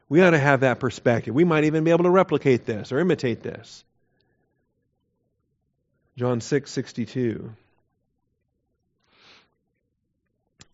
We 0.09 0.23
ought 0.23 0.31
to 0.31 0.39
have 0.39 0.61
that 0.61 0.81
perspective. 0.81 1.35
We 1.35 1.45
might 1.45 1.65
even 1.65 1.85
be 1.85 1.93
able 1.93 2.05
to 2.05 2.11
replicate 2.11 2.67
this 2.67 2.91
or 2.91 2.99
imitate 2.99 3.43
this. 3.43 3.85
John 6.17 6.41
6 6.41 6.71
62. 6.71 7.55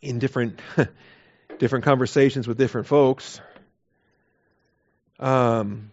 In 0.00 0.18
different, 0.18 0.60
different 1.58 1.84
conversations 1.84 2.48
with 2.48 2.56
different 2.58 2.86
folks, 2.86 3.40
um, 5.18 5.90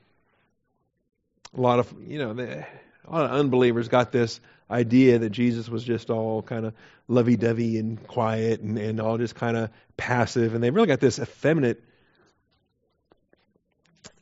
a 1.56 1.62
lot 1.62 1.80
of, 1.80 1.94
you 2.08 2.20
know, 2.20 2.34
the, 2.34 2.66
a 3.08 3.12
lot 3.12 3.26
of 3.26 3.32
unbelievers 3.32 3.88
got 3.88 4.12
this 4.12 4.40
idea 4.70 5.20
that 5.20 5.30
Jesus 5.30 5.70
was 5.70 5.84
just 5.84 6.10
all 6.10 6.42
kind 6.42 6.66
of 6.66 6.74
lovey 7.08 7.36
dovey 7.36 7.78
and 7.78 8.06
quiet 8.08 8.62
and, 8.62 8.78
and 8.78 9.00
all 9.00 9.18
just 9.18 9.36
kind 9.36 9.56
of 9.58 9.70
passive. 9.98 10.56
And 10.56 10.64
they 10.64 10.72
really 10.72 10.88
got 10.88 11.00
this 11.00 11.20
effeminate, 11.20 11.84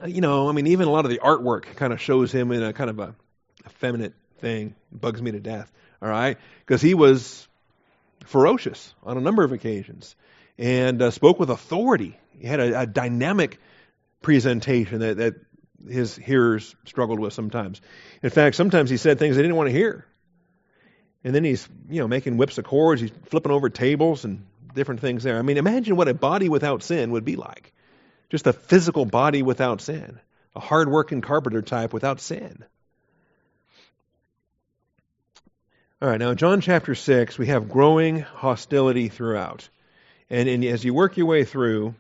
you 0.06 0.22
know, 0.22 0.50
I 0.50 0.52
mean, 0.52 0.68
even 0.68 0.88
a 0.88 0.92
lot 0.92 1.06
of 1.06 1.12
the 1.12 1.20
artwork 1.20 1.76
kind 1.76 1.94
of 1.94 2.02
shows 2.02 2.32
him 2.32 2.52
in 2.52 2.64
a 2.64 2.74
kind 2.74 2.90
of 2.90 3.00
a 3.00 3.16
effeminate 3.66 4.14
thing. 4.40 4.76
Bugs 4.92 5.22
me 5.22 5.32
to 5.32 5.40
death, 5.40 5.72
all 6.02 6.10
right? 6.10 6.38
Because 6.66 6.82
he 6.82 6.96
was 6.96 7.48
ferocious 8.26 8.94
on 9.04 9.18
a 9.18 9.22
number 9.22 9.44
of 9.44 9.52
occasions 9.52 10.16
and 10.58 11.02
uh, 11.02 11.12
spoke 11.12 11.40
with 11.40 11.50
authority. 11.50 12.18
He 12.40 12.48
had 12.48 12.60
a, 12.60 12.82
a 12.82 12.86
dynamic 12.86 13.60
presentation 14.21 14.99
that, 14.99 15.17
that 15.17 15.36
his 15.89 16.15
hearers 16.15 16.75
struggled 16.86 17.19
with 17.19 17.34
sometimes. 17.34 17.81
In 18.21 18.29
fact, 18.29 18.55
sometimes 18.55 18.89
he 18.89 18.97
said 18.97 19.19
things 19.19 19.36
they 19.36 19.41
didn't 19.41 19.57
want 19.57 19.69
to 19.69 19.75
hear. 19.75 20.05
And 21.23 21.36
then 21.36 21.43
he's, 21.43 21.67
you 21.89 22.01
know, 22.01 22.07
making 22.07 22.38
whips 22.38 22.57
of 22.57 22.65
cords, 22.65 23.01
he's 23.01 23.12
flipping 23.25 23.51
over 23.51 23.69
tables 23.69 24.25
and 24.25 24.45
different 24.73 25.01
things 25.01 25.23
there. 25.23 25.38
I 25.38 25.41
mean, 25.41 25.57
imagine 25.57 25.95
what 25.95 26.07
a 26.07 26.13
body 26.13 26.49
without 26.49 26.84
sin 26.84 27.12
would 27.12 27.25
be 27.25 27.36
like. 27.36 27.73
Just 28.29 28.47
a 28.47 28.53
physical 28.53 29.05
body 29.05 29.43
without 29.43 29.81
sin. 29.81 30.19
A 30.55 30.60
hard-working 30.60 31.21
carpenter 31.21 31.62
type 31.62 31.93
without 31.93 32.19
sin. 32.19 32.63
All 36.01 36.10
right, 36.10 36.19
now 36.19 36.34
John 36.34 36.62
chapter 36.62 36.95
6, 36.95 37.38
we 37.38 37.47
have 37.47 37.69
growing 37.69 38.21
hostility 38.21 39.07
throughout. 39.07 39.69
And, 40.29 40.49
and 40.49 40.63
as 40.65 40.84
you 40.84 40.93
work 40.93 41.17
your 41.17 41.27
way 41.27 41.43
through, 41.43 41.93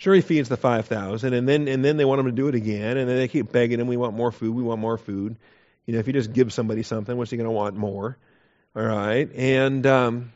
Sure, 0.00 0.14
he 0.14 0.22
feeds 0.22 0.48
the 0.48 0.56
5,000, 0.56 1.34
and 1.34 1.46
then, 1.46 1.68
and 1.68 1.84
then 1.84 1.98
they 1.98 2.06
want 2.06 2.20
him 2.20 2.24
to 2.24 2.32
do 2.32 2.48
it 2.48 2.54
again, 2.54 2.96
and 2.96 3.06
then 3.06 3.18
they 3.18 3.28
keep 3.28 3.52
begging 3.52 3.78
him, 3.78 3.86
we 3.86 3.98
want 3.98 4.16
more 4.16 4.32
food, 4.32 4.54
we 4.54 4.62
want 4.62 4.80
more 4.80 4.96
food. 4.96 5.36
You 5.84 5.92
know, 5.92 6.00
if 6.00 6.06
you 6.06 6.14
just 6.14 6.32
give 6.32 6.54
somebody 6.54 6.82
something, 6.82 7.14
what's 7.14 7.30
he 7.30 7.36
going 7.36 7.46
to 7.46 7.50
want 7.50 7.76
more? 7.76 8.16
All 8.74 8.82
right. 8.82 9.30
And 9.34 9.86
um, 9.86 10.32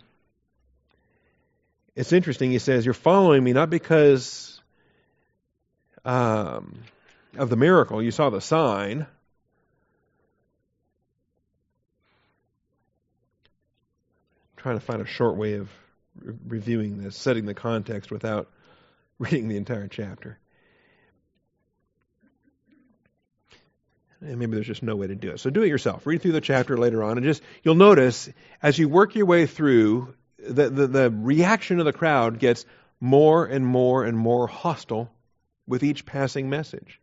it's 1.97 2.13
interesting. 2.13 2.51
He 2.51 2.59
says, 2.59 2.85
You're 2.85 2.93
following 2.93 3.43
me 3.43 3.55
not 3.55 3.71
because 3.71 4.61
um, 6.05 6.83
of 7.39 7.49
the 7.49 7.57
miracle. 7.57 8.03
You 8.03 8.11
saw 8.11 8.29
the 8.29 8.43
sign. 8.43 9.01
I'm 9.01 9.07
trying 14.59 14.79
to 14.79 14.85
find 14.85 15.01
a 15.01 15.07
short 15.07 15.37
way 15.37 15.55
of 15.55 15.71
re- 16.21 16.35
reviewing 16.49 17.03
this, 17.03 17.17
setting 17.17 17.47
the 17.47 17.55
context 17.55 18.11
without 18.11 18.51
reading 19.19 19.49
the 19.49 19.57
entire 19.57 19.89
chapter. 19.89 20.39
And 24.21 24.39
maybe 24.39 24.55
there's 24.55 24.67
just 24.67 24.83
no 24.83 24.97
way 24.97 25.07
to 25.07 25.15
do 25.15 25.31
it. 25.31 25.41
So 25.41 25.51
do 25.51 25.63
it 25.63 25.69
yourself. 25.69 26.07
Read 26.07 26.23
through 26.23 26.33
the 26.33 26.41
chapter 26.41 26.79
later 26.79 27.03
on, 27.03 27.19
and 27.19 27.27
just 27.27 27.43
you'll 27.63 27.75
notice 27.75 28.31
as 28.63 28.79
you 28.79 28.89
work 28.89 29.15
your 29.15 29.27
way 29.27 29.47
through, 29.47 30.15
the, 30.39 30.71
the, 30.71 30.87
the 30.87 31.11
reaction 31.11 31.79
of 31.79 31.85
the 31.85 31.93
crowd 31.93 32.39
gets 32.39 32.65
more 33.01 33.45
and 33.45 33.67
more 33.67 34.05
and 34.05 34.17
more 34.17 34.47
hostile 34.47 35.11
with 35.67 35.83
each 35.83 36.07
passing 36.07 36.49
message. 36.49 37.01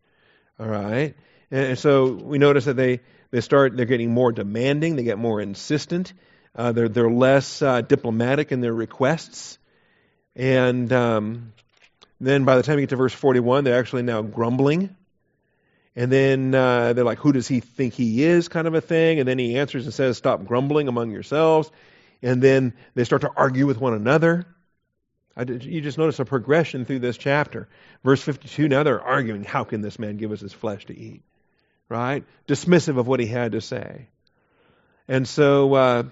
All 0.58 0.66
right? 0.66 1.14
And 1.50 1.78
so 1.78 2.12
we 2.12 2.38
notice 2.38 2.64
that 2.64 2.76
they, 2.76 3.00
they 3.30 3.40
start, 3.40 3.76
they're 3.76 3.86
getting 3.86 4.10
more 4.10 4.32
demanding, 4.32 4.96
they 4.96 5.04
get 5.04 5.18
more 5.18 5.40
insistent, 5.40 6.12
uh, 6.54 6.72
they're, 6.72 6.88
they're 6.88 7.10
less 7.10 7.62
uh, 7.62 7.82
diplomatic 7.82 8.52
in 8.52 8.60
their 8.60 8.74
requests. 8.74 9.58
And 10.34 10.92
um, 10.92 11.52
then 12.26 12.44
by 12.44 12.56
the 12.56 12.62
time 12.62 12.78
you 12.78 12.82
get 12.82 12.90
to 12.90 12.96
verse 12.96 13.12
41, 13.12 13.64
they're 13.64 13.78
actually 13.78 14.02
now 14.02 14.22
grumbling. 14.22 14.94
And 15.94 16.10
then 16.10 16.54
uh, 16.54 16.92
they're 16.92 17.04
like, 17.04 17.18
Who 17.18 17.32
does 17.32 17.48
he 17.48 17.60
think 17.60 17.94
he 17.94 18.22
is? 18.22 18.48
kind 18.48 18.66
of 18.66 18.74
a 18.74 18.80
thing. 18.80 19.18
And 19.18 19.28
then 19.28 19.38
he 19.38 19.58
answers 19.58 19.84
and 19.84 19.92
says, 19.92 20.16
Stop 20.16 20.44
grumbling 20.44 20.88
among 20.88 21.10
yourselves. 21.10 21.70
and 22.22 22.40
then 22.40 22.74
they 22.94 23.04
start 23.04 23.22
to 23.22 23.30
argue 23.36 23.66
with 23.66 23.78
one 23.78 23.94
another. 23.94 24.46
Did, 25.36 25.64
you 25.64 25.80
just 25.80 25.98
notice 25.98 26.18
a 26.20 26.24
progression 26.24 26.84
through 26.84 27.00
this 27.00 27.16
chapter. 27.16 27.68
Verse 28.04 28.22
52, 28.22 28.68
now 28.68 28.82
they're 28.82 29.00
arguing, 29.00 29.44
how 29.44 29.64
can 29.64 29.80
this 29.80 29.98
man 29.98 30.18
give 30.18 30.30
us 30.30 30.40
his 30.40 30.52
flesh 30.52 30.84
to 30.86 30.96
eat? 30.96 31.22
Right? 31.88 32.24
Dismissive 32.46 32.98
of 32.98 33.06
what 33.06 33.18
he 33.18 33.26
had 33.26 33.52
to 33.52 33.60
say. 33.60 34.08
And 35.08 35.26
so, 35.26 35.74
uh, 35.74 36.02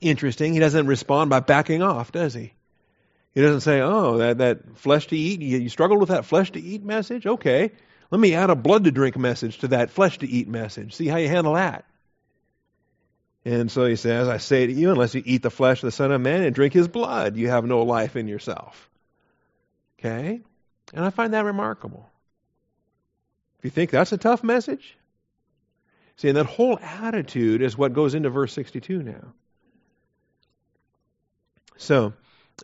interesting, 0.00 0.52
he 0.52 0.60
doesn't 0.60 0.86
respond 0.86 1.30
by 1.30 1.40
backing 1.40 1.82
off, 1.82 2.12
does 2.12 2.34
he? 2.34 2.53
He 3.34 3.42
doesn't 3.42 3.62
say, 3.62 3.80
oh, 3.80 4.18
that, 4.18 4.38
that 4.38 4.78
flesh 4.78 5.08
to 5.08 5.16
eat, 5.16 5.42
you, 5.42 5.58
you 5.58 5.68
struggled 5.68 5.98
with 5.98 6.10
that 6.10 6.24
flesh 6.24 6.52
to 6.52 6.60
eat 6.60 6.84
message? 6.84 7.26
Okay, 7.26 7.72
let 8.10 8.20
me 8.20 8.34
add 8.34 8.50
a 8.50 8.54
blood 8.54 8.84
to 8.84 8.92
drink 8.92 9.16
message 9.16 9.58
to 9.58 9.68
that 9.68 9.90
flesh 9.90 10.18
to 10.18 10.28
eat 10.28 10.46
message. 10.46 10.94
See 10.94 11.08
how 11.08 11.16
you 11.16 11.28
handle 11.28 11.54
that. 11.54 11.84
And 13.44 13.70
so 13.70 13.84
he 13.84 13.96
says, 13.96 14.28
I 14.28 14.38
say 14.38 14.66
to 14.66 14.72
you, 14.72 14.90
unless 14.90 15.14
you 15.14 15.22
eat 15.24 15.42
the 15.42 15.50
flesh 15.50 15.82
of 15.82 15.88
the 15.88 15.92
Son 15.92 16.12
of 16.12 16.20
Man 16.20 16.42
and 16.42 16.54
drink 16.54 16.72
his 16.72 16.88
blood, 16.88 17.36
you 17.36 17.48
have 17.48 17.64
no 17.64 17.82
life 17.82 18.16
in 18.16 18.28
yourself. 18.28 18.88
Okay? 19.98 20.40
And 20.94 21.04
I 21.04 21.10
find 21.10 21.34
that 21.34 21.44
remarkable. 21.44 22.08
If 23.58 23.64
you 23.64 23.70
think 23.70 23.90
that's 23.90 24.12
a 24.12 24.18
tough 24.18 24.44
message, 24.44 24.96
see, 26.16 26.28
and 26.28 26.36
that 26.36 26.46
whole 26.46 26.78
attitude 26.78 27.62
is 27.62 27.76
what 27.76 27.92
goes 27.92 28.14
into 28.14 28.30
verse 28.30 28.52
62 28.52 29.02
now. 29.02 29.34
So, 31.76 32.14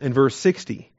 in 0.01 0.13
verse 0.13 0.35
60, 0.35 0.91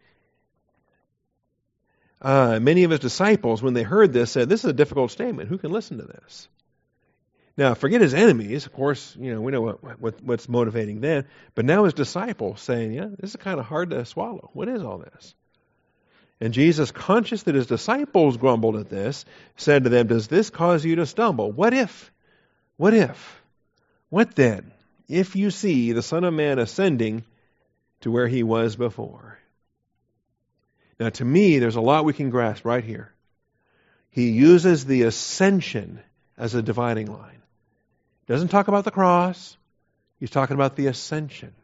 uh, 2.22 2.60
many 2.60 2.84
of 2.84 2.90
his 2.90 3.00
disciples, 3.00 3.62
when 3.62 3.74
they 3.74 3.82
heard 3.82 4.12
this, 4.12 4.30
said, 4.30 4.48
This 4.48 4.64
is 4.64 4.70
a 4.70 4.74
difficult 4.74 5.10
statement. 5.10 5.48
Who 5.48 5.58
can 5.58 5.72
listen 5.72 5.98
to 5.98 6.04
this? 6.04 6.48
Now, 7.56 7.74
forget 7.74 8.00
his 8.00 8.14
enemies. 8.14 8.64
Of 8.64 8.72
course, 8.72 9.14
you 9.18 9.34
know 9.34 9.40
we 9.40 9.52
know 9.52 9.60
what, 9.60 10.00
what, 10.00 10.22
what's 10.22 10.48
motivating 10.48 11.00
them. 11.00 11.24
But 11.54 11.64
now 11.66 11.84
his 11.84 11.92
disciples 11.92 12.60
saying, 12.62 12.92
"Yeah, 12.92 13.08
this 13.18 13.30
is 13.30 13.36
kind 13.36 13.60
of 13.60 13.66
hard 13.66 13.90
to 13.90 14.04
swallow. 14.06 14.50
What 14.54 14.68
is 14.68 14.82
all 14.82 14.98
this?" 14.98 15.34
And 16.40 16.54
Jesus, 16.54 16.90
conscious 16.90 17.42
that 17.42 17.54
his 17.54 17.66
disciples 17.66 18.36
grumbled 18.36 18.76
at 18.76 18.88
this, 18.88 19.24
said 19.56 19.84
to 19.84 19.90
them, 19.90 20.06
"Does 20.06 20.28
this 20.28 20.48
cause 20.48 20.84
you 20.84 20.96
to 20.96 21.06
stumble? 21.06 21.52
What 21.52 21.74
if? 21.74 22.10
What 22.78 22.94
if? 22.94 23.42
What 24.08 24.34
then? 24.34 24.72
If 25.08 25.36
you 25.36 25.50
see 25.50 25.92
the 25.92 26.02
Son 26.02 26.24
of 26.24 26.32
Man 26.32 26.58
ascending 26.58 27.24
to 28.02 28.10
where 28.10 28.28
he 28.28 28.42
was 28.42 28.76
before." 28.76 29.38
Now, 31.00 31.08
to 31.10 31.24
me, 31.24 31.58
there's 31.58 31.76
a 31.76 31.80
lot 31.80 32.04
we 32.04 32.12
can 32.12 32.30
grasp 32.30 32.64
right 32.64 32.84
here. 32.84 33.12
He 34.10 34.30
uses 34.30 34.84
the 34.84 35.02
ascension 35.02 36.00
as 36.36 36.54
a 36.54 36.62
dividing 36.62 37.12
line. 37.12 37.42
Doesn't 38.26 38.48
talk 38.48 38.68
about 38.68 38.84
the 38.84 38.90
cross. 38.90 39.56
He's 40.20 40.30
talking 40.30 40.54
about 40.54 40.76
the 40.76 40.86
ascension. 40.86 41.54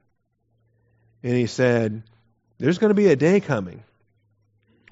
And 1.22 1.34
he 1.34 1.47
said, 1.47 2.03
There's 2.59 2.78
going 2.78 2.91
to 2.91 2.95
be 2.95 3.09
a 3.09 3.16
day 3.16 3.41
coming 3.41 3.84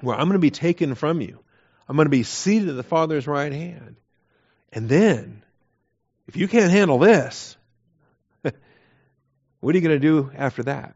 where 0.00 0.14
I'm 0.14 0.28
going 0.28 0.34
to 0.34 0.38
be 0.38 0.50
taken 0.50 0.94
from 0.94 1.20
you. 1.20 1.40
I'm 1.88 1.96
going 1.96 2.06
to 2.06 2.10
be 2.10 2.22
seated 2.22 2.68
at 2.68 2.76
the 2.76 2.82
Father's 2.82 3.26
right 3.26 3.52
hand. 3.52 3.96
And 4.72 4.88
then, 4.88 5.42
if 6.28 6.36
you 6.36 6.46
can't 6.46 6.70
handle 6.70 6.98
this, 6.98 7.56
what 8.42 9.74
are 9.74 9.78
you 9.78 9.80
going 9.80 9.98
to 9.98 9.98
do 9.98 10.30
after 10.36 10.64
that? 10.64 10.94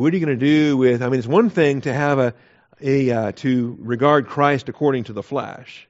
What 0.00 0.14
are 0.14 0.16
you 0.16 0.24
going 0.24 0.38
to 0.38 0.46
do 0.46 0.78
with? 0.78 1.02
I 1.02 1.10
mean, 1.10 1.18
it's 1.18 1.28
one 1.28 1.50
thing 1.50 1.82
to 1.82 1.92
have 1.92 2.18
a, 2.18 2.34
a 2.80 3.10
uh, 3.10 3.32
to 3.32 3.76
regard 3.80 4.28
Christ 4.28 4.70
according 4.70 5.04
to 5.04 5.12
the 5.12 5.22
flesh. 5.22 5.86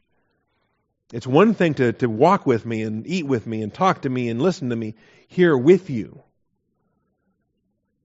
It's 1.12 1.28
one 1.28 1.54
thing 1.54 1.74
to, 1.74 1.92
to 1.92 2.10
walk 2.10 2.44
with 2.44 2.66
me 2.66 2.82
and 2.82 3.06
eat 3.06 3.24
with 3.24 3.46
me 3.46 3.62
and 3.62 3.72
talk 3.72 4.02
to 4.02 4.10
me 4.10 4.28
and 4.28 4.42
listen 4.42 4.70
to 4.70 4.74
me 4.74 4.96
here 5.28 5.56
with 5.56 5.90
you. 5.90 6.20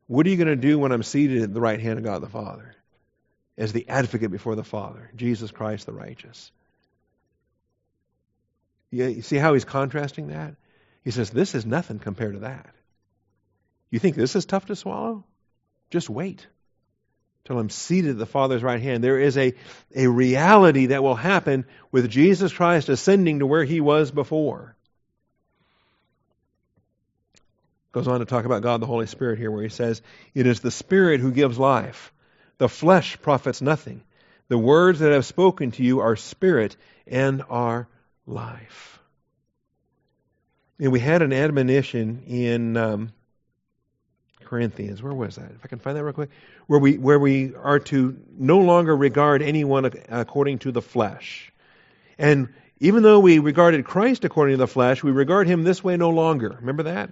What 0.06 0.28
are 0.28 0.30
you 0.30 0.38
going 0.38 0.48
to 0.48 0.56
do 0.56 0.78
when 0.78 0.92
I'm 0.92 1.02
seated 1.02 1.42
at 1.42 1.52
the 1.52 1.60
right 1.60 1.80
hand 1.80 1.98
of 1.98 2.06
God 2.06 2.22
the 2.22 2.30
Father 2.30 2.76
as 3.58 3.74
the 3.74 3.90
advocate 3.90 4.30
before 4.30 4.54
the 4.54 4.64
Father, 4.64 5.10
Jesus 5.16 5.50
Christ 5.50 5.88
the 5.88 5.94
righteous? 5.94 6.52
You 8.92 9.24
see 9.24 9.38
how 9.38 9.56
he's 9.56 9.66
contrasting 9.66 10.28
that? 10.28 10.54
He 11.04 11.10
says, 11.10 11.32
This 11.32 11.56
is 11.56 11.66
nothing 11.66 11.98
compared 11.98 12.34
to 12.36 12.40
that. 12.42 12.76
You 13.90 13.98
think 13.98 14.16
this 14.16 14.36
is 14.36 14.46
tough 14.46 14.68
to 14.68 14.76
swallow? 14.76 15.24
Just 15.90 16.10
wait 16.10 16.48
till 17.46 17.60
I'm 17.60 17.70
seated 17.70 18.12
at 18.12 18.18
the 18.18 18.26
Father's 18.26 18.64
right 18.64 18.82
hand. 18.82 19.04
There 19.04 19.20
is 19.20 19.38
a, 19.38 19.54
a 19.96 20.08
reality 20.08 20.88
that 20.88 21.04
will 21.04 21.16
happen 21.16 21.66
with 21.92 22.10
Jesus 22.10 22.52
Christ 22.52 22.90
ascending 22.90 23.40
to 23.40 23.46
where 23.46 23.64
he 23.64 23.80
was 23.80 24.12
before. 24.12 24.76
Goes 27.92 28.08
on 28.08 28.20
to 28.20 28.26
talk 28.26 28.46
about 28.46 28.62
God 28.62 28.82
the 28.82 28.88
Holy 28.88 29.08
Spirit 29.08 29.40
here, 29.40 29.50
where 29.50 29.64
he 29.64 29.70
says, 29.70 30.02
It 30.34 30.48
is 30.48 30.60
the 30.60 30.72
Spirit 30.72 31.22
who 31.22 31.32
gives 31.32 31.58
life. 31.58 32.12
The 32.58 32.68
flesh 32.68 33.22
profits 33.22 33.62
nothing. 33.62 34.02
The 34.48 34.58
words 34.58 35.00
that 35.00 35.12
I 35.12 35.16
have 35.16 35.26
spoken 35.26 35.72
to 35.72 35.84
you 35.84 36.02
are 36.02 36.16
spirit 36.16 36.76
and 37.08 37.44
are 37.50 37.88
life. 38.26 39.00
And 40.80 40.92
we 40.92 41.00
had 41.00 41.22
an 41.22 41.32
admonition 41.32 42.24
in 42.28 42.76
um, 42.76 43.14
Corinthians. 44.46 45.02
Where 45.02 45.14
was 45.14 45.36
that? 45.36 45.52
If 45.52 45.64
I 45.64 45.68
can 45.68 45.80
find 45.80 45.98
that 45.98 46.04
real 46.04 46.14
quick. 46.14 46.30
Where 46.68 46.80
we, 46.80 46.98
where 46.98 47.20
we 47.20 47.54
are 47.56 47.80
to 47.80 48.18
no 48.38 48.60
longer 48.60 48.96
regard 48.96 49.42
anyone 49.42 49.92
according 50.10 50.60
to 50.60 50.72
the 50.72 50.82
flesh. 50.82 51.52
And 52.18 52.50
even 52.80 53.04
though 53.04 53.20
we 53.20 53.40
regarded 53.40 53.86
Christ 53.86 54.26
according 54.26 54.54
to 54.54 54.58
the 54.58 54.68
flesh, 54.68 55.04
we 55.04 55.12
regard 55.12 55.48
him 55.48 55.64
this 55.64 55.84
way 55.84 55.98
no 55.98 56.10
longer. 56.10 56.58
Remember 56.60 56.84
that? 56.84 57.12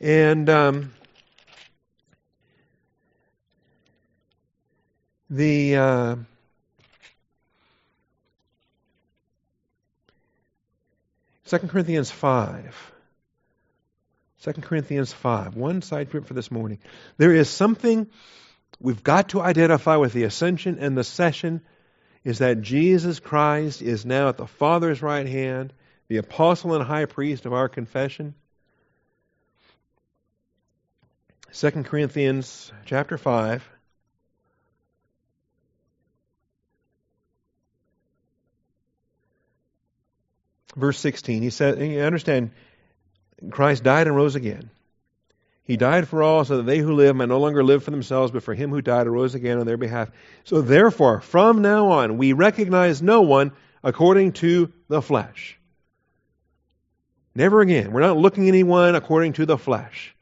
And 0.00 0.48
um, 0.48 0.92
the. 5.28 5.76
Uh, 5.76 6.16
Second 11.50 11.70
Corinthians 11.70 12.12
5. 12.12 12.92
2 14.42 14.52
Corinthians 14.52 15.12
5. 15.12 15.54
One 15.54 15.82
side 15.82 16.10
trip 16.10 16.26
for 16.26 16.34
this 16.34 16.50
morning. 16.50 16.78
There 17.18 17.34
is 17.34 17.50
something 17.50 18.08
we've 18.80 19.02
got 19.02 19.30
to 19.30 19.42
identify 19.42 19.96
with 19.96 20.14
the 20.14 20.24
ascension 20.24 20.78
and 20.80 20.96
the 20.96 21.04
session 21.04 21.60
is 22.24 22.38
that 22.38 22.62
Jesus 22.62 23.20
Christ 23.20 23.82
is 23.82 24.06
now 24.06 24.28
at 24.28 24.38
the 24.38 24.46
Father's 24.46 25.02
right 25.02 25.26
hand, 25.26 25.72
the 26.08 26.18
apostle 26.18 26.74
and 26.74 26.84
high 26.84 27.04
priest 27.04 27.44
of 27.44 27.52
our 27.52 27.68
confession. 27.68 28.34
2 31.52 31.70
Corinthians 31.84 32.72
chapter 32.86 33.18
5. 33.18 33.68
Verse 40.76 40.98
16, 40.98 41.42
he 41.42 41.50
said, 41.50 41.80
you 41.80 42.00
understand, 42.00 42.52
Christ 43.48 43.82
died 43.82 44.06
and 44.06 44.16
rose 44.16 44.34
again. 44.34 44.70
He 45.62 45.76
died 45.76 46.08
for 46.08 46.22
all 46.22 46.44
so 46.44 46.56
that 46.56 46.64
they 46.64 46.78
who 46.78 46.94
live 46.94 47.14
might 47.14 47.28
no 47.28 47.38
longer 47.38 47.62
live 47.62 47.84
for 47.84 47.92
themselves, 47.92 48.32
but 48.32 48.42
for 48.42 48.54
him 48.54 48.70
who 48.70 48.82
died 48.82 49.02
and 49.02 49.12
rose 49.12 49.36
again 49.36 49.58
on 49.58 49.66
their 49.66 49.76
behalf. 49.76 50.10
So 50.42 50.62
therefore, 50.62 51.20
from 51.20 51.62
now 51.62 51.92
on, 51.92 52.18
we 52.18 52.32
recognize 52.32 53.00
no 53.00 53.22
one 53.22 53.52
according 53.84 54.32
to 54.32 54.72
the 54.88 55.00
flesh. 55.00 55.58
Never 57.34 57.60
again. 57.60 57.92
We're 57.92 58.00
not 58.00 58.16
looking 58.16 58.48
at 58.48 58.48
anyone 58.48 58.96
according 58.96 59.34
to 59.34 59.46
the 59.46 59.56
flesh. 59.56 60.16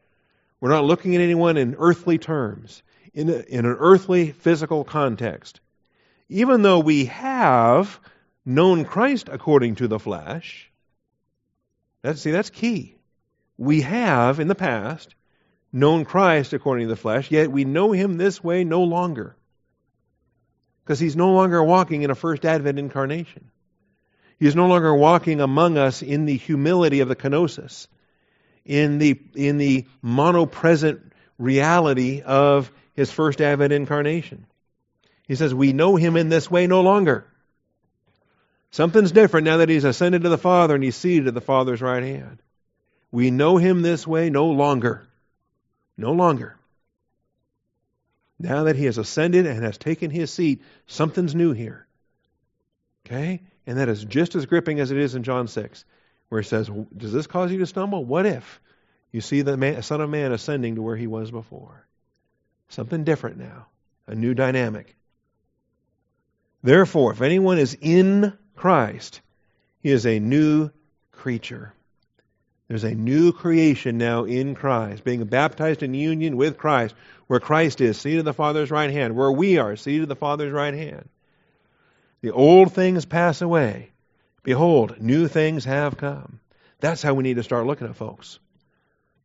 We're 0.60 0.68
not 0.68 0.84
looking 0.84 1.14
at 1.14 1.22
anyone 1.22 1.56
in 1.56 1.76
earthly 1.78 2.18
terms, 2.18 2.82
in, 3.14 3.30
a, 3.30 3.38
in 3.38 3.64
an 3.64 3.76
earthly 3.78 4.32
physical 4.32 4.84
context. 4.84 5.60
Even 6.28 6.60
though 6.60 6.80
we 6.80 7.06
have 7.06 7.98
known 8.44 8.84
Christ 8.84 9.30
according 9.32 9.76
to 9.76 9.88
the 9.88 9.98
flesh, 9.98 10.70
that's, 12.02 12.20
see, 12.20 12.32
that's 12.32 12.50
key. 12.50 12.97
We 13.58 13.80
have, 13.82 14.38
in 14.38 14.48
the 14.48 14.54
past, 14.54 15.14
known 15.72 16.04
Christ 16.04 16.52
according 16.52 16.86
to 16.86 16.94
the 16.94 17.00
flesh, 17.00 17.30
yet 17.30 17.50
we 17.50 17.64
know 17.64 17.92
him 17.92 18.16
this 18.16 18.42
way 18.42 18.64
no 18.64 18.84
longer. 18.84 19.36
Because 20.84 21.00
he's 21.00 21.16
no 21.16 21.32
longer 21.32 21.62
walking 21.62 22.02
in 22.02 22.10
a 22.10 22.14
first 22.14 22.44
advent 22.44 22.78
incarnation. 22.78 23.50
He 24.38 24.46
is 24.46 24.54
no 24.54 24.68
longer 24.68 24.94
walking 24.94 25.40
among 25.40 25.76
us 25.76 26.02
in 26.02 26.24
the 26.24 26.36
humility 26.36 27.00
of 27.00 27.08
the 27.08 27.16
kenosis, 27.16 27.88
in 28.64 28.98
the, 28.98 29.20
in 29.34 29.58
the 29.58 29.86
monopresent 30.02 31.12
reality 31.36 32.22
of 32.22 32.70
his 32.94 33.10
first 33.10 33.40
advent 33.40 33.72
incarnation. 33.72 34.46
He 35.26 35.34
says, 35.34 35.52
We 35.52 35.72
know 35.72 35.96
him 35.96 36.16
in 36.16 36.28
this 36.28 36.50
way 36.50 36.68
no 36.68 36.82
longer. 36.82 37.26
Something's 38.70 39.12
different 39.12 39.46
now 39.46 39.58
that 39.58 39.68
he's 39.68 39.84
ascended 39.84 40.22
to 40.22 40.28
the 40.28 40.38
Father 40.38 40.74
and 40.74 40.84
he's 40.84 40.96
seated 40.96 41.26
at 41.26 41.34
the 41.34 41.40
Father's 41.40 41.82
right 41.82 42.02
hand. 42.02 42.40
We 43.10 43.30
know 43.30 43.56
him 43.56 43.82
this 43.82 44.06
way 44.06 44.30
no 44.30 44.46
longer. 44.46 45.06
No 45.96 46.12
longer. 46.12 46.56
Now 48.38 48.64
that 48.64 48.76
he 48.76 48.84
has 48.84 48.98
ascended 48.98 49.46
and 49.46 49.64
has 49.64 49.78
taken 49.78 50.10
his 50.10 50.32
seat, 50.32 50.62
something's 50.86 51.34
new 51.34 51.52
here. 51.52 51.86
Okay? 53.04 53.42
And 53.66 53.78
that 53.78 53.88
is 53.88 54.04
just 54.04 54.34
as 54.34 54.46
gripping 54.46 54.80
as 54.80 54.90
it 54.90 54.98
is 54.98 55.14
in 55.14 55.24
John 55.24 55.48
6, 55.48 55.84
where 56.28 56.40
he 56.40 56.46
says, 56.46 56.70
Does 56.96 57.12
this 57.12 57.26
cause 57.26 57.50
you 57.50 57.58
to 57.58 57.66
stumble? 57.66 58.04
What 58.04 58.26
if 58.26 58.60
You 59.10 59.20
see 59.20 59.42
the 59.42 59.56
man, 59.56 59.82
Son 59.82 60.00
of 60.00 60.10
Man 60.10 60.32
ascending 60.32 60.76
to 60.76 60.82
where 60.82 60.96
he 60.96 61.06
was 61.06 61.30
before. 61.30 61.86
Something 62.68 63.04
different 63.04 63.38
now, 63.38 63.66
a 64.06 64.14
new 64.14 64.34
dynamic. 64.34 64.94
Therefore, 66.62 67.12
if 67.12 67.22
anyone 67.22 67.58
is 67.58 67.76
in 67.80 68.36
Christ, 68.54 69.20
he 69.80 69.90
is 69.90 70.04
a 70.04 70.18
new 70.18 70.70
creature. 71.12 71.72
There's 72.68 72.84
a 72.84 72.94
new 72.94 73.32
creation 73.32 73.96
now 73.96 74.24
in 74.24 74.54
Christ, 74.54 75.02
being 75.02 75.24
baptized 75.24 75.82
in 75.82 75.94
union 75.94 76.36
with 76.36 76.58
Christ, 76.58 76.94
where 77.26 77.40
Christ 77.40 77.80
is, 77.80 77.98
seated 77.98 78.20
at 78.20 78.24
the 78.26 78.34
Father's 78.34 78.70
right 78.70 78.90
hand, 78.90 79.16
where 79.16 79.32
we 79.32 79.56
are, 79.56 79.74
seated 79.74 80.02
at 80.02 80.08
the 80.08 80.16
Father's 80.16 80.52
right 80.52 80.74
hand. 80.74 81.08
The 82.20 82.30
old 82.30 82.74
things 82.74 83.06
pass 83.06 83.40
away. 83.40 83.90
Behold, 84.42 85.00
new 85.00 85.28
things 85.28 85.64
have 85.64 85.96
come. 85.96 86.40
That's 86.80 87.02
how 87.02 87.14
we 87.14 87.22
need 87.22 87.36
to 87.36 87.42
start 87.42 87.66
looking 87.66 87.88
at 87.88 87.96
folks. 87.96 88.38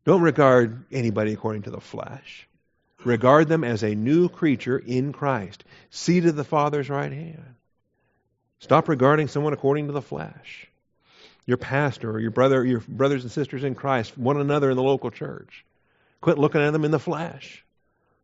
Don't 0.04 0.22
regard 0.22 0.84
anybody 0.90 1.32
according 1.32 1.62
to 1.62 1.70
the 1.70 1.80
flesh. 1.80 2.48
Regard 3.04 3.48
them 3.48 3.62
as 3.62 3.82
a 3.82 3.94
new 3.94 4.30
creature 4.30 4.78
in 4.78 5.12
Christ, 5.12 5.64
seated 5.90 6.30
at 6.30 6.36
the 6.36 6.44
Father's 6.44 6.88
right 6.88 7.12
hand. 7.12 7.56
Stop 8.60 8.88
regarding 8.88 9.28
someone 9.28 9.52
according 9.52 9.88
to 9.88 9.92
the 9.92 10.00
flesh. 10.00 10.66
Your 11.46 11.56
pastor 11.56 12.10
or 12.10 12.20
your 12.20 12.30
brother, 12.30 12.64
your 12.64 12.80
brothers 12.80 13.22
and 13.22 13.30
sisters 13.30 13.64
in 13.64 13.74
Christ, 13.74 14.16
one 14.16 14.40
another 14.40 14.70
in 14.70 14.76
the 14.76 14.82
local 14.82 15.10
church. 15.10 15.64
Quit 16.20 16.38
looking 16.38 16.60
at 16.60 16.72
them 16.72 16.84
in 16.84 16.90
the 16.90 16.98
flesh. 16.98 17.64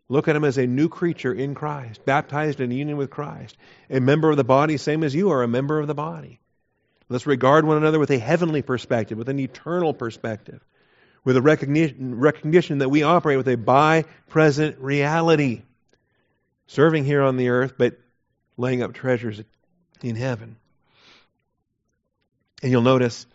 Look 0.08 0.26
at 0.26 0.32
them 0.32 0.44
as 0.44 0.58
a 0.58 0.66
new 0.66 0.88
creature 0.88 1.32
in 1.32 1.54
Christ, 1.54 2.04
baptized 2.04 2.60
in 2.60 2.70
union 2.70 2.96
with 2.96 3.10
Christ, 3.10 3.56
a 3.88 4.00
member 4.00 4.30
of 4.30 4.36
the 4.36 4.44
body, 4.44 4.76
same 4.76 5.04
as 5.04 5.14
you 5.14 5.30
are 5.30 5.42
a 5.42 5.48
member 5.48 5.78
of 5.78 5.86
the 5.86 5.94
body. 5.94 6.40
Let's 7.08 7.26
regard 7.26 7.64
one 7.64 7.76
another 7.76 7.98
with 7.98 8.10
a 8.10 8.18
heavenly 8.18 8.62
perspective, 8.62 9.18
with 9.18 9.28
an 9.28 9.38
eternal 9.38 9.94
perspective 9.94 10.60
with 11.24 11.36
a 11.36 11.42
recognition, 11.42 12.18
recognition 12.18 12.78
that 12.78 12.88
we 12.88 13.02
operate 13.02 13.36
with 13.36 13.48
a 13.48 13.56
by 13.56 14.04
present 14.28 14.78
reality, 14.78 15.62
serving 16.66 17.04
here 17.04 17.22
on 17.22 17.36
the 17.36 17.48
earth, 17.48 17.74
but 17.76 17.98
laying 18.56 18.82
up 18.82 18.94
treasures 18.94 19.42
in 20.02 20.16
heaven. 20.16 20.56
And 22.62 22.70
you'll 22.70 22.82
notice 22.82 23.26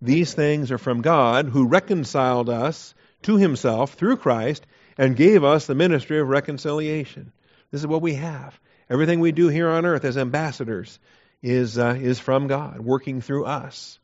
these 0.00 0.34
things 0.34 0.70
are 0.70 0.78
from 0.78 1.02
God 1.02 1.46
who 1.48 1.66
reconciled 1.66 2.48
us 2.48 2.94
to 3.22 3.36
himself 3.36 3.94
through 3.94 4.18
Christ 4.18 4.66
and 4.96 5.16
gave 5.16 5.44
us 5.44 5.66
the 5.66 5.74
ministry 5.74 6.20
of 6.20 6.28
reconciliation. 6.28 7.32
This 7.70 7.80
is 7.80 7.86
what 7.86 8.02
we 8.02 8.14
have. 8.14 8.58
Everything 8.88 9.20
we 9.20 9.32
do 9.32 9.48
here 9.48 9.68
on 9.68 9.84
earth 9.84 10.04
as 10.04 10.16
ambassadors 10.16 10.98
is, 11.42 11.78
uh, 11.78 11.96
is 12.00 12.18
from 12.18 12.46
God, 12.46 12.80
working 12.80 13.20
through 13.20 13.44
us 13.44 13.98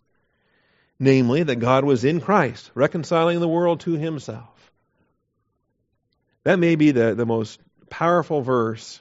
namely, 0.99 1.43
that 1.43 1.57
God 1.57 1.85
was 1.85 2.05
in 2.05 2.21
Christ, 2.21 2.71
reconciling 2.75 3.41
the 3.41 3.49
world 3.49 3.81
to 3.81 3.93
himself. 3.93 4.73
That 6.45 6.59
may 6.59 6.77
be 6.77 6.91
the, 6.91 7.15
the 7.15 7.27
most 7.27 7.61
powerful 7.91 8.43
verse. 8.43 9.01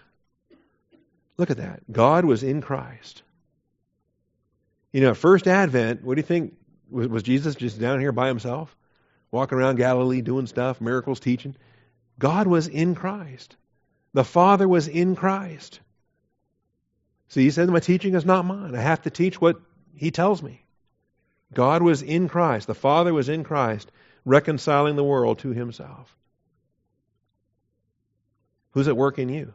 Look 1.38 1.50
at 1.50 1.58
that. 1.58 1.92
God 1.92 2.26
was 2.26 2.44
in 2.44 2.62
Christ. 2.62 3.22
You 4.94 5.02
know, 5.02 5.16
first 5.16 5.48
advent, 5.48 6.04
what 6.04 6.16
do 6.16 6.20
you 6.20 6.26
think? 6.26 6.56
Was, 6.90 7.08
was 7.08 7.24
Jesus 7.24 7.56
just 7.56 7.82
down 7.82 8.00
here 8.00 8.12
by 8.12 8.28
himself? 8.28 8.74
Walking 9.32 9.58
around 9.58 9.78
Galilee 9.78 10.22
doing 10.22 10.46
stuff, 10.46 10.80
miracles, 10.80 11.20
teaching? 11.20 11.56
God 12.20 12.46
was 12.46 12.68
in 12.68 12.94
Christ. 12.94 13.56
The 14.14 14.24
Father 14.24 14.68
was 14.68 14.88
in 14.88 15.16
Christ. 15.16 15.80
See, 17.30 17.42
he 17.42 17.50
said, 17.50 17.68
My 17.70 17.80
teaching 17.80 18.14
is 18.14 18.26
not 18.26 18.46
mine. 18.46 18.76
I 18.76 18.80
have 18.80 19.02
to 19.02 19.10
teach 19.10 19.42
what 19.42 19.60
he 19.96 20.12
tells 20.12 20.44
me. 20.44 20.64
God 21.52 21.82
was 21.82 22.04
in 22.04 22.30
Christ, 22.30 22.68
the 22.68 22.76
Father 22.76 23.14
was 23.14 23.30
in 23.30 23.44
Christ, 23.44 23.92
reconciling 24.26 24.96
the 24.96 25.04
world 25.04 25.40
to 25.40 25.50
himself. 25.50 26.16
Who's 28.72 28.88
at 28.88 28.98
work 28.98 29.20
in 29.20 29.30
you 29.30 29.54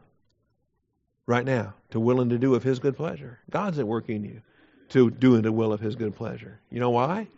right 1.27 1.45
now 1.45 1.75
to 1.91 2.01
willing 2.01 2.29
to 2.31 2.39
do 2.39 2.55
of 2.55 2.63
his 2.65 2.81
good 2.81 2.97
pleasure? 2.97 3.39
God's 3.51 3.79
at 3.79 3.87
work 3.87 4.09
in 4.09 4.25
you 4.25 4.43
to 4.91 5.11
do 5.11 5.41
the 5.41 5.53
will 5.53 5.73
of 5.73 5.81
his 5.81 5.97
good 5.97 6.17
pleasure. 6.17 6.59
You 6.71 6.81
know 6.81 6.91
why? 6.91 7.29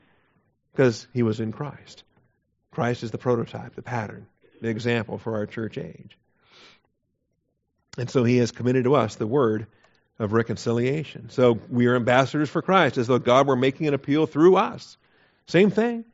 Because 0.73 1.07
he 1.13 1.23
was 1.23 1.41
in 1.41 1.53
Christ. 1.53 2.05
Christ 2.71 3.03
is 3.03 3.11
the 3.11 3.19
prototype, 3.19 3.75
the 3.75 3.83
pattern, 3.83 4.27
the 4.61 4.69
example 4.69 5.19
for 5.19 5.37
our 5.37 5.47
church 5.47 5.79
age. 5.79 6.17
And 7.99 8.09
so 8.09 8.23
he 8.23 8.39
has 8.39 8.53
committed 8.53 8.85
to 8.85 8.95
us 8.95 9.17
the 9.17 9.27
word 9.27 9.67
of 10.19 10.33
reconciliation. 10.33 11.31
So 11.31 11.59
we 11.69 11.87
are 11.87 11.97
ambassadors 11.97 12.49
for 12.49 12.63
Christ, 12.63 12.99
as 12.99 13.07
though 13.07 13.19
God 13.19 13.47
were 13.47 13.57
making 13.57 13.89
an 13.89 13.95
appeal 13.95 14.27
through 14.27 14.57
us. 14.57 14.97
Same 15.47 15.71
thing. 15.71 16.05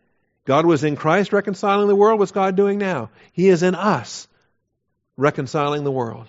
God 0.47 0.64
was 0.64 0.84
in 0.84 0.97
Christ 0.97 1.32
reconciling 1.32 1.89
the 1.89 1.97
world. 1.97 2.20
What's 2.20 2.30
God 2.30 2.57
doing 2.57 2.78
now? 2.78 3.11
He 3.32 3.49
is 3.49 3.62
in 3.62 3.74
us 3.74 4.28
reconciling 5.16 5.82
the 5.82 5.91
world, 5.91 6.28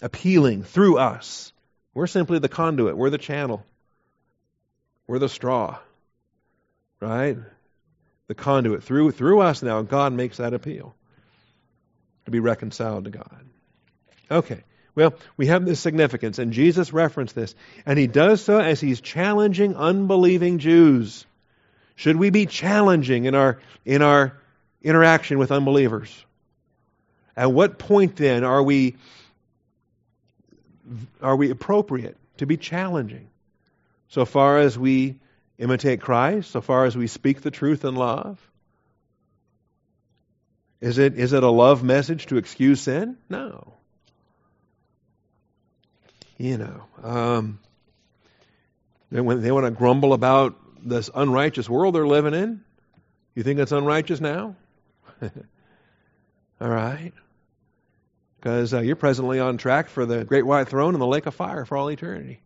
appealing 0.00 0.62
through 0.62 0.98
us. 0.98 1.52
We're 1.96 2.06
simply 2.06 2.38
the 2.40 2.50
conduit, 2.50 2.94
we're 2.94 3.08
the 3.08 3.16
channel, 3.16 3.64
we're 5.06 5.18
the 5.18 5.30
straw, 5.30 5.78
right? 7.00 7.38
The 8.26 8.34
conduit. 8.34 8.82
Through, 8.82 9.12
through 9.12 9.40
us 9.40 9.62
now, 9.62 9.80
God 9.80 10.12
makes 10.12 10.36
that 10.36 10.52
appeal 10.52 10.94
to 12.26 12.30
be 12.30 12.38
reconciled 12.38 13.04
to 13.04 13.10
God. 13.10 13.46
Okay. 14.30 14.62
Well, 14.94 15.14
we 15.38 15.46
have 15.46 15.64
this 15.64 15.80
significance, 15.80 16.38
and 16.38 16.52
Jesus 16.52 16.92
referenced 16.92 17.34
this, 17.34 17.54
and 17.86 17.98
he 17.98 18.06
does 18.06 18.44
so 18.44 18.60
as 18.60 18.78
he's 18.78 19.00
challenging 19.00 19.74
unbelieving 19.74 20.58
Jews. 20.58 21.24
Should 21.94 22.16
we 22.16 22.28
be 22.28 22.44
challenging 22.44 23.24
in 23.24 23.34
our 23.34 23.58
in 23.86 24.02
our 24.02 24.36
interaction 24.82 25.38
with 25.38 25.50
unbelievers? 25.50 26.26
At 27.34 27.52
what 27.52 27.78
point 27.78 28.16
then 28.16 28.44
are 28.44 28.62
we 28.62 28.96
are 31.22 31.36
we 31.36 31.50
appropriate 31.50 32.16
to 32.38 32.46
be 32.46 32.56
challenging? 32.56 33.28
So 34.08 34.24
far 34.24 34.58
as 34.58 34.78
we 34.78 35.16
imitate 35.58 36.00
Christ, 36.00 36.50
so 36.50 36.60
far 36.60 36.84
as 36.84 36.96
we 36.96 37.06
speak 37.06 37.40
the 37.40 37.50
truth 37.50 37.84
in 37.84 37.94
love? 37.94 38.38
Is 40.80 40.98
it, 40.98 41.18
is 41.18 41.32
it 41.32 41.42
a 41.42 41.50
love 41.50 41.82
message 41.82 42.26
to 42.26 42.36
excuse 42.36 42.82
sin? 42.82 43.16
No 43.28 43.76
you 46.38 46.58
know, 46.58 46.82
um, 47.02 47.58
they, 49.10 49.16
they 49.16 49.52
want 49.52 49.66
to 49.66 49.70
grumble 49.70 50.12
about 50.12 50.56
this 50.84 51.10
unrighteous 51.14 51.68
world 51.68 51.94
they're 51.94 52.06
living 52.06 52.34
in, 52.34 52.62
you 53.34 53.42
think 53.42 53.58
it's 53.58 53.72
unrighteous 53.72 54.20
now? 54.20 54.56
all 55.22 56.68
right. 56.68 57.12
Because 58.46 58.72
uh, 58.72 58.80
you're 58.80 58.94
presently 58.94 59.40
on 59.40 59.56
track 59.56 59.88
for 59.88 60.06
the 60.06 60.24
great 60.24 60.46
white 60.46 60.68
throne 60.68 60.94
and 60.94 61.02
the 61.02 61.06
lake 61.08 61.26
of 61.26 61.34
fire 61.34 61.64
for 61.64 61.76
all 61.76 61.90
eternity. 61.90 62.38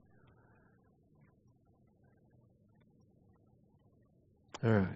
All 4.65 4.71
right. 4.71 4.89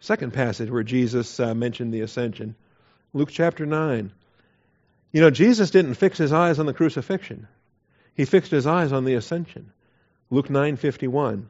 Second 0.00 0.32
passage 0.32 0.70
where 0.70 0.82
Jesus 0.82 1.38
uh, 1.38 1.52
mentioned 1.52 1.92
the 1.92 2.00
ascension 2.00 2.54
Luke 3.12 3.28
chapter 3.30 3.66
9. 3.66 4.10
You 5.12 5.20
know, 5.20 5.28
Jesus 5.28 5.70
didn't 5.70 5.96
fix 5.96 6.16
his 6.16 6.32
eyes 6.32 6.58
on 6.58 6.64
the 6.64 6.72
crucifixion. 6.72 7.46
He 8.14 8.24
fixed 8.24 8.50
his 8.50 8.66
eyes 8.66 8.90
on 8.90 9.04
the 9.04 9.16
ascension. 9.16 9.70
Luke 10.30 10.48
9:51. 10.48 11.44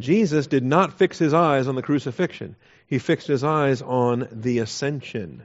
Jesus 0.00 0.46
did 0.46 0.64
not 0.64 0.98
fix 0.98 1.18
his 1.18 1.34
eyes 1.34 1.68
on 1.68 1.74
the 1.74 1.82
crucifixion. 1.82 2.56
He 2.86 2.98
fixed 2.98 3.26
his 3.26 3.44
eyes 3.44 3.82
on 3.82 4.28
the 4.32 4.58
ascension. 4.58 5.42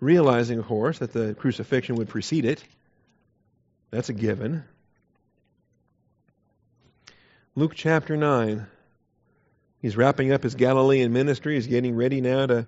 Realizing, 0.00 0.58
of 0.58 0.66
course, 0.66 0.98
that 0.98 1.12
the 1.12 1.34
crucifixion 1.34 1.96
would 1.96 2.08
precede 2.08 2.44
it. 2.44 2.62
That's 3.90 4.08
a 4.08 4.12
given. 4.12 4.64
Luke 7.54 7.72
chapter 7.74 8.16
9. 8.16 8.66
He's 9.80 9.96
wrapping 9.96 10.32
up 10.32 10.42
his 10.42 10.54
Galilean 10.54 11.12
ministry. 11.12 11.54
He's 11.54 11.66
getting 11.66 11.94
ready 11.94 12.20
now 12.20 12.46
to. 12.46 12.66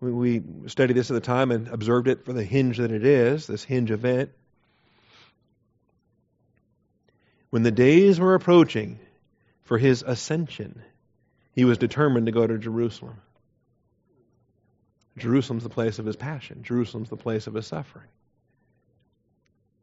We 0.00 0.42
studied 0.66 0.96
this 0.96 1.10
at 1.10 1.14
the 1.14 1.20
time 1.20 1.50
and 1.50 1.68
observed 1.68 2.08
it 2.08 2.24
for 2.24 2.32
the 2.32 2.42
hinge 2.42 2.78
that 2.78 2.90
it 2.90 3.04
is, 3.04 3.46
this 3.46 3.64
hinge 3.64 3.90
event. 3.90 4.30
When 7.50 7.62
the 7.62 7.70
days 7.70 8.18
were 8.18 8.34
approaching 8.34 8.98
for 9.62 9.76
his 9.76 10.02
ascension, 10.06 10.82
he 11.52 11.64
was 11.64 11.78
determined 11.78 12.26
to 12.26 12.32
go 12.32 12.46
to 12.46 12.58
Jerusalem. 12.58 13.16
Jerusalem's 15.18 15.64
the 15.64 15.68
place 15.68 15.98
of 15.98 16.06
his 16.06 16.16
passion, 16.16 16.62
Jerusalem's 16.62 17.10
the 17.10 17.16
place 17.16 17.46
of 17.46 17.54
his 17.54 17.66
suffering. 17.66 18.06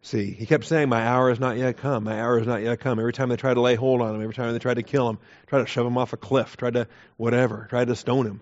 See, 0.01 0.31
he 0.31 0.45
kept 0.45 0.63
saying, 0.63 0.87
My 0.87 1.05
hour 1.05 1.29
has 1.29 1.39
not 1.39 1.57
yet 1.57 1.77
come. 1.77 2.05
My 2.05 2.21
hour 2.21 2.37
has 2.37 2.47
not 2.47 2.61
yet 2.61 2.79
come. 2.79 2.97
Every 2.99 3.11
time 3.11 3.27
they 3.27 3.35
tried 3.35 3.55
to 3.55 3.61
lay 3.61 3.75
hold 3.75 4.01
on 4.01 4.15
him, 4.15 4.21
every 4.21 4.33
time 4.33 4.53
they 4.53 4.59
tried 4.59 4.75
to 4.75 4.83
kill 4.83 5.09
him, 5.09 5.19
tried 5.47 5.59
to 5.59 5.65
shove 5.65 5.85
him 5.85 5.97
off 5.97 6.13
a 6.13 6.17
cliff, 6.17 6.55
tried 6.55 6.75
to 6.75 6.87
whatever, 7.17 7.67
tried 7.69 7.87
to 7.87 7.95
stone 7.95 8.25
him. 8.25 8.41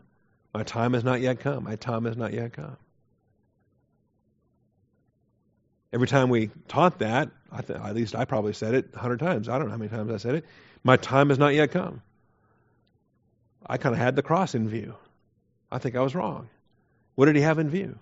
My 0.53 0.63
time 0.63 0.93
has 0.93 1.03
not 1.03 1.21
yet 1.21 1.39
come. 1.39 1.63
My 1.63 1.76
time 1.76 2.05
has 2.05 2.15
not 2.15 2.34
yet 2.34 2.53
come. 2.53 2.78
Every 5.96 6.08
time 6.08 6.28
we 6.28 6.50
taught 6.68 7.00
that, 7.00 7.30
th- 7.66 7.80
at 7.80 7.96
least 7.96 8.16
I 8.16 8.26
probably 8.26 8.52
said 8.52 8.74
it 8.74 8.89
a 8.96 9.00
hundred 9.00 9.22
times. 9.22 9.48
I 9.48 9.58
don't 9.58 9.68
know 9.68 9.72
how 9.72 9.78
many 9.78 9.89
times 9.89 10.12
I 10.12 10.18
said 10.18 10.36
it. 10.36 10.46
My 10.84 10.98
time 10.98 11.30
has 11.30 11.39
not 11.39 11.54
yet 11.54 11.72
come. 11.72 12.02
I 13.66 13.78
kind 13.78 13.96
of 13.96 14.00
had 14.00 14.18
the 14.18 14.22
cross 14.22 14.56
in 14.56 14.68
view. 14.68 14.96
I 15.72 15.78
think 15.78 15.96
I 15.96 16.02
was 16.02 16.14
wrong. 16.14 16.50
What 17.16 17.28
did 17.28 17.38
he 17.38 17.43
have 17.43 17.60
in 17.60 17.70
view? 17.70 17.98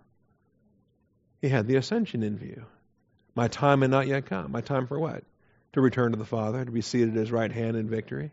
He 1.40 1.50
had 1.50 1.68
the 1.68 1.76
ascension 1.76 2.24
in 2.24 2.36
view. 2.36 2.66
My 3.36 3.48
time 3.48 3.82
had 3.82 3.92
not 3.92 4.08
yet 4.08 4.26
come. 4.26 4.52
My 4.52 4.62
time 4.62 4.88
for 4.88 4.98
what? 4.98 5.24
To 5.74 5.82
return 5.82 6.14
to 6.14 6.18
the 6.18 6.26
Father, 6.26 6.66
to 6.66 6.72
be 6.72 6.82
seated 6.82 7.10
at 7.10 7.20
his 7.20 7.32
right 7.32 7.52
hand 7.52 7.78
in 7.78 7.88
victory. 7.88 8.32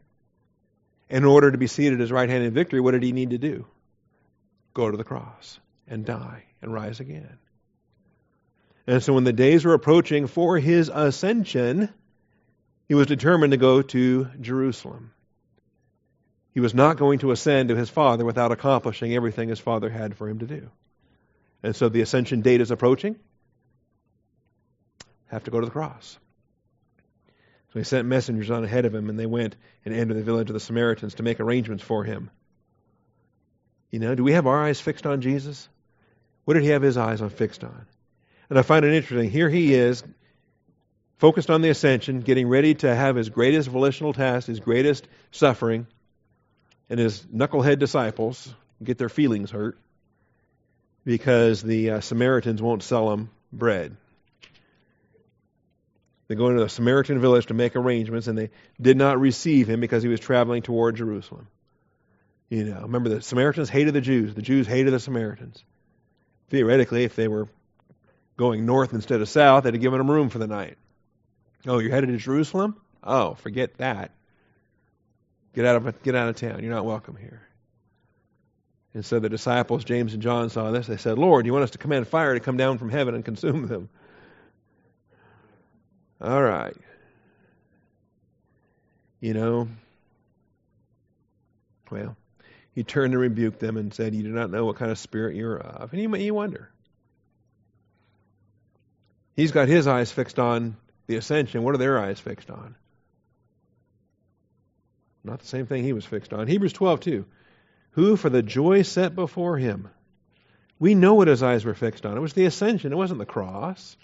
In 1.11 1.25
order 1.25 1.51
to 1.51 1.59
be 1.59 1.67
seated 1.67 1.95
at 1.95 2.01
his 2.01 2.13
right 2.13 2.31
hand 2.31 2.45
in 2.45 2.55
victory, 2.55 2.81
what 2.81 2.93
did 2.93 3.03
he 3.03 3.13
need 3.13 3.31
to 3.31 3.39
do? 3.39 3.67
Go 4.73 4.91
to 4.91 4.97
the 4.97 5.05
cross 5.05 5.61
and 5.87 6.07
die 6.07 6.45
and 6.63 6.73
rise 6.73 7.01
again. 7.01 7.37
And 8.91 9.01
so 9.01 9.13
when 9.13 9.23
the 9.23 9.33
days 9.33 9.65
were 9.65 9.75
approaching 9.75 10.27
for 10.27 10.59
his 10.59 10.91
ascension, 10.93 11.91
he 12.89 12.95
was 12.95 13.07
determined 13.07 13.53
to 13.53 13.57
go 13.57 13.83
to 13.83 14.29
Jerusalem. 14.41 15.13
He 16.55 16.59
was 16.59 16.75
not 16.75 16.97
going 16.97 17.21
to 17.21 17.31
ascend 17.31 17.69
to 17.69 17.77
his 17.77 17.89
Father 17.89 18.25
without 18.25 18.51
accomplishing 18.51 19.15
everything 19.15 19.49
his 19.49 19.61
Father 19.61 19.89
had 19.89 20.17
for 20.17 20.29
him 20.29 20.41
to 20.41 20.47
do. 20.49 20.71
And 21.63 21.77
so 21.77 21.89
the 21.89 22.01
ascension 22.01 22.41
date 22.41 22.61
is 22.61 22.73
approaching. 22.73 23.15
Have 25.29 25.45
to 25.45 25.53
go 25.53 25.61
to 25.61 25.67
the 25.67 25.71
cross. 25.71 26.19
So 27.73 27.79
he 27.79 27.85
sent 27.85 28.09
messengers 28.09 28.51
on 28.51 28.65
ahead 28.65 28.87
of 28.87 28.93
him, 28.93 29.09
and 29.09 29.17
they 29.17 29.27
went 29.27 29.55
and 29.85 29.95
entered 29.95 30.17
the 30.17 30.25
village 30.25 30.51
of 30.51 30.55
the 30.55 30.59
Samaritans 30.59 31.15
to 31.15 31.23
make 31.23 31.39
arrangements 31.39 31.85
for 31.85 32.03
him. 32.03 32.29
You 33.93 34.01
know, 34.01 34.17
do 34.17 34.25
we 34.25 34.33
have 34.33 34.49
our 34.49 34.65
eyes 34.65 34.81
fixed 34.81 35.07
on 35.07 35.21
Jesus? 35.21 35.69
What 36.45 36.55
did 36.55 36.65
he 36.65 36.71
have 36.71 36.83
his 36.83 36.97
eyes 36.97 37.23
on 37.23 37.31
fixed 37.31 37.63
on? 37.63 37.87
And 38.51 38.59
I 38.59 38.63
find 38.63 38.85
it 38.85 38.93
interesting. 38.93 39.31
Here 39.31 39.49
he 39.49 39.73
is, 39.73 40.03
focused 41.19 41.51
on 41.51 41.63
the 41.63 41.71
ascension, 41.71 42.21
getting 42.21 42.49
ready 42.49 42.75
to 42.75 42.95
have 42.95 43.15
his 43.15 43.29
greatest 43.29 43.69
volitional 43.69 44.13
task, 44.13 44.49
his 44.49 44.59
greatest 44.59 45.07
suffering, 45.31 45.87
and 46.91 46.99
his 46.99 47.21
knucklehead 47.33 47.79
disciples 47.79 48.53
get 48.83 48.99
their 48.99 49.09
feelings 49.09 49.53
hurt 49.53 49.79
because 51.05 51.63
the 51.63 51.91
uh, 51.91 52.01
Samaritans 52.01 52.61
won't 52.61 52.83
sell 52.83 53.13
him 53.13 53.31
bread. 53.53 53.97
They 56.27 56.35
go 56.35 56.49
into 56.49 56.63
the 56.63 56.69
Samaritan 56.69 57.21
village 57.21 57.47
to 57.47 57.55
make 57.55 57.77
arrangements, 57.77 58.27
and 58.27 58.37
they 58.37 58.51
did 58.81 58.97
not 58.97 59.21
receive 59.21 59.69
him 59.69 59.81
because 59.81 60.03
he 60.03 60.09
was 60.09 60.21
traveling 60.21 60.63
toward 60.63 60.97
Jerusalem. 60.97 61.49
You 62.49 62.65
know, 62.65 62.83
remember 62.83 63.09
the 63.09 63.23
Samaritans 63.23 63.69
hated 63.69 63.95
the 63.95 64.01
Jews. 64.01 64.35
The 64.35 64.43
Jews 64.43 64.67
hated 64.67 64.93
the 64.93 65.01
Samaritans. 65.01 65.65
Theoretically, 66.49 67.05
if 67.05 67.15
they 67.15 67.29
were 67.29 67.49
going 68.41 68.65
north 68.65 68.95
instead 68.95 69.21
of 69.21 69.29
south, 69.29 69.65
they'd 69.65 69.75
have 69.75 69.83
given 69.83 69.99
them 69.99 70.11
room 70.11 70.31
for 70.31 70.39
the 70.39 70.47
night. 70.47 70.79
Oh, 71.67 71.79
you're 71.79 71.91
headed 71.91 72.09
to 72.09 72.17
Jerusalem? 72.17 72.75
Oh, 73.05 73.35
forget 73.35 73.77
that. 73.77 74.13
Get 75.55 75.67
out 75.67 75.77
of 75.77 76.03
get 76.03 76.15
out 76.15 76.31
of 76.31 76.37
town. 76.37 76.63
You're 76.63 76.73
not 76.73 76.87
welcome 76.87 77.17
here. 77.17 77.43
And 78.95 79.05
so 79.05 79.19
the 79.19 79.29
disciples, 79.29 79.85
James 79.85 80.15
and 80.15 80.23
John, 80.23 80.49
saw 80.49 80.71
this. 80.71 80.87
They 80.87 80.97
said, 80.97 81.19
Lord, 81.19 81.45
you 81.45 81.53
want 81.53 81.65
us 81.65 81.73
to 81.73 81.79
command 81.79 82.09
fire 82.09 82.33
to 82.33 82.41
come 82.41 82.57
down 82.57 82.79
from 82.79 82.89
heaven 82.89 83.15
and 83.15 83.23
consume 83.23 83.69
them? 83.69 83.91
All 86.19 86.43
right. 86.43 86.77
You 89.21 89.35
know, 89.35 89.69
well, 91.91 92.17
he 92.73 92.85
turned 92.85 93.13
and 93.13 93.21
rebuked 93.21 93.61
them 93.61 93.77
and 93.77 93.93
said, 93.93 94.15
You 94.15 94.23
do 94.23 94.31
not 94.31 94.51
know 94.51 94.65
what 94.65 94.77
kind 94.77 94.91
of 94.91 94.99
spirit 94.99 95.37
you're 95.37 95.59
of. 95.59 95.93
And 95.93 96.01
you, 96.01 96.17
you 96.17 96.33
wonder. 96.33 96.71
He's 99.41 99.53
got 99.53 99.69
his 99.69 99.87
eyes 99.87 100.13
fixed 100.13 100.39
on 100.39 100.77
the 101.07 101.17
ascension. 101.17 101.63
What 101.63 101.75
are 101.75 101.79
their 101.79 101.99
eyes 101.99 102.21
fixed 102.21 102.51
on? 102.51 102.75
Not 105.25 105.41
the 105.41 105.47
same 105.47 105.65
thing 105.65 105.83
he 105.83 105.95
was 105.95 106.05
fixed 106.05 106.35
on. 106.35 106.47
Hebrews 106.47 106.75
12, 106.75 107.01
too. 107.01 107.25
Who, 107.93 108.19
for 108.19 108.29
the 108.29 108.43
joy 108.43 108.83
set 108.83 109.15
before 109.15 109.57
him, 109.57 109.89
we 110.79 110.95
know 110.95 111.15
what 111.15 111.29
his 111.29 111.43
eyes 111.43 111.65
were 111.65 111.73
fixed 111.73 112.05
on. 112.05 112.19
It 112.19 112.21
was 112.21 112.35
the 112.35 112.45
ascension, 112.45 112.93
it 112.93 112.97
wasn't 112.97 113.19
the 113.19 113.25
cross. 113.25 113.97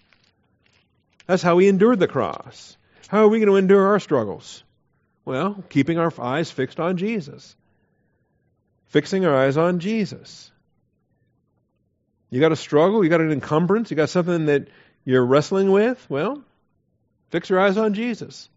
That's 1.26 1.42
how 1.42 1.58
he 1.58 1.68
endured 1.68 1.98
the 1.98 2.08
cross. 2.08 2.78
How 3.08 3.24
are 3.24 3.28
we 3.28 3.38
going 3.38 3.50
to 3.50 3.56
endure 3.56 3.88
our 3.88 4.00
struggles? 4.00 4.64
Well, 5.26 5.62
keeping 5.68 5.98
our 5.98 6.14
eyes 6.18 6.50
fixed 6.50 6.80
on 6.80 6.96
Jesus. 6.96 7.54
Fixing 8.86 9.26
our 9.26 9.36
eyes 9.36 9.58
on 9.58 9.80
Jesus. 9.80 10.50
You 12.30 12.40
got 12.40 12.52
a 12.52 12.56
struggle, 12.56 13.04
you 13.04 13.10
got 13.10 13.20
an 13.20 13.32
encumbrance, 13.32 13.90
you 13.90 13.98
got 13.98 14.08
something 14.08 14.46
that 14.46 14.68
you're 15.06 15.24
wrestling 15.24 15.70
with? 15.70 16.04
Well, 16.10 16.42
fix 17.30 17.48
your 17.48 17.60
eyes 17.60 17.78
on 17.78 17.94
Jesus. 17.94 18.50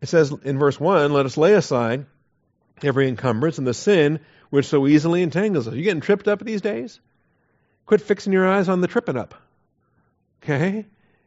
It 0.00 0.08
says 0.08 0.32
in 0.44 0.58
verse 0.58 0.78
1 0.80 1.12
let 1.12 1.26
us 1.26 1.36
lay 1.36 1.54
aside 1.54 2.06
every 2.82 3.08
encumbrance 3.08 3.58
and 3.58 3.66
the 3.66 3.74
sin 3.74 4.20
which 4.50 4.66
so 4.66 4.86
easily 4.86 5.22
entangles 5.22 5.68
us. 5.68 5.74
You 5.74 5.82
getting 5.82 6.00
tripped 6.00 6.28
up 6.28 6.42
these 6.42 6.62
days? 6.62 7.00
Quit 7.84 8.00
fixing 8.00 8.32
your 8.32 8.48
eyes 8.48 8.68
on 8.68 8.80
the 8.80 8.86
tripping 8.86 9.16
up. 9.16 9.34
Okay? 10.42 10.86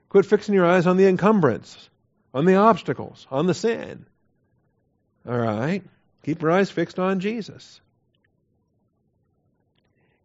Quit 0.10 0.26
fixing 0.26 0.56
your 0.56 0.66
eyes 0.66 0.88
on 0.88 0.96
the 0.96 1.08
encumbrance, 1.08 1.90
on 2.34 2.46
the 2.46 2.56
obstacles, 2.56 3.28
on 3.30 3.48
the 3.48 3.54
sin. 3.54 4.06
All 5.28 5.38
right? 5.38 5.84
Keep 6.24 6.42
your 6.42 6.52
eyes 6.52 6.72
fixed 6.72 7.00
on 7.00 7.20
Jesus. 7.20 7.82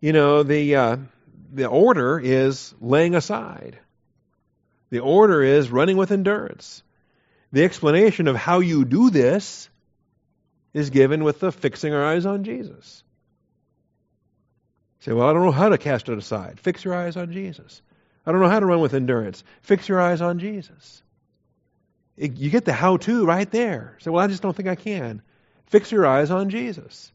You 0.01 0.13
know, 0.13 0.45
the, 0.45 0.77
uh, 0.77 0.97
the 1.53 1.67
order 1.67 2.19
is 2.19 2.75
laying 2.81 3.15
aside. 3.15 3.79
The 4.91 5.01
order 5.01 5.43
is 5.43 5.71
running 5.71 5.97
with 5.97 6.13
endurance. 6.13 6.83
The 7.53 7.65
explanation 7.65 8.29
of 8.29 8.37
how 8.37 8.61
you 8.61 8.85
do 8.85 9.11
this 9.11 9.69
is 10.75 10.91
given 10.91 11.25
with 11.25 11.41
the 11.41 11.53
fixing 11.53 11.95
our 11.95 12.05
eyes 12.05 12.27
on 12.27 12.45
Jesus. 12.45 13.03
say, 15.01 15.13
well, 15.13 15.29
I 15.29 15.33
don't 15.33 15.45
know 15.45 15.53
how 15.53 15.71
to 15.71 15.79
cast 15.79 16.09
it 16.09 16.19
aside. 16.19 16.61
Fix 16.61 16.85
your 16.85 16.95
eyes 16.95 17.17
on 17.17 17.33
Jesus. 17.33 17.81
I 18.27 18.33
don't 18.33 18.41
know 18.41 18.49
how 18.49 18.61
to 18.61 18.67
run 18.67 18.81
with 18.81 18.95
endurance. 18.95 19.43
Fix 19.63 19.89
your 19.89 20.01
eyes 20.01 20.21
on 20.21 20.39
Jesus. 20.39 21.03
It, 22.17 22.37
you 22.37 22.51
get 22.51 22.65
the 22.65 22.73
how 22.73 22.97
to 22.99 23.25
right 23.25 23.51
there. 23.51 23.97
Say, 24.01 24.11
well, 24.11 24.23
I 24.23 24.27
just 24.27 24.43
don't 24.43 24.55
think 24.55 24.69
I 24.69 24.75
can. 24.75 25.23
Fix 25.67 25.93
your 25.93 26.07
eyes 26.07 26.31
on 26.31 26.51
Jesus. 26.51 27.13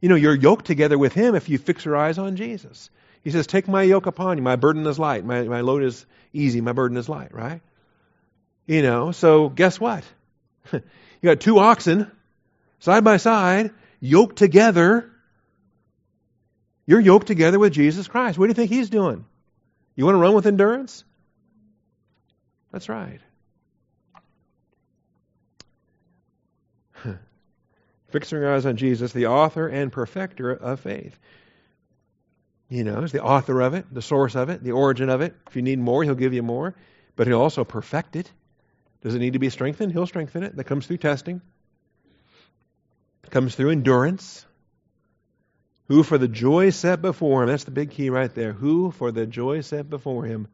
You 0.00 0.08
know, 0.08 0.14
you're 0.14 0.34
yoked 0.34 0.66
together 0.66 0.98
with 0.98 1.14
Him 1.14 1.34
if 1.34 1.48
you 1.48 1.58
fix 1.58 1.84
your 1.84 1.96
eyes 1.96 2.18
on 2.18 2.36
Jesus. 2.36 2.90
He 3.26 3.32
says, 3.32 3.48
Take 3.48 3.66
my 3.66 3.82
yoke 3.82 4.06
upon 4.06 4.36
you. 4.36 4.44
My 4.44 4.54
burden 4.54 4.86
is 4.86 5.00
light. 5.00 5.24
My, 5.24 5.42
my 5.42 5.62
load 5.62 5.82
is 5.82 6.06
easy. 6.32 6.60
My 6.60 6.70
burden 6.70 6.96
is 6.96 7.08
light, 7.08 7.34
right? 7.34 7.60
You 8.66 8.82
know, 8.82 9.10
so 9.10 9.48
guess 9.48 9.80
what? 9.80 10.04
you 10.72 10.80
got 11.24 11.40
two 11.40 11.58
oxen 11.58 12.08
side 12.78 13.02
by 13.02 13.16
side, 13.16 13.72
yoked 13.98 14.36
together. 14.36 15.10
You're 16.86 17.00
yoked 17.00 17.26
together 17.26 17.58
with 17.58 17.72
Jesus 17.72 18.06
Christ. 18.06 18.38
What 18.38 18.46
do 18.46 18.50
you 18.50 18.54
think 18.54 18.70
He's 18.70 18.90
doing? 18.90 19.24
You 19.96 20.04
want 20.04 20.14
to 20.14 20.20
run 20.20 20.34
with 20.34 20.46
endurance? 20.46 21.02
That's 22.70 22.88
right. 22.88 23.18
Fixing 28.10 28.38
your 28.38 28.54
eyes 28.54 28.66
on 28.66 28.76
Jesus, 28.76 29.10
the 29.10 29.26
author 29.26 29.66
and 29.66 29.90
perfecter 29.90 30.52
of 30.52 30.78
faith. 30.78 31.18
You 32.68 32.82
know, 32.82 33.02
is 33.02 33.12
the 33.12 33.22
author 33.22 33.60
of 33.60 33.74
it, 33.74 33.86
the 33.92 34.02
source 34.02 34.34
of 34.34 34.48
it, 34.48 34.62
the 34.62 34.72
origin 34.72 35.08
of 35.08 35.20
it. 35.20 35.34
If 35.46 35.54
you 35.54 35.62
need 35.62 35.78
more, 35.78 36.02
he'll 36.02 36.14
give 36.14 36.34
you 36.34 36.42
more, 36.42 36.74
but 37.14 37.26
he'll 37.26 37.40
also 37.40 37.64
perfect 37.64 38.16
it. 38.16 38.30
Does 39.02 39.14
it 39.14 39.20
need 39.20 39.34
to 39.34 39.38
be 39.38 39.50
strengthened? 39.50 39.92
He'll 39.92 40.06
strengthen 40.06 40.42
it. 40.42 40.56
That 40.56 40.64
comes 40.64 40.86
through 40.86 40.96
testing. 40.96 41.40
It 43.24 43.30
comes 43.30 43.54
through 43.54 43.70
endurance. 43.70 44.44
Who 45.88 46.02
for 46.02 46.18
the 46.18 46.26
joy 46.26 46.70
set 46.70 47.00
before 47.00 47.44
him, 47.44 47.48
that's 47.48 47.64
the 47.64 47.70
big 47.70 47.92
key 47.92 48.10
right 48.10 48.34
there. 48.34 48.52
Who 48.52 48.90
for 48.90 49.12
the 49.12 49.26
joy 49.26 49.60
set 49.60 49.88
before 49.88 50.24
him. 50.24 50.48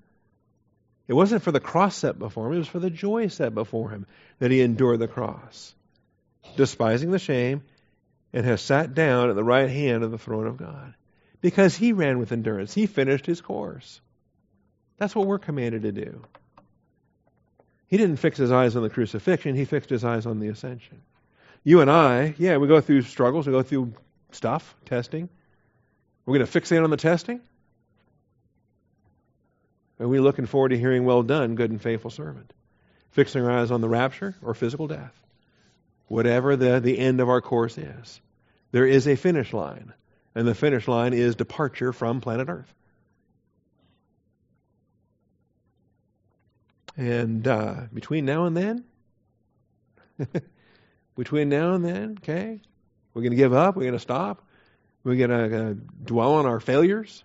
It 1.08 1.14
wasn't 1.14 1.42
for 1.42 1.52
the 1.52 1.60
cross 1.60 1.96
set 1.96 2.18
before 2.18 2.46
him, 2.46 2.54
it 2.54 2.58
was 2.58 2.68
for 2.68 2.78
the 2.78 2.90
joy 2.90 3.28
set 3.28 3.54
before 3.54 3.90
him 3.90 4.06
that 4.38 4.50
he 4.50 4.60
endured 4.60 4.98
the 4.98 5.08
cross, 5.08 5.74
despising 6.56 7.10
the 7.10 7.18
shame, 7.18 7.62
and 8.32 8.44
has 8.44 8.60
sat 8.60 8.94
down 8.94 9.30
at 9.30 9.36
the 9.36 9.44
right 9.44 9.68
hand 9.68 10.04
of 10.04 10.10
the 10.10 10.18
throne 10.18 10.46
of 10.46 10.56
God. 10.58 10.94
Because 11.42 11.76
he 11.76 11.92
ran 11.92 12.18
with 12.18 12.32
endurance, 12.32 12.72
he 12.72 12.86
finished 12.86 13.26
his 13.26 13.40
course. 13.40 14.00
That's 14.96 15.14
what 15.14 15.26
we're 15.26 15.40
commanded 15.40 15.82
to 15.82 15.92
do. 15.92 16.22
He 17.88 17.98
didn't 17.98 18.16
fix 18.16 18.38
his 18.38 18.52
eyes 18.52 18.74
on 18.76 18.82
the 18.82 18.88
crucifixion, 18.88 19.54
he 19.54 19.66
fixed 19.66 19.90
his 19.90 20.04
eyes 20.04 20.24
on 20.24 20.38
the 20.38 20.48
ascension. 20.48 21.02
You 21.64 21.80
and 21.80 21.90
I, 21.90 22.34
yeah, 22.38 22.56
we 22.56 22.68
go 22.68 22.80
through 22.80 23.02
struggles, 23.02 23.46
we 23.46 23.52
go 23.52 23.62
through 23.62 23.92
stuff, 24.30 24.74
testing. 24.86 25.28
We're 26.24 26.38
going 26.38 26.46
to 26.46 26.60
fixate 26.60 26.82
on 26.82 26.90
the 26.90 26.96
testing? 26.96 27.40
Are 30.00 30.08
we 30.08 30.20
looking 30.20 30.46
forward 30.46 30.70
to 30.70 30.78
hearing, 30.78 31.04
well 31.04 31.22
done, 31.22 31.54
good 31.56 31.70
and 31.70 31.82
faithful 31.82 32.10
servant? 32.10 32.52
Fixing 33.10 33.44
our 33.44 33.50
eyes 33.50 33.70
on 33.70 33.80
the 33.80 33.88
rapture 33.88 34.34
or 34.42 34.54
physical 34.54 34.86
death? 34.86 35.14
Whatever 36.06 36.56
the, 36.56 36.80
the 36.80 36.98
end 36.98 37.20
of 37.20 37.28
our 37.28 37.40
course 37.40 37.76
is, 37.78 38.20
there 38.70 38.86
is 38.86 39.06
a 39.06 39.16
finish 39.16 39.52
line. 39.52 39.92
And 40.34 40.48
the 40.48 40.54
finish 40.54 40.88
line 40.88 41.12
is 41.12 41.36
departure 41.36 41.92
from 41.92 42.20
planet 42.20 42.48
Earth. 42.48 42.72
And 46.96 47.46
uh, 47.46 47.74
between 47.92 48.24
now 48.24 48.44
and 48.44 48.56
then, 48.56 48.84
between 51.16 51.48
now 51.48 51.74
and 51.74 51.84
then, 51.84 52.18
okay, 52.20 52.60
we're 53.14 53.22
going 53.22 53.32
to 53.32 53.36
give 53.36 53.52
up. 53.52 53.76
We're 53.76 53.82
going 53.82 53.94
to 53.94 53.98
stop. 53.98 54.42
We're 55.04 55.16
going 55.16 55.30
to 55.30 55.70
uh, 55.70 55.74
dwell 56.04 56.34
on 56.34 56.46
our 56.46 56.60
failures. 56.60 57.24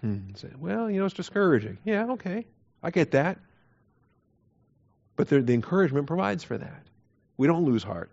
Hmm. 0.00 0.34
Say, 0.34 0.48
well, 0.58 0.90
you 0.90 0.98
know, 0.98 1.06
it's 1.06 1.14
discouraging. 1.14 1.78
Yeah, 1.84 2.12
okay, 2.12 2.46
I 2.82 2.90
get 2.90 3.10
that. 3.12 3.38
But 5.16 5.28
the, 5.28 5.40
the 5.40 5.52
encouragement 5.52 6.06
provides 6.06 6.44
for 6.44 6.56
that. 6.56 6.82
We 7.36 7.46
don't 7.46 7.64
lose 7.64 7.82
heart. 7.82 8.10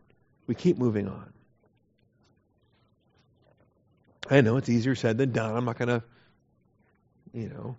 We 0.48 0.56
keep 0.56 0.78
moving 0.78 1.08
on. 1.08 1.32
I 4.30 4.42
know 4.42 4.58
it's 4.58 4.70
easier 4.70 4.96
said 4.96 5.18
than 5.18 5.32
done. 5.32 5.56
I'm 5.56 5.66
not 5.66 5.78
going 5.78 5.88
to, 5.88 6.04
you 7.34 7.50
know, 7.50 7.76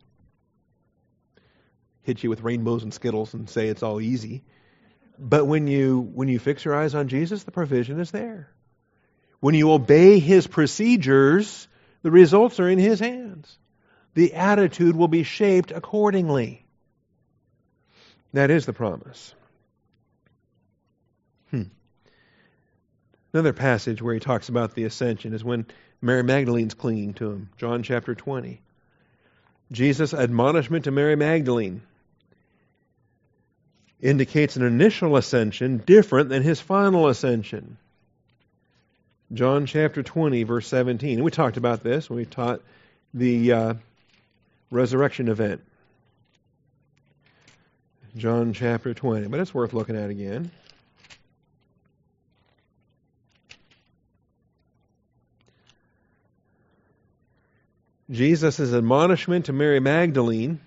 hit 2.03 2.23
you 2.23 2.31
with 2.31 2.43
rainbows 2.43 2.83
and 2.83 2.95
skittles 2.95 3.35
and 3.35 3.51
say 3.51 3.69
it's 3.69 3.83
all 3.83 4.01
easy. 4.01 4.43
But 5.19 5.47
when 5.47 5.67
you 5.67 6.01
when 6.01 6.29
you 6.29 6.39
fix 6.39 6.65
your 6.65 6.75
eyes 6.75 6.95
on 6.95 7.09
Jesus, 7.09 7.43
the 7.43 7.51
provision 7.51 8.01
is 8.01 8.11
there. 8.11 8.51
When 9.41 9.55
you 9.55 9.73
obey 9.73 10.19
his 10.19 10.47
procedures, 10.47 11.69
the 12.03 12.11
results 12.11 12.61
are 12.61 12.69
in 12.69 12.79
his 12.79 13.01
hands. 13.01 13.59
The 14.15 14.35
attitude 14.35 14.97
will 14.97 15.09
be 15.09 15.23
shaped 15.23 15.71
accordingly. 15.71 16.65
That 18.33 18.51
is 18.51 18.67
the 18.67 18.73
promise. 18.73 19.35
Hmm. 21.51 21.65
Another 23.33 23.53
passage 23.53 24.01
where 24.01 24.15
he 24.15 24.21
talks 24.21 24.49
about 24.49 24.75
the 24.75 24.85
ascension 24.85 25.35
is 25.35 25.45
when 25.45 25.67
Mary 26.01 26.23
Magdalene's 26.23 26.75
clinging 26.75 27.15
to 27.15 27.31
him. 27.31 27.51
John 27.57 27.83
chapter 27.83 28.15
20. 28.15 28.61
Jesus' 29.71 30.15
admonishment 30.15 30.85
to 30.85 30.91
Mary 30.91 31.17
Magdalene 31.17 31.83
indicates 34.01 34.57
an 34.57 34.63
initial 34.63 35.17
ascension 35.17 35.79
different 35.79 36.29
than 36.29 36.43
his 36.43 36.61
final 36.61 37.09
ascension. 37.09 37.77
John 39.33 39.67
chapter 39.67 40.03
20, 40.03 40.45
verse 40.45 40.67
17. 40.69 41.17
And 41.17 41.25
we 41.25 41.31
talked 41.31 41.57
about 41.57 41.83
this 41.83 42.09
when 42.09 42.19
we 42.19 42.25
taught 42.25 42.63
the 43.13 43.53
uh, 43.53 43.75
resurrection 44.71 45.29
event. 45.29 45.61
John 48.17 48.53
chapter 48.53 48.95
20, 48.95 49.29
but 49.29 49.41
it's 49.41 49.53
worth 49.53 49.75
looking 49.75 49.97
at 49.97 50.11
again. 50.11 50.51
Jesus' 58.11 58.73
admonishment 58.73 59.47
to 59.47 59.53
Mary 59.53 59.81
Magdalene 59.81 60.61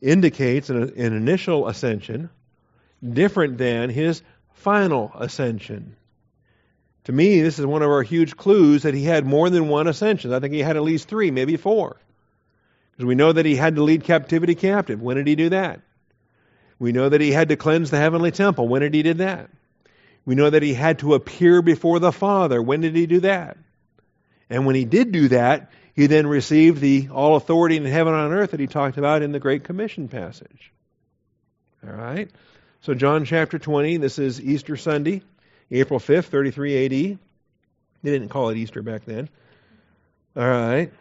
indicates 0.00 0.70
an, 0.70 0.82
an, 0.96 1.12
initial 1.12 1.68
ascension 1.68 2.30
different 3.06 3.58
than 3.58 3.90
his 3.90 4.22
final 4.54 5.12
ascension. 5.14 5.96
To 7.04 7.12
me, 7.12 7.42
this 7.42 7.58
is 7.58 7.66
one 7.66 7.82
of 7.82 7.90
our 7.90 8.02
huge 8.02 8.36
clues 8.36 8.82
that 8.82 8.94
he 8.94 9.04
had 9.04 9.26
more 9.26 9.50
than 9.50 9.68
one 9.68 9.88
ascension. 9.88 10.32
I 10.32 10.40
think 10.40 10.54
he 10.54 10.60
had 10.60 10.76
at 10.76 10.82
least 10.82 11.08
three, 11.08 11.30
maybe 11.30 11.56
four. 11.56 11.96
Because 12.92 13.06
we 13.06 13.14
know 13.14 13.32
that 13.32 13.46
he 13.46 13.54
had 13.54 13.76
to 13.76 13.82
lead 13.82 14.04
captivity 14.04 14.54
captive. 14.54 15.00
When 15.00 15.16
did 15.16 15.26
he 15.26 15.36
do 15.36 15.50
that? 15.50 15.80
We 16.78 16.92
know 16.92 17.08
that 17.08 17.20
he 17.20 17.32
had 17.32 17.48
to 17.48 17.56
cleanse 17.56 17.90
the 17.90 17.98
heavenly 17.98 18.30
temple. 18.30 18.68
When 18.68 18.82
did 18.82 18.94
he 18.94 19.02
do 19.02 19.14
that? 19.14 19.50
We 20.24 20.34
know 20.34 20.50
that 20.50 20.62
he 20.62 20.74
had 20.74 21.00
to 21.00 21.14
appear 21.14 21.62
before 21.62 21.98
the 21.98 22.12
Father. 22.12 22.62
When 22.62 22.80
did 22.80 22.94
he 22.94 23.06
do 23.06 23.20
that? 23.20 23.56
And 24.50 24.66
when 24.66 24.74
he 24.74 24.84
did 24.84 25.12
do 25.12 25.28
that, 25.28 25.70
he 25.98 26.06
then 26.06 26.28
received 26.28 26.80
the 26.80 27.08
all 27.12 27.34
authority 27.34 27.76
in 27.76 27.84
heaven 27.84 28.14
and 28.14 28.22
on 28.22 28.32
earth 28.32 28.52
that 28.52 28.60
he 28.60 28.68
talked 28.68 28.98
about 28.98 29.20
in 29.22 29.32
the 29.32 29.40
Great 29.40 29.64
Commission 29.64 30.06
passage. 30.06 30.70
All 31.84 31.92
right? 31.92 32.30
So, 32.82 32.94
John 32.94 33.24
chapter 33.24 33.58
20, 33.58 33.96
this 33.96 34.20
is 34.20 34.40
Easter 34.40 34.76
Sunday, 34.76 35.22
April 35.72 35.98
5th, 35.98 36.26
33 36.26 36.84
AD. 36.84 36.90
They 36.90 37.18
didn't 38.04 38.28
call 38.28 38.50
it 38.50 38.56
Easter 38.56 38.80
back 38.80 39.06
then. 39.06 39.28
All 40.36 40.48
right. 40.48 40.92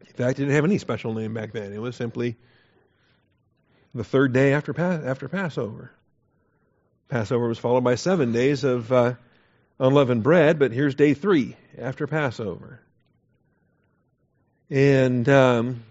In 0.00 0.12
fact, 0.14 0.40
it 0.40 0.42
didn't 0.42 0.56
have 0.56 0.64
any 0.64 0.78
special 0.78 1.14
name 1.14 1.34
back 1.34 1.52
then. 1.52 1.72
It 1.72 1.80
was 1.80 1.94
simply 1.94 2.34
the 3.94 4.02
third 4.02 4.32
day 4.32 4.54
after, 4.54 4.74
after 4.80 5.28
Passover. 5.28 5.92
Passover 7.08 7.46
was 7.46 7.60
followed 7.60 7.84
by 7.84 7.94
seven 7.94 8.32
days 8.32 8.64
of 8.64 8.90
uh, 8.90 9.14
unleavened 9.78 10.24
bread, 10.24 10.58
but 10.58 10.72
here's 10.72 10.96
day 10.96 11.14
three 11.14 11.54
after 11.78 12.08
Passover. 12.08 12.80
And 14.74 15.28
um, 15.28 15.84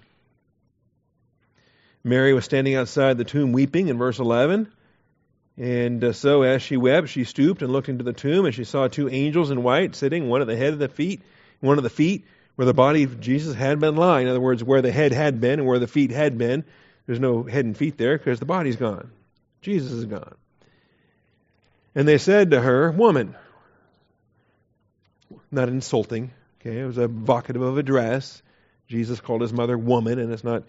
Mary 2.04 2.34
was 2.34 2.44
standing 2.44 2.76
outside 2.76 3.18
the 3.18 3.24
tomb 3.24 3.54
weeping 3.54 3.88
in 3.88 3.98
verse 3.98 4.20
11. 4.20 4.70
And 5.58 6.04
uh, 6.04 6.12
so 6.12 6.42
as 6.42 6.62
she 6.62 6.76
wept, 6.76 7.08
she 7.08 7.24
stooped 7.24 7.62
and 7.62 7.72
looked 7.72 7.88
into 7.88 8.04
the 8.04 8.12
tomb, 8.12 8.44
and 8.44 8.54
she 8.54 8.66
saw 8.66 8.90
two 8.90 9.08
angels 9.08 9.52
in 9.52 9.64
white 9.64 9.96
sitting, 9.96 10.28
one 10.28 10.42
at 10.42 10.48
the 10.48 10.58
head 10.58 10.74
of 10.74 10.80
the 10.80 10.90
feet, 10.90 11.22
one 11.62 11.78
of 11.78 11.86
the 11.86 11.90
feet 11.90 12.26
where 12.58 12.66
the 12.66 12.74
body 12.74 13.04
of 13.04 13.22
Jesus 13.22 13.56
had 13.56 13.80
been 13.80 13.96
lying. 13.96 14.28
In 14.28 14.32
other 14.32 14.42
words, 14.42 14.62
where 14.62 14.82
the 14.82 14.92
head 14.92 15.14
had 15.14 15.40
been 15.40 15.60
and 15.60 15.66
where 15.66 15.80
the 15.80 15.88
feet 15.88 16.12
had 16.12 16.38
been. 16.38 16.66
There's 17.06 17.22
no 17.22 17.44
head 17.44 17.64
and 17.64 17.78
feet 17.78 17.98
there 17.98 18.18
because 18.18 18.42
the 18.42 18.46
body's 18.46 18.76
gone. 18.76 19.12
Jesus 19.62 19.94
is 19.94 20.04
gone. 20.04 20.36
And 21.96 22.06
they 22.06 22.18
said 22.18 22.52
to 22.52 22.60
her, 22.60 22.92
Woman, 22.92 23.34
not 25.52 25.70
insulting, 25.70 26.32
okay, 26.60 26.80
it 26.80 26.86
was 26.86 26.98
a 26.98 27.08
vocative 27.08 27.66
of 27.66 27.78
address. 27.78 28.43
Jesus 28.94 29.20
called 29.20 29.42
his 29.42 29.52
mother 29.52 29.76
woman, 29.76 30.20
and 30.20 30.32
it's 30.32 30.44
not, 30.44 30.64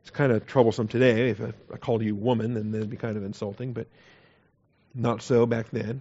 it's 0.00 0.10
kind 0.10 0.32
of 0.32 0.46
troublesome 0.46 0.88
today. 0.88 1.28
If 1.28 1.42
I, 1.42 1.52
I 1.72 1.76
called 1.76 2.02
you 2.02 2.14
woman, 2.14 2.54
then 2.54 2.72
that'd 2.72 2.88
be 2.88 2.96
kind 2.96 3.18
of 3.18 3.22
insulting, 3.22 3.74
but 3.74 3.86
not 4.94 5.20
so 5.20 5.44
back 5.44 5.66
then. 5.70 6.00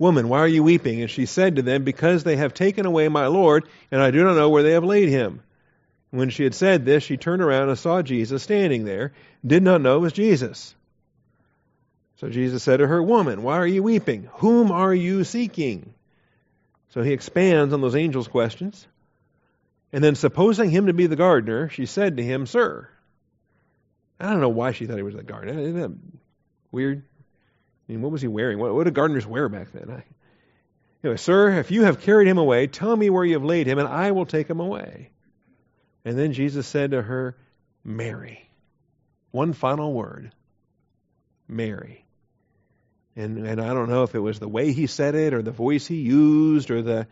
Woman, 0.00 0.28
why 0.28 0.40
are 0.40 0.48
you 0.48 0.64
weeping? 0.64 1.00
And 1.00 1.08
she 1.08 1.26
said 1.26 1.56
to 1.56 1.62
them, 1.62 1.84
Because 1.84 2.24
they 2.24 2.34
have 2.36 2.54
taken 2.54 2.86
away 2.86 3.06
my 3.06 3.28
Lord, 3.28 3.68
and 3.92 4.02
I 4.02 4.10
do 4.10 4.24
not 4.24 4.34
know 4.34 4.48
where 4.48 4.64
they 4.64 4.72
have 4.72 4.82
laid 4.82 5.08
him. 5.08 5.42
When 6.10 6.30
she 6.30 6.42
had 6.42 6.56
said 6.56 6.84
this, 6.84 7.04
she 7.04 7.16
turned 7.16 7.40
around 7.40 7.68
and 7.68 7.78
saw 7.78 8.02
Jesus 8.02 8.42
standing 8.42 8.84
there, 8.84 9.12
did 9.46 9.62
not 9.62 9.80
know 9.80 9.98
it 9.98 10.00
was 10.00 10.12
Jesus. 10.12 10.74
So 12.16 12.28
Jesus 12.28 12.64
said 12.64 12.78
to 12.78 12.86
her, 12.88 13.00
Woman, 13.00 13.44
why 13.44 13.58
are 13.58 13.66
you 13.66 13.84
weeping? 13.84 14.28
Whom 14.38 14.72
are 14.72 14.92
you 14.92 15.22
seeking? 15.22 15.94
So 16.88 17.02
he 17.02 17.12
expands 17.12 17.72
on 17.72 17.80
those 17.80 17.94
angels' 17.94 18.26
questions. 18.26 18.88
And 19.92 20.04
then, 20.04 20.14
supposing 20.14 20.70
him 20.70 20.86
to 20.86 20.92
be 20.92 21.06
the 21.06 21.16
gardener, 21.16 21.68
she 21.68 21.86
said 21.86 22.16
to 22.16 22.22
him, 22.22 22.46
Sir. 22.46 22.88
I 24.20 24.30
don't 24.30 24.40
know 24.40 24.50
why 24.50 24.72
she 24.72 24.86
thought 24.86 24.96
he 24.96 25.02
was 25.02 25.14
the 25.14 25.22
gardener. 25.22 25.58
Isn't 25.58 25.80
that 25.80 25.92
weird? 26.70 27.02
I 27.88 27.92
mean, 27.92 28.02
what 28.02 28.12
was 28.12 28.22
he 28.22 28.28
wearing? 28.28 28.58
What, 28.58 28.74
what 28.74 28.84
did 28.84 28.94
gardeners 28.94 29.26
wear 29.26 29.48
back 29.48 29.72
then? 29.72 29.90
I, 29.90 30.04
anyway, 31.02 31.16
Sir, 31.16 31.58
if 31.58 31.70
you 31.70 31.84
have 31.84 32.02
carried 32.02 32.28
him 32.28 32.38
away, 32.38 32.66
tell 32.66 32.94
me 32.94 33.10
where 33.10 33.24
you 33.24 33.34
have 33.34 33.44
laid 33.44 33.66
him, 33.66 33.78
and 33.78 33.88
I 33.88 34.12
will 34.12 34.26
take 34.26 34.48
him 34.48 34.60
away. 34.60 35.10
And 36.04 36.18
then 36.18 36.32
Jesus 36.32 36.66
said 36.66 36.92
to 36.92 37.02
her, 37.02 37.36
Mary. 37.82 38.48
One 39.32 39.52
final 39.52 39.92
word 39.92 40.32
Mary. 41.48 42.04
And, 43.16 43.46
and 43.46 43.60
I 43.60 43.74
don't 43.74 43.88
know 43.88 44.04
if 44.04 44.14
it 44.14 44.20
was 44.20 44.38
the 44.38 44.48
way 44.48 44.72
he 44.72 44.86
said 44.86 45.14
it 45.14 45.34
or 45.34 45.42
the 45.42 45.50
voice 45.50 45.86
he 45.86 45.96
used 45.96 46.70
or 46.70 46.82
the 46.82 47.06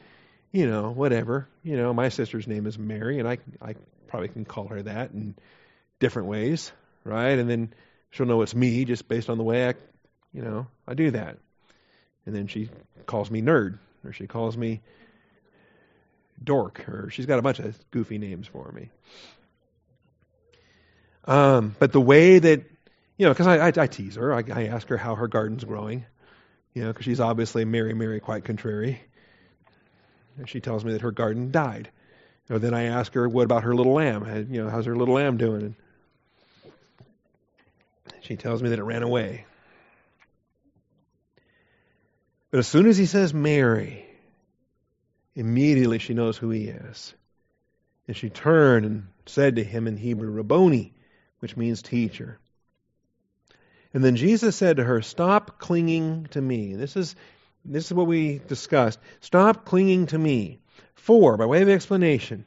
you 0.52 0.68
know, 0.68 0.90
whatever. 0.90 1.48
You 1.62 1.76
know, 1.76 1.92
my 1.92 2.08
sister's 2.08 2.46
name 2.46 2.66
is 2.66 2.78
Mary, 2.78 3.18
and 3.18 3.28
I, 3.28 3.38
I 3.60 3.74
probably 4.06 4.28
can 4.28 4.44
call 4.44 4.68
her 4.68 4.82
that 4.82 5.12
in 5.12 5.34
different 6.00 6.28
ways, 6.28 6.72
right? 7.04 7.38
And 7.38 7.48
then 7.48 7.72
she'll 8.10 8.26
know 8.26 8.42
it's 8.42 8.54
me 8.54 8.84
just 8.84 9.08
based 9.08 9.28
on 9.28 9.38
the 9.38 9.44
way 9.44 9.68
I, 9.68 9.74
you 10.32 10.42
know, 10.42 10.66
I 10.86 10.94
do 10.94 11.10
that. 11.10 11.38
And 12.26 12.34
then 12.34 12.46
she 12.46 12.70
calls 13.06 13.30
me 13.30 13.42
nerd, 13.42 13.78
or 14.04 14.12
she 14.12 14.26
calls 14.26 14.56
me 14.56 14.80
dork, 16.42 16.88
or 16.88 17.10
she's 17.10 17.26
got 17.26 17.38
a 17.38 17.42
bunch 17.42 17.58
of 17.58 17.76
goofy 17.90 18.18
names 18.18 18.46
for 18.46 18.70
me. 18.72 18.90
Um, 21.24 21.76
but 21.78 21.92
the 21.92 22.00
way 22.00 22.38
that, 22.38 22.64
you 23.18 23.26
know, 23.26 23.32
because 23.32 23.46
I, 23.46 23.68
I, 23.68 23.72
I, 23.76 23.86
tease 23.86 24.16
her, 24.16 24.32
I, 24.32 24.44
I 24.50 24.66
ask 24.68 24.88
her 24.88 24.96
how 24.96 25.14
her 25.14 25.28
garden's 25.28 25.64
growing, 25.64 26.06
you 26.72 26.82
know, 26.82 26.88
because 26.88 27.04
she's 27.04 27.20
obviously 27.20 27.66
Mary, 27.66 27.92
Mary, 27.92 28.20
quite 28.20 28.44
contrary. 28.44 29.00
And 30.38 30.48
she 30.48 30.60
tells 30.60 30.84
me 30.84 30.92
that 30.92 31.02
her 31.02 31.10
garden 31.10 31.50
died. 31.50 31.90
Or 32.48 32.58
then 32.58 32.72
I 32.72 32.84
ask 32.84 33.12
her, 33.14 33.28
what 33.28 33.44
about 33.44 33.64
her 33.64 33.74
little 33.74 33.92
lamb? 33.92 34.24
You 34.50 34.64
know, 34.64 34.70
how's 34.70 34.86
her 34.86 34.96
little 34.96 35.14
lamb 35.14 35.36
doing? 35.36 35.62
And 35.62 35.74
she 38.22 38.36
tells 38.36 38.62
me 38.62 38.70
that 38.70 38.78
it 38.78 38.84
ran 38.84 39.02
away. 39.02 39.44
But 42.50 42.58
as 42.58 42.66
soon 42.66 42.86
as 42.86 42.96
he 42.96 43.06
says 43.06 43.34
Mary, 43.34 44.06
immediately 45.34 45.98
she 45.98 46.14
knows 46.14 46.38
who 46.38 46.50
he 46.50 46.68
is. 46.68 47.12
And 48.06 48.16
she 48.16 48.30
turned 48.30 48.86
and 48.86 49.08
said 49.26 49.56
to 49.56 49.64
him 49.64 49.86
in 49.86 49.98
Hebrew, 49.98 50.30
Rabboni, 50.30 50.94
which 51.40 51.56
means 51.56 51.82
teacher. 51.82 52.38
And 53.92 54.02
then 54.02 54.16
Jesus 54.16 54.56
said 54.56 54.78
to 54.78 54.84
her, 54.84 55.02
Stop 55.02 55.58
clinging 55.58 56.26
to 56.30 56.40
me. 56.40 56.74
This 56.74 56.96
is 56.96 57.14
this 57.64 57.86
is 57.86 57.92
what 57.92 58.06
we 58.06 58.40
discussed. 58.48 58.98
Stop 59.20 59.64
clinging 59.64 60.06
to 60.06 60.18
me. 60.18 60.60
For, 60.94 61.36
by 61.36 61.46
way 61.46 61.62
of 61.62 61.68
explanation, 61.68 62.44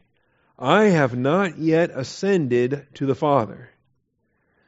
I 0.59 0.83
have 0.85 1.17
not 1.17 1.57
yet 1.57 1.89
ascended 1.91 2.85
to 2.95 3.05
the 3.07 3.15
Father. 3.15 3.71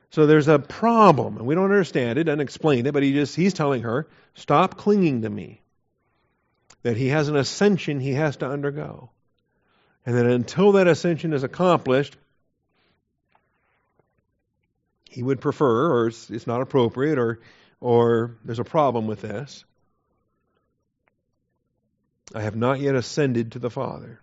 So 0.10 0.26
there's 0.26 0.48
a 0.48 0.60
problem, 0.60 1.38
and 1.38 1.46
we 1.46 1.56
don't 1.56 1.66
understand 1.66 2.18
it, 2.18 2.24
doesn't 2.24 2.40
explain 2.40 2.86
it, 2.86 2.94
but 2.94 3.04
he 3.04 3.14
just 3.14 3.36
he's 3.36 3.54
telling 3.54 3.84
her, 3.84 4.08
stop 4.34 4.78
clinging 4.78 5.22
to 5.22 5.30
me. 5.30 5.62
That 6.82 6.98
he 6.98 7.10
has 7.10 7.30
an 7.30 7.36
ascension 7.36 8.00
he 8.00 8.14
has 8.14 8.38
to 8.38 8.48
undergo. 8.48 9.12
And 10.06 10.18
that 10.18 10.26
until 10.26 10.74
that 10.74 10.88
ascension 10.88 11.34
is 11.34 11.44
accomplished, 11.44 12.18
he 15.10 15.24
would 15.24 15.40
prefer, 15.40 15.94
or 15.94 16.08
it's, 16.08 16.30
it's 16.30 16.48
not 16.48 16.62
appropriate, 16.62 17.20
or 17.20 17.40
or 17.80 18.38
there's 18.46 18.60
a 18.60 18.64
problem 18.64 19.08
with 19.08 19.22
this. 19.22 19.66
I 22.34 22.42
have 22.42 22.56
not 22.56 22.80
yet 22.80 22.96
ascended 22.96 23.52
to 23.52 23.60
the 23.60 23.70
Father. 23.70 24.20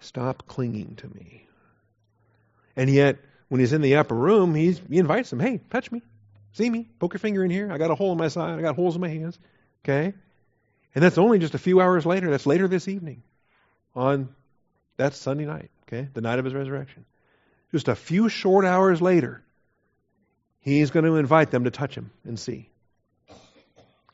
Stop 0.00 0.46
clinging 0.46 0.96
to 0.96 1.08
me. 1.08 1.46
And 2.76 2.90
yet, 2.90 3.18
when 3.48 3.60
he's 3.60 3.72
in 3.72 3.82
the 3.82 3.96
upper 3.96 4.14
room, 4.14 4.54
he 4.54 4.76
invites 4.90 5.30
them, 5.30 5.40
hey, 5.40 5.60
touch 5.70 5.90
me, 5.90 6.02
see 6.52 6.70
me, 6.70 6.88
poke 6.98 7.14
your 7.14 7.18
finger 7.18 7.44
in 7.44 7.50
here. 7.50 7.70
I 7.70 7.78
got 7.78 7.90
a 7.90 7.94
hole 7.94 8.12
in 8.12 8.18
my 8.18 8.28
side, 8.28 8.58
I 8.58 8.62
got 8.62 8.76
holes 8.76 8.94
in 8.94 9.00
my 9.00 9.08
hands. 9.08 9.38
Okay? 9.84 10.14
And 10.94 11.04
that's 11.04 11.18
only 11.18 11.38
just 11.38 11.54
a 11.54 11.58
few 11.58 11.80
hours 11.80 12.06
later. 12.06 12.30
That's 12.30 12.46
later 12.46 12.68
this 12.68 12.88
evening 12.88 13.22
on 13.94 14.34
that 14.96 15.14
Sunday 15.14 15.44
night, 15.44 15.70
okay? 15.84 16.08
The 16.12 16.20
night 16.20 16.38
of 16.38 16.44
his 16.44 16.54
resurrection. 16.54 17.04
Just 17.72 17.88
a 17.88 17.94
few 17.94 18.28
short 18.28 18.64
hours 18.64 19.02
later, 19.02 19.42
he's 20.60 20.90
going 20.90 21.04
to 21.04 21.16
invite 21.16 21.50
them 21.50 21.64
to 21.64 21.70
touch 21.70 21.94
him 21.94 22.10
and 22.24 22.38
see. 22.38 22.69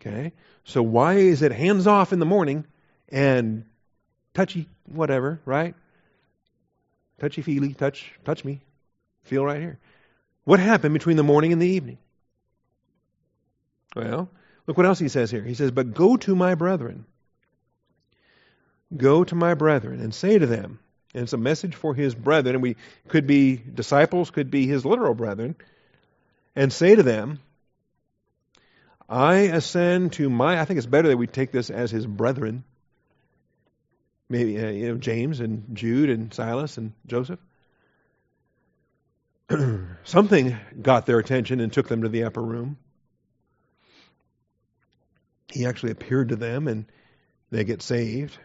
Okay? 0.07 0.33
So 0.65 0.83
why 0.83 1.15
is 1.15 1.43
it 1.43 1.53
hands 1.53 1.87
off 1.87 2.13
in 2.13 2.19
the 2.19 2.27
morning 2.27 2.65
and 3.09 3.65
touchy 4.35 4.69
whatever, 4.87 5.41
right? 5.45 5.75
touchy 7.19 7.43
feely, 7.43 7.75
touch, 7.75 8.13
touch 8.25 8.45
me, 8.45 8.61
feel 9.23 9.45
right 9.45 9.61
here. 9.61 9.79
What 10.45 10.61
happened 10.61 10.93
between 10.93 11.17
the 11.17 11.23
morning 11.23 11.53
and 11.53 11.61
the 11.61 11.69
evening? 11.69 11.99
Well, 13.95 14.29
look 14.67 14.77
what 14.77 14.87
else 14.87 14.99
he 14.99 15.09
says 15.09 15.31
here. 15.31 15.43
He 15.43 15.55
says, 15.55 15.71
But 15.71 15.95
go 15.95 16.17
to 16.19 16.35
my 16.35 16.55
brethren. 16.55 17.07
Go 18.97 19.25
to 19.25 19.35
my 19.35 19.55
brethren 19.55 20.01
and 20.01 20.15
say 20.15 20.39
to 20.39 20.47
them, 20.47 20.79
and 21.13 21.25
it's 21.25 21.33
a 21.33 21.39
message 21.39 21.75
for 21.75 21.95
his 21.95 22.15
brethren, 22.15 22.55
and 22.55 22.63
we 22.63 22.77
could 23.09 23.27
be 23.27 23.57
disciples, 23.57 24.31
could 24.31 24.51
be 24.51 24.67
his 24.67 24.85
literal 24.85 25.15
brethren, 25.15 25.57
and 26.55 26.73
say 26.73 26.95
to 26.95 27.03
them, 27.03 27.41
I 29.09 29.35
ascend 29.35 30.15
to 30.15 30.29
my, 30.29 30.61
I 30.61 30.65
think 30.65 30.79
it's 30.79 30.87
better 30.87 31.09
that 31.09 31.17
we 31.17 31.27
take 31.27 31.53
this 31.53 31.71
as 31.71 31.91
his 31.91 32.07
brethren, 32.07 32.65
maybe 34.29 34.59
uh, 34.59 34.69
you 34.71 34.89
know 34.89 34.97
James 34.97 35.41
and 35.41 35.77
Jude 35.77 36.11
and 36.11 36.35
Silas 36.35 36.77
and 36.77 36.93
Joseph. 37.07 37.39
Something 40.05 40.57
got 40.83 41.07
their 41.07 41.19
attention 41.19 41.61
and 41.61 41.73
took 41.73 41.89
them 41.89 42.03
to 42.03 42.09
the 42.09 42.25
upper 42.25 42.43
room. 42.43 42.79
He 45.53 45.67
actually 45.67 45.93
appeared 45.93 46.31
to 46.31 46.37
them 46.37 46.67
and 46.67 46.87
they 47.51 47.63
get 47.63 47.83
saved. 47.83 48.37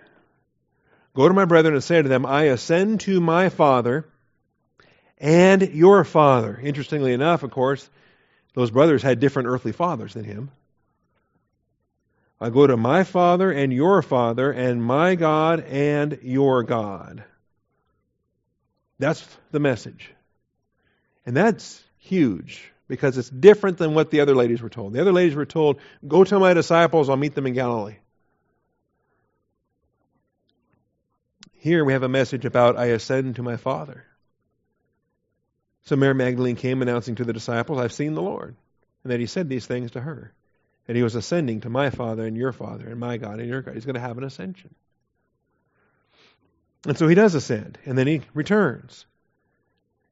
Go 1.16 1.28
to 1.28 1.34
my 1.34 1.46
brethren 1.46 1.74
and 1.74 1.84
say 1.84 2.02
to 2.02 2.08
them, 2.08 2.26
I 2.26 2.44
ascend 2.44 3.02
to 3.02 3.20
my 3.20 3.50
Father 3.50 4.06
and 5.18 5.62
your 5.62 6.04
Father. 6.04 6.58
Interestingly 6.62 7.14
enough, 7.14 7.44
of 7.44 7.52
course, 7.52 7.90
those 8.54 8.72
brothers 8.72 9.02
had 9.02 9.20
different 9.20 9.48
earthly 9.48 9.72
fathers 9.72 10.14
than 10.14 10.24
him. 10.24 10.52
I 12.40 12.50
go 12.50 12.66
to 12.66 12.76
my 12.76 13.04
Father 13.04 13.52
and 13.52 13.72
your 13.72 14.02
Father, 14.02 14.52
and 14.52 14.84
my 14.84 15.16
God 15.16 15.60
and 15.62 16.18
your 16.24 16.64
God. 16.64 17.24
That's 18.98 19.26
the 19.52 19.60
message. 19.60 20.12
And 21.26 21.36
that's 21.36 21.84
huge 22.00 22.72
because 22.88 23.18
it's 23.18 23.30
different 23.30 23.78
than 23.78 23.94
what 23.94 24.10
the 24.10 24.22
other 24.22 24.36
ladies 24.36 24.62
were 24.62 24.70
told. 24.70 24.94
The 24.94 25.02
other 25.02 25.14
ladies 25.14 25.36
were 25.36 25.46
told, 25.46 25.80
Go 26.08 26.24
tell 26.24 26.40
my 26.40 26.54
disciples, 26.54 27.10
I'll 27.10 27.18
meet 27.18 27.36
them 27.36 27.48
in 27.48 27.54
Galilee. 27.54 27.98
Here 31.54 31.86
we 31.86 31.94
have 31.94 32.04
a 32.04 32.10
message 32.10 32.44
about, 32.44 32.76
I 32.76 32.86
ascend 32.88 33.36
to 33.36 33.44
my 33.44 33.56
Father. 33.56 34.04
So 35.84 35.96
Mary 35.96 36.14
Magdalene 36.14 36.56
came 36.56 36.82
announcing 36.82 37.16
to 37.16 37.24
the 37.24 37.34
disciples, 37.34 37.80
I've 37.80 37.94
seen 37.94 38.14
the 38.14 38.22
Lord, 38.22 38.56
and 39.04 39.12
that 39.12 39.20
he 39.20 39.26
said 39.26 39.50
these 39.50 39.66
things 39.66 39.92
to 39.92 40.02
her. 40.02 40.34
And 40.88 40.98
he 40.98 41.04
was 41.04 41.16
ascending 41.16 41.62
to 41.62 41.70
my 41.70 41.90
Father 41.90 42.26
and 42.26 42.36
your 42.36 42.52
Father 42.52 42.88
and 42.88 43.00
my 43.00 43.18
God 43.18 43.40
and 43.40 43.48
your 43.48 43.62
God. 43.62 43.76
He's 43.76 43.86
going 43.86 43.96
to 43.96 44.02
have 44.02 44.18
an 44.18 44.24
ascension. 44.24 44.74
And 46.86 46.98
so 46.98 47.08
he 47.08 47.16
does 47.16 47.36
ascend, 47.36 47.78
and 47.86 47.98
then 47.98 48.08
he 48.08 48.22
returns. 48.34 49.06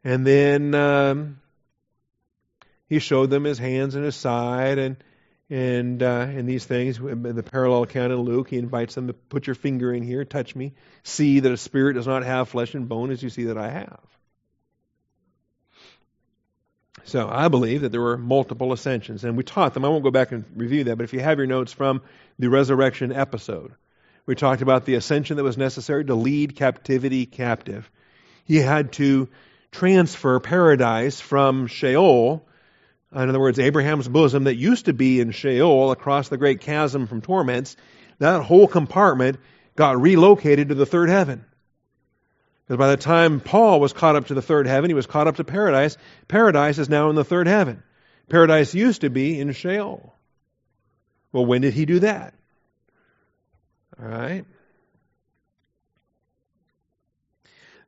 And 0.03 0.25
then 0.25 0.75
um, 0.75 1.39
he 2.87 2.99
showed 2.99 3.29
them 3.29 3.43
his 3.43 3.57
hands 3.57 3.95
and 3.95 4.05
his 4.05 4.15
side 4.15 4.77
and 4.77 4.97
and 5.49 6.03
uh, 6.03 6.27
and 6.29 6.47
these 6.47 6.65
things. 6.65 6.99
In 6.99 7.35
the 7.35 7.43
parallel 7.43 7.83
account 7.83 8.13
in 8.13 8.19
Luke, 8.19 8.49
he 8.49 8.57
invites 8.57 8.93
them 8.93 9.07
to 9.07 9.13
put 9.13 9.47
your 9.47 9.55
finger 9.55 9.91
in 9.91 10.03
here, 10.03 10.23
touch 10.25 10.55
me, 10.55 10.73
see 11.03 11.39
that 11.39 11.51
a 11.51 11.57
spirit 11.57 11.93
does 11.93 12.07
not 12.07 12.23
have 12.23 12.49
flesh 12.49 12.75
and 12.75 12.87
bone 12.87 13.09
as 13.09 13.23
you 13.23 13.29
see 13.29 13.45
that 13.45 13.57
I 13.57 13.69
have. 13.69 14.18
So 17.09 17.27
I 17.27 17.47
believe 17.47 17.81
that 17.81 17.91
there 17.91 18.01
were 18.01 18.17
multiple 18.17 18.71
ascensions, 18.71 19.23
and 19.23 19.35
we 19.35 19.43
taught 19.43 19.73
them. 19.73 19.83
I 19.83 19.89
won't 19.89 20.03
go 20.03 20.11
back 20.11 20.31
and 20.31 20.45
review 20.55 20.83
that, 20.83 20.95
but 20.95 21.03
if 21.03 21.13
you 21.13 21.19
have 21.19 21.39
your 21.39 21.47
notes 21.47 21.73
from 21.73 22.03
the 22.37 22.49
resurrection 22.49 23.11
episode, 23.11 23.73
we 24.27 24.35
talked 24.35 24.61
about 24.61 24.85
the 24.85 24.93
ascension 24.93 25.37
that 25.37 25.43
was 25.43 25.57
necessary 25.57 26.05
to 26.05 26.13
lead 26.13 26.55
captivity 26.55 27.25
captive. 27.25 27.89
He 28.45 28.57
had 28.57 28.91
to 28.93 29.27
transfer 29.71 30.39
paradise 30.39 31.19
from 31.19 31.65
Sheol, 31.65 32.45
in 33.11 33.27
other 33.27 33.39
words, 33.39 33.57
Abraham's 33.57 34.07
bosom 34.07 34.43
that 34.43 34.55
used 34.55 34.85
to 34.85 34.93
be 34.93 35.19
in 35.19 35.31
Sheol 35.31 35.89
across 35.89 36.29
the 36.29 36.37
great 36.37 36.61
chasm 36.61 37.07
from 37.07 37.21
torments. 37.21 37.75
That 38.19 38.43
whole 38.43 38.67
compartment 38.67 39.39
got 39.75 39.99
relocated 39.99 40.69
to 40.69 40.75
the 40.75 40.85
third 40.85 41.09
heaven. 41.09 41.43
Because 42.69 42.77
by 42.77 42.91
the 42.91 42.97
time 42.97 43.39
Paul 43.39 43.79
was 43.79 43.93
caught 43.93 44.15
up 44.15 44.27
to 44.27 44.35
the 44.35 44.43
third 44.43 44.67
heaven, 44.67 44.91
he 44.91 44.93
was 44.93 45.07
caught 45.07 45.27
up 45.27 45.37
to 45.37 45.43
paradise. 45.43 45.97
Paradise 46.27 46.77
is 46.77 46.87
now 46.87 47.09
in 47.09 47.15
the 47.15 47.23
third 47.23 47.47
heaven. 47.47 47.81
Paradise 48.29 48.75
used 48.75 49.01
to 49.01 49.09
be 49.09 49.39
in 49.39 49.51
Sheol. 49.53 50.13
Well, 51.31 51.47
when 51.47 51.61
did 51.61 51.73
he 51.73 51.87
do 51.87 52.01
that? 52.01 52.35
All 53.99 54.07
right. 54.07 54.45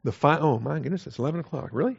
The 0.03 0.11
fi- 0.11 0.39
oh 0.39 0.57
my 0.57 0.79
goodness, 0.79 1.05
it's 1.05 1.19
eleven 1.19 1.41
o'clock. 1.41 1.69
Really? 1.73 1.97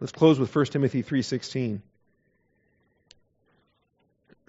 Let's 0.00 0.10
close 0.10 0.40
with 0.40 0.52
1 0.52 0.64
Timothy 0.66 1.02
three 1.02 1.22
sixteen. 1.22 1.80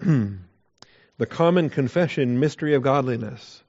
the 0.00 1.26
common 1.28 1.70
confession 1.70 2.40
mystery 2.40 2.74
of 2.74 2.82
godliness. 2.82 3.62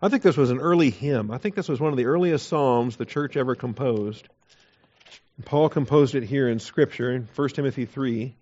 I 0.00 0.08
think 0.08 0.22
this 0.22 0.36
was 0.36 0.50
an 0.50 0.58
early 0.58 0.90
hymn. 0.90 1.30
I 1.30 1.38
think 1.38 1.54
this 1.54 1.68
was 1.68 1.80
one 1.80 1.92
of 1.92 1.96
the 1.96 2.06
earliest 2.06 2.48
psalms 2.48 2.96
the 2.96 3.06
church 3.06 3.36
ever 3.36 3.54
composed. 3.54 4.28
Paul 5.44 5.68
composed 5.68 6.14
it 6.14 6.24
here 6.24 6.48
in 6.48 6.58
Scripture 6.58 7.12
in 7.12 7.28
1 7.34 7.48
Timothy 7.50 7.86
3. 7.86 8.34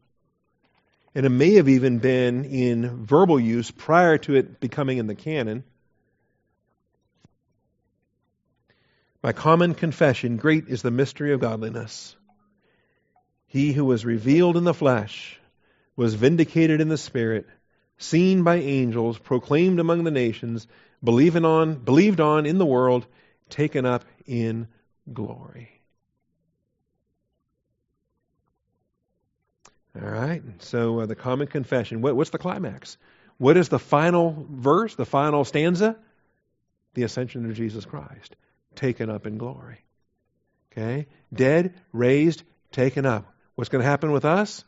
And 1.14 1.26
it 1.26 1.30
may 1.30 1.54
have 1.54 1.68
even 1.68 1.98
been 1.98 2.44
in 2.44 3.04
verbal 3.04 3.38
use 3.38 3.70
prior 3.70 4.18
to 4.18 4.34
it 4.34 4.58
becoming 4.58 4.98
in 4.98 5.06
the 5.06 5.14
canon. 5.14 5.62
By 9.22 9.32
common 9.32 9.74
confession, 9.74 10.36
great 10.36 10.68
is 10.68 10.82
the 10.82 10.90
mystery 10.90 11.32
of 11.32 11.40
godliness. 11.40 12.16
He 13.46 13.72
who 13.72 13.84
was 13.84 14.04
revealed 14.04 14.56
in 14.56 14.64
the 14.64 14.74
flesh 14.74 15.38
was 15.96 16.14
vindicated 16.14 16.80
in 16.80 16.88
the 16.88 16.98
Spirit, 16.98 17.46
seen 17.96 18.42
by 18.42 18.56
angels, 18.56 19.16
proclaimed 19.18 19.78
among 19.78 20.02
the 20.02 20.10
nations 20.10 20.66
believing 21.04 21.44
on, 21.44 21.74
believed 21.74 22.20
on 22.20 22.46
in 22.46 22.58
the 22.58 22.66
world, 22.66 23.06
taken 23.50 23.86
up 23.86 24.04
in 24.26 24.66
glory. 25.12 25.70
All 30.00 30.08
right. 30.08 30.42
So 30.58 31.00
uh, 31.00 31.06
the 31.06 31.14
common 31.14 31.46
confession. 31.46 32.00
What, 32.00 32.16
what's 32.16 32.30
the 32.30 32.38
climax? 32.38 32.96
What 33.38 33.56
is 33.56 33.68
the 33.68 33.78
final 33.78 34.46
verse? 34.50 34.94
The 34.96 35.04
final 35.04 35.44
stanza? 35.44 35.96
The 36.94 37.02
ascension 37.02 37.48
of 37.48 37.54
Jesus 37.54 37.84
Christ, 37.84 38.36
taken 38.76 39.10
up 39.10 39.26
in 39.26 39.38
glory. 39.38 39.78
Okay. 40.72 41.06
Dead, 41.32 41.74
raised, 41.92 42.42
taken 42.72 43.06
up. 43.06 43.32
What's 43.54 43.68
going 43.68 43.82
to 43.82 43.88
happen 43.88 44.10
with 44.10 44.24
us? 44.24 44.64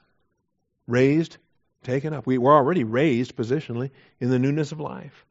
Raised, 0.87 1.37
taken 1.83 2.13
up. 2.13 2.27
We, 2.27 2.39
we're 2.39 2.55
already 2.55 2.85
raised 2.85 3.37
positionally 3.37 3.91
in 4.21 4.31
the 4.31 4.39
newness 4.39 4.71
of 4.73 4.81
life. 4.81 5.26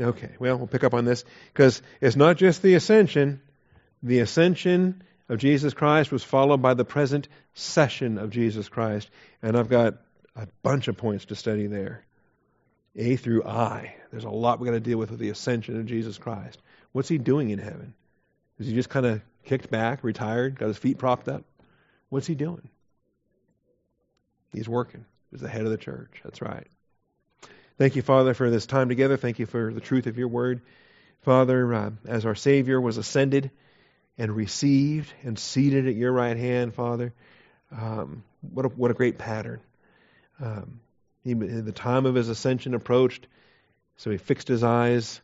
Okay, 0.00 0.30
well, 0.38 0.56
we'll 0.58 0.68
pick 0.68 0.84
up 0.84 0.94
on 0.94 1.04
this 1.04 1.24
because 1.52 1.82
it's 2.00 2.16
not 2.16 2.36
just 2.36 2.62
the 2.62 2.74
ascension. 2.74 3.40
The 4.02 4.20
ascension 4.20 5.02
of 5.28 5.38
Jesus 5.38 5.74
Christ 5.74 6.12
was 6.12 6.22
followed 6.22 6.62
by 6.62 6.74
the 6.74 6.84
present 6.84 7.28
session 7.54 8.18
of 8.18 8.30
Jesus 8.30 8.68
Christ. 8.68 9.10
And 9.42 9.56
I've 9.56 9.68
got 9.68 9.94
a 10.36 10.46
bunch 10.62 10.88
of 10.88 10.96
points 10.96 11.26
to 11.26 11.34
study 11.34 11.66
there. 11.66 12.04
A 12.94 13.16
through 13.16 13.44
I. 13.44 13.96
There's 14.10 14.24
a 14.24 14.30
lot 14.30 14.60
we've 14.60 14.66
got 14.66 14.74
to 14.74 14.80
deal 14.80 14.98
with 14.98 15.10
with 15.10 15.20
the 15.20 15.30
ascension 15.30 15.78
of 15.78 15.86
Jesus 15.86 16.16
Christ. 16.16 16.60
What's 16.92 17.08
he 17.08 17.18
doing 17.18 17.50
in 17.50 17.58
heaven? 17.58 17.94
Is 18.58 18.66
he 18.66 18.74
just 18.74 18.88
kind 18.88 19.06
of 19.06 19.20
kicked 19.44 19.70
back, 19.70 20.02
retired, 20.02 20.58
got 20.58 20.68
his 20.68 20.78
feet 20.78 20.98
propped 20.98 21.28
up? 21.28 21.44
What's 22.08 22.26
he 22.26 22.34
doing? 22.34 22.68
He's 24.52 24.68
working. 24.68 25.04
He's 25.30 25.40
the 25.40 25.48
head 25.48 25.64
of 25.64 25.70
the 25.70 25.76
church. 25.76 26.20
That's 26.24 26.40
right. 26.40 26.66
Thank 27.78 27.94
you, 27.94 28.02
Father, 28.02 28.34
for 28.34 28.50
this 28.50 28.66
time 28.66 28.88
together. 28.88 29.16
Thank 29.16 29.38
you 29.38 29.46
for 29.46 29.72
the 29.72 29.80
truth 29.80 30.08
of 30.08 30.18
your 30.18 30.26
word. 30.26 30.62
Father, 31.22 31.72
uh, 31.72 31.90
as 32.06 32.26
our 32.26 32.34
Savior 32.34 32.80
was 32.80 32.96
ascended 32.96 33.52
and 34.18 34.34
received 34.34 35.12
and 35.22 35.38
seated 35.38 35.86
at 35.86 35.94
your 35.94 36.10
right 36.10 36.36
hand, 36.36 36.74
Father, 36.74 37.14
um, 37.70 38.24
what, 38.40 38.66
a, 38.66 38.68
what 38.70 38.90
a 38.90 38.94
great 38.94 39.16
pattern. 39.16 39.60
Um, 40.40 40.80
he, 41.22 41.34
the 41.34 41.70
time 41.70 42.04
of 42.04 42.16
his 42.16 42.28
ascension 42.28 42.74
approached, 42.74 43.28
so 43.96 44.10
he 44.10 44.16
fixed 44.16 44.48
his 44.48 44.64
eyes 44.64 45.20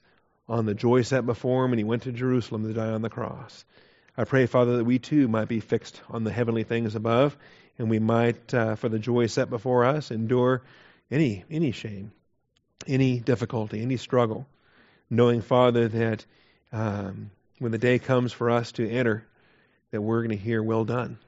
on 0.49 0.65
the 0.65 0.75
joy 0.75 1.03
set 1.03 1.27
before 1.27 1.65
him 1.65 1.73
and 1.73 1.81
he 1.81 1.85
went 1.85 2.05
to 2.05 2.13
Jerusalem 2.13 2.69
to 2.69 2.73
die 2.73 2.93
on 2.93 3.03
the 3.03 3.11
cross. 3.11 3.65
I 4.17 4.23
pray, 4.23 4.47
Father, 4.47 4.77
that 4.77 4.85
we 4.85 5.01
too 5.01 5.27
might 5.27 5.49
be 5.49 5.59
fixed 5.59 6.01
on 6.09 6.23
the 6.23 6.33
heavenly 6.33 6.63
things 6.63 6.95
above 6.95 7.37
and 7.81 7.91
we 7.91 7.99
might, 7.99 8.55
uh, 8.55 8.77
for 8.77 8.89
the 8.89 9.01
joy 9.01 9.27
set 9.27 9.51
before 9.51 9.85
us, 9.85 10.13
endure 10.13 10.63
any, 11.11 11.43
any 11.51 11.73
shame, 11.73 12.13
any 12.87 13.21
difficulty, 13.21 13.83
any 13.83 13.97
struggle, 13.97 14.47
knowing, 15.11 15.41
Father, 15.41 15.89
that 15.89 16.27
um, 16.73 17.31
when 17.59 17.73
the 17.73 17.79
day 17.79 17.99
comes 17.99 18.33
for 18.33 18.51
us 18.51 18.73
to 18.73 18.89
enter, 18.89 19.25
that 19.91 20.01
we're 20.01 20.21
going 20.21 20.37
to 20.37 20.45
hear, 20.45 20.63
Well 20.63 20.85
done, 20.85 21.19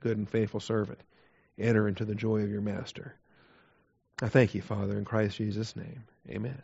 good 0.00 0.16
and 0.16 0.28
faithful 0.28 0.60
servant. 0.60 1.00
Enter 1.58 1.86
into 1.86 2.04
the 2.04 2.14
joy 2.14 2.40
of 2.40 2.50
your 2.50 2.62
master. 2.62 3.14
I 4.22 4.28
thank 4.28 4.54
you, 4.54 4.62
Father, 4.62 4.96
in 4.98 5.04
Christ 5.04 5.36
Jesus' 5.36 5.76
name. 5.76 6.04
Amen. 6.28 6.60